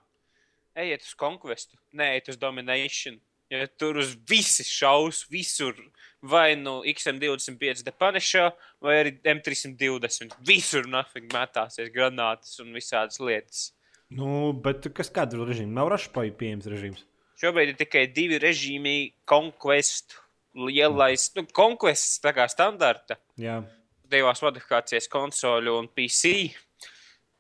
ejiet 0.76 1.01
uz 1.01 1.13
Conquestu, 1.15 1.78
neejiet 1.93 2.30
uz 2.30 2.38
Domination. 2.38 3.19
Ja 3.49 3.67
tur 3.67 3.97
uz 4.01 4.15
visi 4.30 4.63
šaus, 4.65 5.28
visur. 5.30 5.76
Vai 6.24 6.55
nu 6.55 6.82
XM25 6.88 7.84
depanešā, 7.84 8.51
vai 8.82 8.93
arī 9.03 9.11
M320. 9.21 10.32
Visur 10.41 10.84
nafig 10.88 11.28
metāsies 11.34 11.91
granātas 11.93 12.59
un 12.63 12.71
visādas 12.74 13.19
lietas. 13.19 13.71
Nu, 14.09 14.53
bet 14.53 14.88
kas 14.95 15.09
kāda 15.09 15.34
ir 15.34 15.45
režīma? 15.49 15.74
Nav 15.74 15.89
rašpai 15.89 16.32
pieejams 16.32 16.65
režīms. 16.71 17.03
Šobrīd 17.42 17.74
ir 17.74 17.80
tikai 17.80 18.06
divi 18.14 18.38
režīmi, 18.40 19.14
Conquest, 19.30 20.18
lielais, 20.56 21.30
nu, 21.36 21.46
Conquest 21.50 22.22
tā 22.24 22.34
kā 22.36 22.46
standarta, 22.52 23.18
Jā. 23.42 23.62
divās 24.10 24.44
modifikācijas 24.46 25.10
konsoļu 25.12 25.80
un 25.80 25.90
PC, 25.90 26.54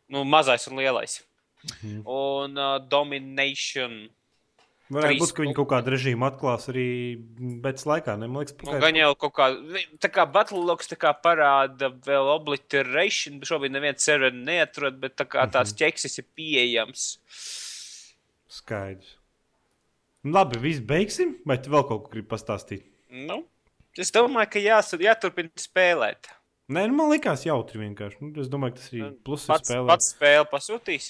nu, 0.09 0.23
mazais 0.25 0.65
un 0.71 0.81
lielais. 0.81 1.19
Mhm. 1.63 2.01
Un 2.09 2.57
uh, 2.59 2.79
Domination. 2.91 4.09
Varētu 4.93 5.21
būt, 5.21 5.31
ka 5.33 5.43
viņi 5.45 5.55
kaut 5.55 5.69
kādu 5.71 5.93
režīmu 5.93 6.25
atklās 6.27 6.67
arī 6.69 6.87
pēc 7.63 7.85
laikā. 7.87 8.17
Ne? 8.19 8.27
Man 8.27 8.43
liekas, 8.43 8.57
Nu, 8.59 8.65
pagājuši- 8.67 8.81
gan 8.83 8.95
jau 8.99 9.15
kaut 9.15 9.33
kā, 9.37 9.47
tā 10.03 10.09
kā 10.11 10.25
Battlelogs 10.29 10.91
kā 10.99 11.13
parāda 11.23 11.87
vēl 12.03 12.27
obliteration, 12.35 13.39
bet 13.39 13.47
šobrīd 13.49 13.71
neviens 13.71 14.03
serveri 14.03 14.35
neatrod, 14.43 14.99
bet 14.99 15.15
tā 15.15 15.25
kā 15.25 15.47
tās 15.49 15.71
ķeksis 15.73 16.19
ir 16.19 16.25
pieejams. 16.35 17.05
Skaidrs. 18.49 19.15
Nu, 20.23 20.31
Labi, 20.37 20.59
viss 20.63 20.79
beigsim, 20.87 21.33
vai 21.47 21.57
tu 21.59 21.71
vēl 21.73 21.83
kaut 21.87 22.05
ko 22.05 22.13
gribi 22.13 22.29
pastāstīt? 22.31 22.85
Nu, 23.11 23.41
es 23.99 24.11
domāju, 24.15 24.49
ka 24.53 24.61
jās, 24.63 24.93
jāturpina 25.03 25.51
spēlēt. 25.59 26.29
Nē, 26.71 26.85
nu, 26.87 26.95
man 26.95 27.11
liekas, 27.11 27.43
jautri 27.43 27.81
vienkārši. 27.81 28.21
Nu, 28.23 28.31
es 28.39 28.47
domāju, 28.51 28.77
ka 28.77 28.79
tas 28.79 28.93
ir 28.95 29.09
pluss 29.27 29.49
Pats, 29.51 29.67
spēlē. 29.67 29.87
pats 29.91 30.13
spēle 30.15 30.47
pasūtīs. 30.47 31.09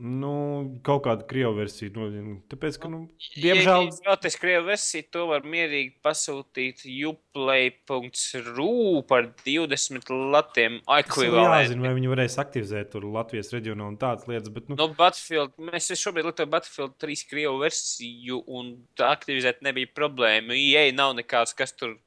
Nu, 0.00 0.80
kaut 0.80 1.02
kāda 1.04 1.26
krievu 1.28 1.52
versija. 1.58 1.92
Nu, 1.92 2.38
tāpēc, 2.48 2.78
ka, 2.80 2.88
nu, 2.88 3.02
diemžēl, 3.36 3.90
Ja 3.90 3.96
vēl 4.06 4.16
tas 4.24 4.38
krievu 4.40 4.64
versiju, 4.70 5.04
to 5.12 5.26
var 5.28 5.44
mierīgi 5.44 5.92
pasūtīt 6.04 6.80
uplay.ru 7.10 8.70
par 9.10 9.28
20 9.44 10.08
latiem 10.32 10.78
ir 10.80 11.02
ekvivalentu. 11.02 11.58
jāzina, 11.58 11.84
vai 11.84 11.92
viņi 11.98 12.12
varēs 12.14 12.38
aktivizēt 12.40 12.88
tur 12.94 13.04
Latvijas 13.12 13.52
reģionā 13.52 13.90
un 13.92 13.98
tādas 14.00 14.24
lietas. 14.30 14.48
Bet, 14.54 14.72
nu, 14.72 14.78
No 14.80 14.88
Battlefield, 14.96 15.52
mēs 15.60 15.92
šobrīd 16.00 16.30
lietojam 16.30 16.54
Battlefield 16.56 16.96
3 17.04 17.28
krievu 17.28 17.60
versiju, 17.60 18.40
un 18.48 18.72
tā 18.96 19.12
aktivizēt 19.12 19.60
nebija 19.66 19.92
problēma. 19.92 20.56
IE 20.56 20.88
nav 20.96 21.12
nekāds, 21.20 21.52
kas 21.58 21.76
tur. 21.76 21.98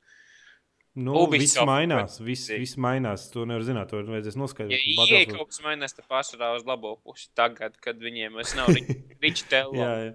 Nu 0.96 1.16
Ubisoft 1.26 1.41
viss 1.41 1.68
mainās. 1.68 2.20
Viss, 2.24 2.48
viss 2.50 2.78
mainās. 2.82 3.28
To 3.34 3.43
nevar 3.46 3.66
zināt. 3.68 3.89
To 3.91 4.00
vajadzēs 4.04 4.36
Ja 4.38 4.41
noskaidrot. 4.41 4.80
IE 4.80 4.96
Battlefield- 5.00 5.38
kaut 5.38 5.52
kas 5.52 5.62
mainās, 5.66 5.96
tad 5.98 6.08
pārsvarā 6.12 6.54
uz 6.56 6.64
labo 6.68 6.96
pusi 7.04 7.28
tagad, 7.36 7.76
kad 7.84 8.00
viņiem 8.00 8.34
vairs 8.39 8.56
nav 8.56 8.72
jā. 9.76 10.14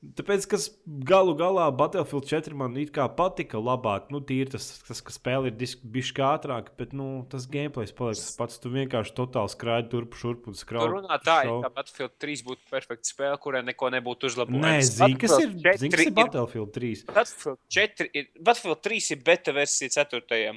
Tāpēc, 0.00 0.46
kas 0.48 0.62
galu 1.04 1.34
galā 1.36 1.66
Battlefield 1.76 2.24
4 2.24 2.56
man 2.56 2.76
it 2.80 2.88
kā 2.96 3.04
patika 3.12 3.58
labāk, 3.60 4.06
nu, 4.08 4.22
tīri 4.24 4.48
tas, 4.48 4.70
tas 4.86 5.02
ka 5.04 5.12
spēle 5.12 5.50
ir 5.50 5.58
bijis 5.60 6.14
ātrāk, 6.24 6.70
bet 6.78 6.94
nu, 6.96 7.08
tas 7.28 7.44
gameplays 7.44 7.92
paliek 7.92 8.16
tas 8.16 8.30
pats. 8.38 8.56
Tu 8.62 8.72
vienkārši 8.72 9.12
totāli 9.18 9.52
skraidi 9.52 9.90
turp 9.92 10.16
šurp 10.16 10.48
un 10.48 10.56
Tur 10.56 10.62
skraudi. 10.62 10.94
runā 10.94 11.18
tā, 11.20 11.36
it 11.44 11.52
kā 11.52 11.72
Battlefield 11.76 12.16
3 12.24 12.44
būtu 12.48 12.72
perfekta 12.72 13.12
spēle, 13.12 13.36
kurai 13.44 13.60
neko 13.66 13.90
nebūtu 13.92 14.30
uzlabojums. 14.30 14.64
Nē, 14.64 14.72
zini, 14.88 15.18
kas 15.20 15.36
ir, 15.36 15.52
zini, 15.60 15.92
kas 15.92 16.06
ir 16.06 16.16
Battlefield 16.16 16.72
3. 16.78 17.04
Battlefield 17.12 17.60
4 17.76 18.10
ir. 18.16 18.30
Battlefield 18.40 18.84
3 18.88 19.10
ir 19.12 19.24
beta 19.28 19.56
versija 19.60 20.06
4. 20.08 20.56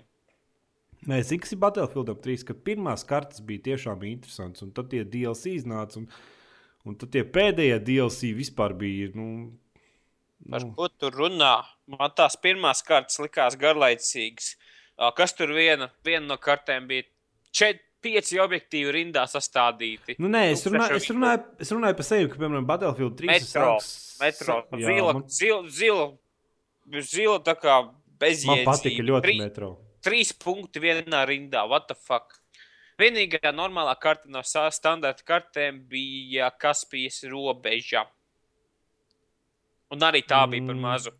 Nē, 1.03 1.19
zini, 1.19 1.41
kas 1.43 1.51
ir 1.51 1.59
Battlefield 1.59 2.13
3, 2.23 2.47
ka 2.47 2.55
pirmās 2.55 3.03
kartes 3.03 3.43
bija 3.43 3.67
tiešām 3.73 4.07
interesants, 4.07 4.63
un 4.63 4.71
tad 4.71 4.87
tie 4.95 5.03
DLC 5.03 5.57
iznāca, 5.57 5.99
un, 5.99 6.07
un 6.85 6.95
tad 6.99 7.11
tie 7.15 7.23
pēdējie 7.23 7.79
DLC 7.87 8.33
vispār 8.37 8.73
bija. 8.77 9.11
Nu, 9.15 9.53
Par 10.49 10.59
nu, 10.65 10.73
ko 10.75 10.89
tur 10.89 11.11
runā? 11.15 11.53
Man 11.87 12.11
tās 12.17 12.35
pirmās 12.35 12.81
kartes 12.83 13.19
likās 13.23 13.55
garlaicīgas. 13.55 14.55
Kas 15.15 15.31
tur 15.37 15.53
viena, 15.55 15.87
viena 16.03 16.25
no 16.33 16.37
kartēm 16.37 16.87
bija? 16.89 17.05
Čet, 17.55 17.79
pieci 18.03 18.35
objektīvi 18.43 18.91
rindā 18.91 19.23
sastādīti. 19.31 20.17
Nu, 20.19 20.27
nē, 20.27 20.49
es 20.51 20.65
Nu, 20.65 20.73
runāju, 20.73 20.89
trešo 20.91 20.99
es 21.05 21.09
runāju, 21.15 21.43
es 21.63 21.71
runāju 21.71 21.95
par 22.01 22.07
sevi, 22.09 22.27
ka, 22.33 22.35
piemēram, 22.41 22.65
Battlefield 22.67 23.15
3 23.21 23.31
es 23.31 23.45
Metro, 23.53 23.69
sāku- 23.79 24.19
metro, 24.25 24.57
Jā, 24.81 24.87
zila, 24.91 25.13
man, 25.13 25.23
zila, 25.37 25.61
zila, 25.79 26.07
zila 27.13 27.39
tā 27.47 27.55
kā 27.63 27.77
bezjēdzīga. 28.19 28.65
man 28.65 28.73
patika 28.75 29.03
ļoti 29.07 29.23
Tri- 29.29 29.37
metro. 29.39 29.69
Trīs 30.03 30.33
punkti 30.35 30.81
vienā 30.83 31.23
rindā. 31.29 31.63
What 31.69 31.87
the 31.87 31.95
fuck? 31.95 32.35
Vienīgā 32.99 33.51
normālā 33.55 33.95
karte 33.99 34.29
no 34.29 34.41
standarta 34.45 35.23
kartēm 35.25 35.81
bija 35.89 36.51
Kaspijas 36.61 37.23
robeža. 37.31 38.05
Un 39.93 39.99
arī 39.99 40.23
tā 40.25 40.43
bija 40.49 40.65
par 40.65 40.75
Mm. 40.75 40.81
mazu. 40.81 41.11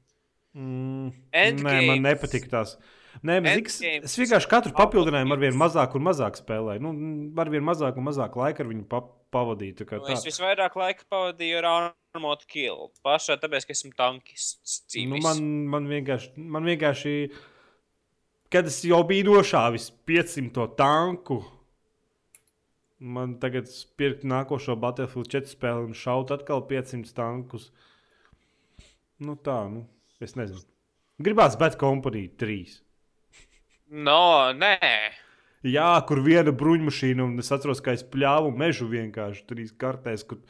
Mm, 0.56 1.14
Endgames. 1.34 1.64
nē, 1.64 1.88
man 1.88 2.02
nepatika 2.02 2.48
tās. 2.50 2.78
Nē, 3.24 3.40
ziks, 3.56 3.82
es 3.82 4.16
vienkārši 4.18 4.50
katru 4.50 4.72
papildinājumu 4.74 5.34
ar 5.34 5.38
vien 5.42 5.54
mazāk 5.54 5.94
un 5.96 6.02
mazāk 6.02 6.38
spēlēju. 6.40 6.82
Nu, 6.82 7.42
ar 7.42 7.50
vien 7.50 7.62
mazāk 7.62 7.98
un 7.98 8.06
mazāk 8.06 8.36
laika 8.36 8.64
ar 8.64 8.70
viņu 8.70 8.88
pa 8.90 9.02
pavadīju. 9.34 9.86
Nu, 9.92 10.00
tā. 10.08 10.14
es 10.14 10.26
visvairāk 10.26 10.76
laika 10.76 11.04
pavadīju 11.10 11.58
ar 11.62 11.92
Armored 12.16 12.46
Kill. 12.48 12.92
Pašā 13.06 13.38
tāpēc, 13.42 13.66
ka 13.66 13.74
esmu 13.74 13.94
tankists. 13.98 14.82
Nu, 14.98 15.18
man, 15.22 15.44
man, 15.70 15.88
vienkārši, 15.90 16.34
man 16.38 16.64
vienkārši, 16.64 17.16
kad 18.54 18.66
es 18.70 18.82
jau 18.86 19.04
biju 19.04 19.30
nošāvis 19.32 19.92
500 20.06 20.76
tanku, 20.78 21.44
man 23.04 23.36
tagad 23.42 23.68
pirkt 24.00 24.24
nākošo 24.28 24.78
Battlefield 24.80 25.30
4 25.34 25.52
spēli 25.52 25.90
un 25.90 25.98
šaut 25.98 26.32
atkal 26.36 26.64
500 26.70 27.12
tankus. 27.18 27.70
Nu 29.24 29.36
tā, 29.40 29.60
nu, 29.72 29.84
es 30.24 30.38
nezinu. 30.40 30.64
Gribās 31.24 31.58
Bad 31.60 31.78
Company 31.80 32.26
3. 32.40 32.80
No, 34.08 34.52
nē. 34.58 34.78
Jā, 35.64 35.92
kur 36.08 36.20
viena 36.24 36.52
bruņmašīna, 36.56 37.24
un 37.24 37.40
es 37.40 37.52
atceros, 37.56 37.80
ka 37.84 37.94
es 37.96 38.04
pļāvu 38.04 38.50
mežu 38.58 38.90
vienkārši 38.92 39.46
trīs 39.48 39.76
kartēs. 39.80 40.26
Kur... 40.28 40.42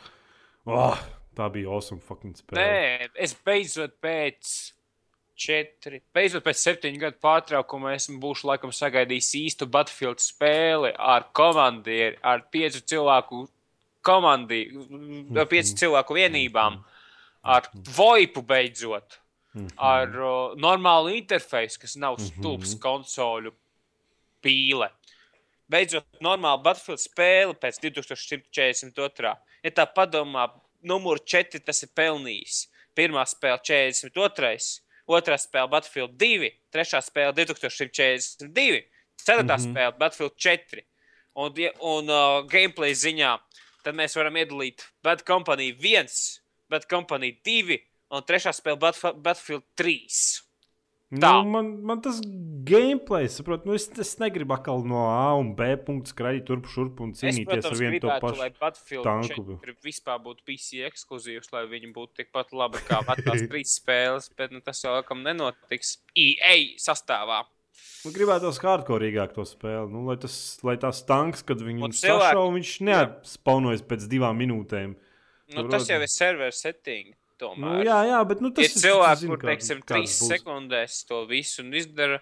Oh, 0.65 1.01
tā 1.37 1.49
bija 1.53 1.73
awesome 1.75 2.01
fucking 2.01 2.37
spēle. 2.39 2.63
Nē, 2.63 3.11
es 3.21 3.35
beidzot 3.45 3.99
pēc 4.01 4.53
četri, 5.43 5.99
beidzot 6.15 6.45
pēc 6.45 6.61
septiņu 6.61 7.01
gadu 7.01 7.19
pārtraukuma 7.23 7.93
esmu 7.97 8.19
būšu 8.23 8.47
laikam 8.51 8.71
sagaidījis 8.75 9.31
īstu 9.41 9.67
Battlefield 9.71 10.23
spēli 10.23 10.93
ar 10.97 11.27
komandieri, 11.35 12.17
ar 12.21 12.45
piecu 12.53 12.81
cilvēku 12.93 13.43
komandiju, 14.03 14.85
ar 15.39 15.49
piecu 15.51 15.75
cilvēku 15.83 16.17
vienībām, 16.19 16.79
ar 17.43 17.69
voipu 17.97 18.43
beidzot. 18.45 19.19
Ar 19.77 20.09
uh, 20.17 20.55
normālu 20.57 21.11
interfeisu, 21.13 21.77
kas 21.83 21.93
nav 22.01 22.17
stulbs 22.17 22.73
konsoļu 22.81 23.51
pīle. 24.41 24.87
Beidzot, 25.69 26.07
normāla 26.25 26.61
Battlefield 26.63 27.01
spēle 27.01 27.53
pēc 27.61 27.77
2142. 27.83 29.33
Ja 29.63 29.71
tā 29.77 29.85
padomā, 29.85 30.47
numur 30.81 31.21
4 31.21 31.61
tas 31.63 31.85
ir 31.85 31.91
pelnījis. 31.95 32.63
Pirmā 32.97 33.23
spēle 33.29 33.61
42, 33.61 34.81
otrā 35.09 35.37
spēle 35.39 35.69
Battlefield 35.71 36.15
2, 36.19 36.51
trešā 36.73 37.01
spēle 37.03 37.33
2142, 37.35 38.83
ceturtā 39.19 39.57
mm 39.57 39.63
-hmm. 39.63 39.71
spēle 39.71 39.97
Battlefield 39.97 40.35
4. 40.37 40.83
Un, 41.33 41.53
un 41.81 42.09
uh, 42.09 42.45
gameplay 42.45 42.93
ziņā 42.93 43.37
tad 43.83 43.95
mēs 43.95 44.15
varam 44.15 44.35
iedalīt 44.37 44.85
Bad 45.03 45.23
Company 45.25 45.73
1, 45.73 46.07
Bad 46.69 46.85
Company 46.89 47.33
2 47.43 47.79
un 48.13 48.21
trešā 48.21 48.53
spēle 48.53 48.77
Battlefield 48.77 49.65
3. 49.75 50.43
Nu, 51.13 51.31
man, 51.45 51.67
man 51.85 51.99
tas 52.01 52.17
gameplay, 52.65 53.27
saprot, 53.29 53.67
nu 53.67 53.75
es, 53.77 53.85
es 54.01 54.15
negribu 54.21 54.55
atkal 54.55 54.81
no 54.87 55.03
A 55.11 55.33
un 55.37 55.51
B 55.57 55.67
punktu 55.85 56.09
skraidīt 56.13 56.47
turp 56.47 56.65
šurp 56.71 57.01
un 57.05 57.11
Es, 57.13 57.21
cīnīties 57.21 57.45
protams, 57.49 57.67
ar 57.69 57.81
vienu 57.81 57.99
to 57.99 58.09
gribētu, 58.09 58.39
lai 58.39 58.47
pašu. 58.49 58.61
Battlefield 58.63 59.05
tanku. 59.09 59.57
4 59.67 59.75
vispār 59.85 60.21
būtu 60.23 60.45
PC 60.47 60.81
ekskluzīvs, 60.89 61.51
lai 61.53 61.65
viņi 61.69 61.91
būtu 61.93 62.23
tikpat 62.23 62.53
labi 62.57 62.81
kā 62.87 63.03
vecās 63.05 63.43
trīs 63.51 63.75
spēles, 63.77 64.31
bet 64.39 64.55
nu, 64.55 64.63
tas 64.65 64.81
jau 64.81 64.95
laikam 64.95 65.21
nenotiks 65.27 65.99
EA 66.17 66.55
sastāvā. 66.81 67.43
Nu, 68.05 68.11
gribētu 68.15 68.47
tos 68.47 68.61
hardcoreīgāk 68.63 69.33
to 69.35 69.45
spēli. 69.47 69.89
Nu, 69.91 70.05
lai, 70.07 70.15
tas, 70.21 70.35
lai 70.65 70.75
tās 70.81 71.01
tanks, 71.07 71.43
kad 71.45 71.61
viņi 71.61 71.89
cilvēki- 71.89 72.31
sašauj, 72.31 72.53
viņš 72.57 72.73
neatspaunojas 72.89 73.83
pēc 73.89 74.07
divām 74.11 74.39
minūtēm. 74.41 74.95
Nu, 75.53 75.55
Tur 75.61 75.69
tas 75.73 75.85
jau 75.89 75.99
ir 76.01 76.09
server 76.09 76.53
setting. 76.55 77.13
Nu, 77.43 77.67
Tomēr. 77.67 77.85
jā, 77.87 77.97
jā, 78.09 78.19
bet 78.29 78.41
nu, 78.43 78.51
tas 78.55 78.69
Ir 78.69 78.81
cilvēki, 78.83 79.19
zinu, 79.23 79.35
kur, 79.35 79.49
teiksim, 79.49 79.81
trīs 79.89 80.15
būs. 80.21 80.31
sekundēs 80.31 80.97
to 81.09 81.23
visu 81.29 81.63
un 81.63 81.73
izdara. 81.79 82.19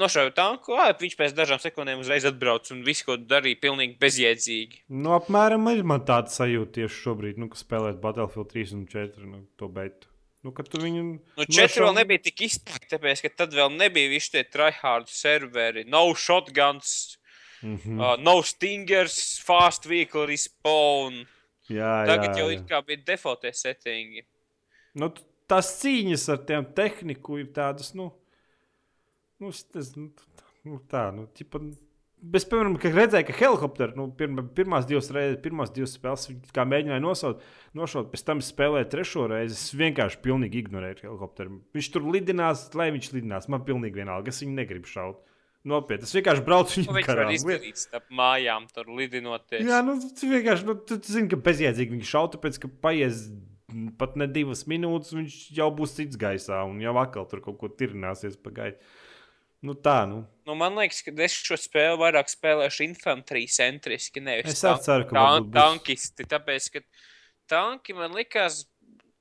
Nošauja 0.00 0.32
tanku, 0.34 0.74
ā, 0.74 0.88
viņš 0.98 1.16
pēc 1.18 1.34
dažām 1.38 1.60
sekundēm 1.62 2.00
uzreiz 2.02 2.26
atbrauc 2.26 2.70
un 2.74 2.82
visu, 2.86 3.04
ko 3.06 3.16
darīja, 3.16 3.60
pilnīgi 3.62 3.98
bezjēdzīgi. 4.02 4.82
Nu, 4.90 5.14
apmēram 5.18 5.68
ir 5.70 5.84
man 5.86 6.02
tāda 6.08 6.32
sajūta 6.34 6.80
tieši 6.80 7.00
šobrīd, 7.04 7.38
nu, 7.38 7.50
ka 7.52 7.60
spēlēt 7.60 8.00
Battlefield 8.02 8.50
3 8.50 8.74
un 8.78 8.86
4. 8.90 9.28
Nu, 9.30 9.42
to 9.60 9.70
beidu. 9.70 10.10
Nu, 10.44 10.52
viņu. 10.52 11.04
Nu, 11.38 11.44
četri 11.48 11.80
vēl 11.86 11.94
nebija 11.96 12.20
tik 12.26 12.42
izteikti, 12.44 12.90
tāpēc, 12.92 13.22
ka 13.24 13.30
tad 13.44 13.54
vēl 13.56 13.70
nebija 13.72 14.10
visi 14.12 14.34
tie 14.34 14.42
tryhard 14.44 15.08
serveri. 15.08 15.86
No 15.88 16.10
shotguns, 16.14 17.16
Mm 17.64 17.78
-hmm. 17.78 18.00
uh, 18.00 18.22
no 18.22 18.42
stingers, 18.42 19.40
fast 19.40 19.86
vehicle 19.86 20.26
respawn. 20.26 21.24
Jā, 21.70 22.04
Tagad 22.06 22.36
jā, 22.36 22.38
jau 22.38 22.48
jā. 22.50 22.52
it 22.52 22.68
kā 22.68 22.82
bija 22.84 23.00
defaultie 23.06 23.52
settingi. 23.52 24.24
Nu, 25.00 25.10
tās 25.50 25.72
cīņas 25.80 26.28
ar 26.34 26.44
tiem 26.48 26.66
tehniku 26.76 27.40
ir 27.42 27.48
tādas, 27.56 27.92
nu, 27.98 28.10
nu, 29.42 29.50
es, 29.50 29.64
es, 29.74 29.94
nu, 29.98 30.10
t- 30.14 30.44
nu 30.68 30.78
tā, 30.90 31.08
nu, 31.16 31.26
tipa, 31.34 31.60
Es, 32.32 32.46
piemēram, 32.48 32.78
kad 32.80 32.94
redzēju, 32.96 33.26
ka 33.28 33.34
helikopteri 33.36 33.98
nu, 33.98 34.06
pirma, 34.16 34.40
pirmās 34.56 34.86
divas 34.88 35.10
reizes, 35.12 35.36
pirmās 35.44 35.68
divas 35.76 35.92
spēles, 35.98 36.22
kā 36.56 36.62
mēģināja 36.64 37.02
nosaukt, 37.04 37.42
nošaut, 37.76 38.06
pēc 38.14 38.22
tam 38.24 38.40
spēlēja 38.40 38.86
trešo 38.94 39.26
reizi. 39.28 39.58
Es 39.58 39.74
vienkārši 39.76 40.22
pilnīgi 40.24 40.62
ignorēju 40.62 41.02
helikopteru. 41.02 41.58
Viņš 41.76 41.90
tur 41.92 42.06
lidinās, 42.08 42.62
lai 42.80 42.86
viņš 42.94 43.10
lidinās. 43.12 43.50
Man 43.52 43.66
pilnīgi 43.68 44.00
vienalga, 44.00 44.32
es 44.32 44.40
viņu 44.40 44.56
negribu 44.56 44.88
šaut. 44.88 45.20
Nopietni, 45.68 46.08
es 46.08 46.16
vienkārši 46.16 46.46
braucu 46.48 46.78
Nu, 46.78 46.86
viņu 46.86 46.96
viņš 46.96 47.10
var 47.10 47.18
garām. 47.20 47.34
izdarīt 47.36 47.82
starp 47.82 48.08
mājām, 48.22 48.70
tur 48.72 48.88
lidinoties. 49.02 49.68
Jā, 49.68 49.82
nu, 49.84 49.98
tu 50.00 50.32
vienkārši 50.32 50.70
nu, 50.70 50.78
tu, 50.80 50.96
tu 51.04 51.12
zini, 51.18 51.28
ka 51.28 51.42
bezjēdzīgi 51.44 51.98
viņš 51.98 52.14
šauta, 52.16 52.38
tāpēc 52.38 52.62
ka 52.64 52.72
paies 52.88 53.26
pat 53.98 54.16
ne 54.20 54.26
divas 54.30 54.64
minūtes, 54.70 55.14
viņš 55.16 55.38
jau 55.56 55.70
būs 55.74 55.96
cits 55.98 56.18
gaisā 56.20 56.60
un 56.68 56.80
jau 56.82 56.94
atkal 57.00 57.26
tur 57.30 57.42
kaut 57.44 57.58
ko 57.60 57.70
tirnāsies 57.72 58.36
pa 58.40 58.52
gaisu. 58.54 58.78
Nu, 59.64 59.72
tā, 59.72 60.02
nu. 60.04 60.18
Nu, 60.44 60.52
man 60.60 60.76
liekas, 60.76 60.98
ka 61.06 61.12
es 61.24 61.32
šo 61.40 61.56
spēli 61.56 61.96
vairāk 62.02 62.28
spēlēšu 62.28 62.84
infantrijas 62.84 63.56
centriski, 63.62 64.20
nevis 64.20 64.52
Es 64.52 64.64
arī 64.68 64.82
ceru, 64.84 65.06
ka 65.08 65.16
varbūt 65.16 65.46
būs- 65.48 65.56
tankisti. 65.56 66.26
Tāpēc, 66.28 66.66
ka 66.74 66.82
tanki 67.48 67.96
man 67.96 68.12
likās 68.12 68.66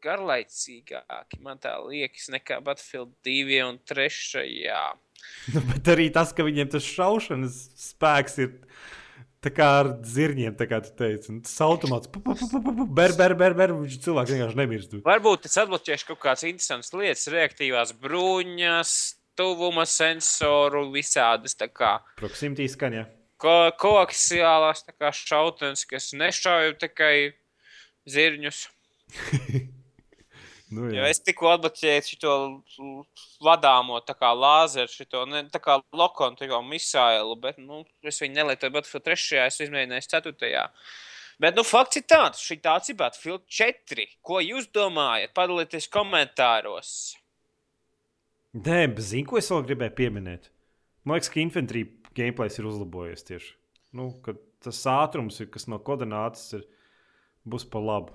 garlaicīgāki, 0.03 1.39
man 1.43 1.61
tā 1.63 1.77
liekas, 1.85 2.27
nekā 2.33 2.59
Battlefield 2.65 3.13
2 3.23 3.61
un 3.69 3.79
3. 3.87 4.11
Nu, 5.53 5.61
bet 5.69 5.87
arī 5.87 6.09
tas, 6.11 6.33
ka 6.35 6.43
viņiem 6.43 6.67
tas 6.73 6.83
šaušanas 6.83 7.53
spēks 7.79 8.33
ir. 8.43 8.49
Tā 9.43 9.51
kā 9.51 9.65
ar 9.81 9.89
zirņiem, 10.07 10.53
tā 10.55 10.67
kā 10.71 10.79
tu 10.85 10.93
teici, 10.95 11.27
un 11.33 11.41
tas 11.43 11.57
automāts, 11.65 12.07
ber, 12.07 13.11
ber, 13.19 13.35
ber, 13.35 13.55
ber, 13.59 13.73
viņš 13.81 13.97
cilvēks 14.05 14.31
vienkārši 14.31 14.59
nemirst. 14.59 14.95
Varbūt 15.03 15.49
es 15.49 15.59
atbloķēšu 15.59 16.07
kaut 16.13 16.21
kādas 16.23 16.45
interesantas 16.47 16.93
lietas, 16.95 17.25
reaktīvās 17.33 17.91
bruņas, 17.99 18.93
tuvuma 19.35 19.83
sensoru, 19.89 20.85
visādas 20.95 21.57
tā 21.59 21.67
kā 21.67 21.97
Proximity 22.21 22.69
skaņa. 22.71 23.03
ko 23.41 23.57
koaksiālās 23.83 24.85
tā 24.87 24.95
kā 24.95 25.11
šautenes, 25.11 25.83
kas 25.91 26.13
nešauj 26.15 26.77
tikai 26.85 27.15
zirņus. 28.07 28.67
Nu, 30.73 30.89
Jo 30.89 31.03
jā. 31.03 31.09
es 31.13 31.21
tikko 31.21 31.51
atbloķēju 31.53 32.17
šo 32.17 32.33
vadāmo 33.45 33.99
lāzeru, 34.39 34.89
šo 34.89 35.25
ne 35.29 35.43
kā 35.53 35.79
lokonu, 35.93 36.61
misālu, 36.67 37.35
bet 37.39 37.59
nu, 37.61 37.83
es 38.01 38.21
viņu 38.23 38.39
nelietoju 38.39 38.73
Battlefield 38.73 39.09
3. 39.11 39.41
Es 39.47 39.59
izmēģināju 39.65 40.07
4. 40.15 40.69
Bet 41.43 41.57
nu, 41.57 41.63
fakts 41.65 41.99
ir 41.99 42.05
tāds, 42.07 42.41
šī 42.45 42.59
tāds 42.63 42.89
ir 42.89 42.97
Battlefield 42.99 43.43
4. 43.49 44.07
Ko 44.21 44.39
jūs 44.43 44.69
domājat? 44.73 45.33
Padalieties 45.35 45.89
komentāros. 45.91 46.93
Nē, 48.53 48.85
bet 48.93 49.01
zinu, 49.01 49.27
ko 49.29 49.39
es 49.41 49.49
vēl 49.49 49.65
gribēju 49.65 49.97
pieminēt. 49.97 50.49
Man 51.03 51.17
liekas, 51.17 51.31
ka 51.33 51.41
infantry 51.41 51.87
gameplays 52.15 52.59
ir 52.61 52.69
uzlabojies 52.69 53.25
tieši. 53.27 53.55
Nu, 53.97 54.11
tas 54.63 54.81
ātrums, 54.89 55.39
ir, 55.41 55.49
kas 55.53 55.65
no 55.69 55.79
koordinātas 55.81 56.45
ir, 56.59 56.67
būs 57.49 57.65
pa 57.69 57.81
labu. 57.81 58.13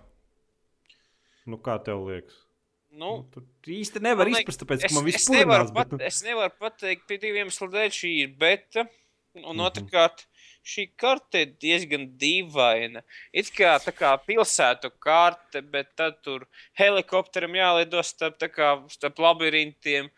Nu, 1.49 1.59
kā 1.65 1.77
tev 1.85 2.07
liekas? 2.07 2.48
Nu, 2.91 3.11
Nu, 3.19 3.27
tur 3.31 3.43
īsti 3.69 4.01
nevar 4.03 4.27
liek- 4.27 4.41
izprast, 4.49 4.63
tāpēc, 4.65 4.85
es, 4.85 4.91
ka 4.91 4.95
man 4.97 5.05
viss 5.05 5.29
purinās. 5.29 5.73
pat, 5.75 5.89
Bet, 5.91 5.99
nu, 6.01 6.05
es 6.07 6.23
nevaru 6.23 6.53
pateikt, 6.59 7.07
pie 7.07 7.19
diviem 7.19 7.47
iemesliem 7.47 7.71
dēļ 7.71 7.91
šī 7.99 8.13
ir 8.25 8.29
beta. 8.39 8.89
Un 9.35 9.57
Mhm. 9.57 9.61
otrkārt, 9.69 10.25
šī 10.65 10.91
karte 10.97 11.35
ir 11.43 11.53
diezgan 11.61 12.17
dīvaina. 12.19 13.03
It 13.33 13.47
kā 13.53 13.79
tā 13.79 13.93
kā 13.93 14.19
pilsētu 14.27 14.91
karte, 14.99 15.61
bet 15.71 15.95
tad 15.97 16.23
tur 16.23 16.47
helikopteram 16.79 17.53
jālido 17.53 18.03
starp, 18.03 18.39
kā, 18.39 18.89
starp 18.91 19.17
labirintiem. 19.19 20.11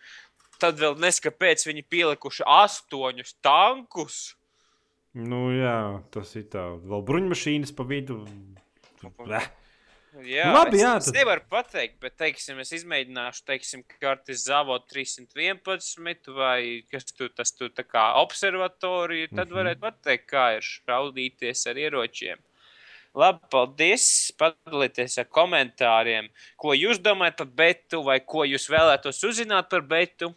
Tad 0.58 0.76
vēl 0.78 0.96
neskapēc 0.96 1.66
viņi 1.66 1.84
pielikuši 1.90 2.44
astoņus 2.46 3.34
tankus. 3.42 4.34
nu, 5.12 5.50
jā, 5.50 6.02
tas 6.12 6.36
ir 6.36 6.44
tā. 6.44 6.80
Vēl 6.80 7.04
bruņmašīnas 7.04 7.74
pa 7.74 7.82
vidu. 7.82 8.24
Bleh. 9.18 9.48
Jā, 10.26 10.48
Labi, 10.52 10.74
es, 10.76 10.82
jā, 10.82 10.96
es 10.98 11.06
tad- 11.06 11.14
nevaru 11.20 11.42
pateikt, 11.48 12.00
bet, 12.02 12.16
teiksim, 12.18 12.58
es 12.58 12.72
izmēģināšu, 12.74 13.44
teiksim, 13.46 13.84
kartes 14.00 14.42
Zavod 14.48 14.88
311 14.90 16.32
vai 16.34 16.82
kas 16.90 17.04
tur 17.14 17.28
tas 17.30 17.52
tur 17.54 17.68
tā 17.70 17.84
kā 17.86 18.08
observatorija, 18.18 19.28
tad 19.30 19.48
Mhm. 19.48 19.54
varētu 19.56 19.80
pateikt, 19.84 20.26
kā 20.26 20.56
ir 20.56 20.62
šaudīties 20.66 21.66
ar 21.70 21.74
ieročiem. 21.78 22.38
Labi, 23.14 23.40
paldies! 23.50 24.32
Padalieties 24.38 25.18
ar 25.18 25.24
komentāriem, 25.26 26.28
ko 26.56 26.74
jūs 26.74 26.98
domājat 26.98 27.36
par 27.38 27.46
betu 27.46 28.02
vai 28.04 28.18
ko 28.20 28.42
jūs 28.46 28.68
vēlētos 28.70 29.22
uzzināt 29.26 29.68
par 29.70 29.82
betu. 29.82 30.34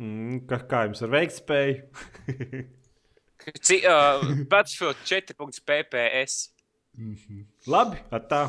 Mm, 0.00 0.46
kā, 0.46 0.58
kā 0.66 0.84
jums 0.88 1.02
ar 1.02 1.08
veiktspēju? 1.08 1.82
Uh, 3.40 4.44
Battlefield 4.52 4.96
4.pps. 5.06 6.50
Labi, 7.68 7.98
atā. 8.10 8.48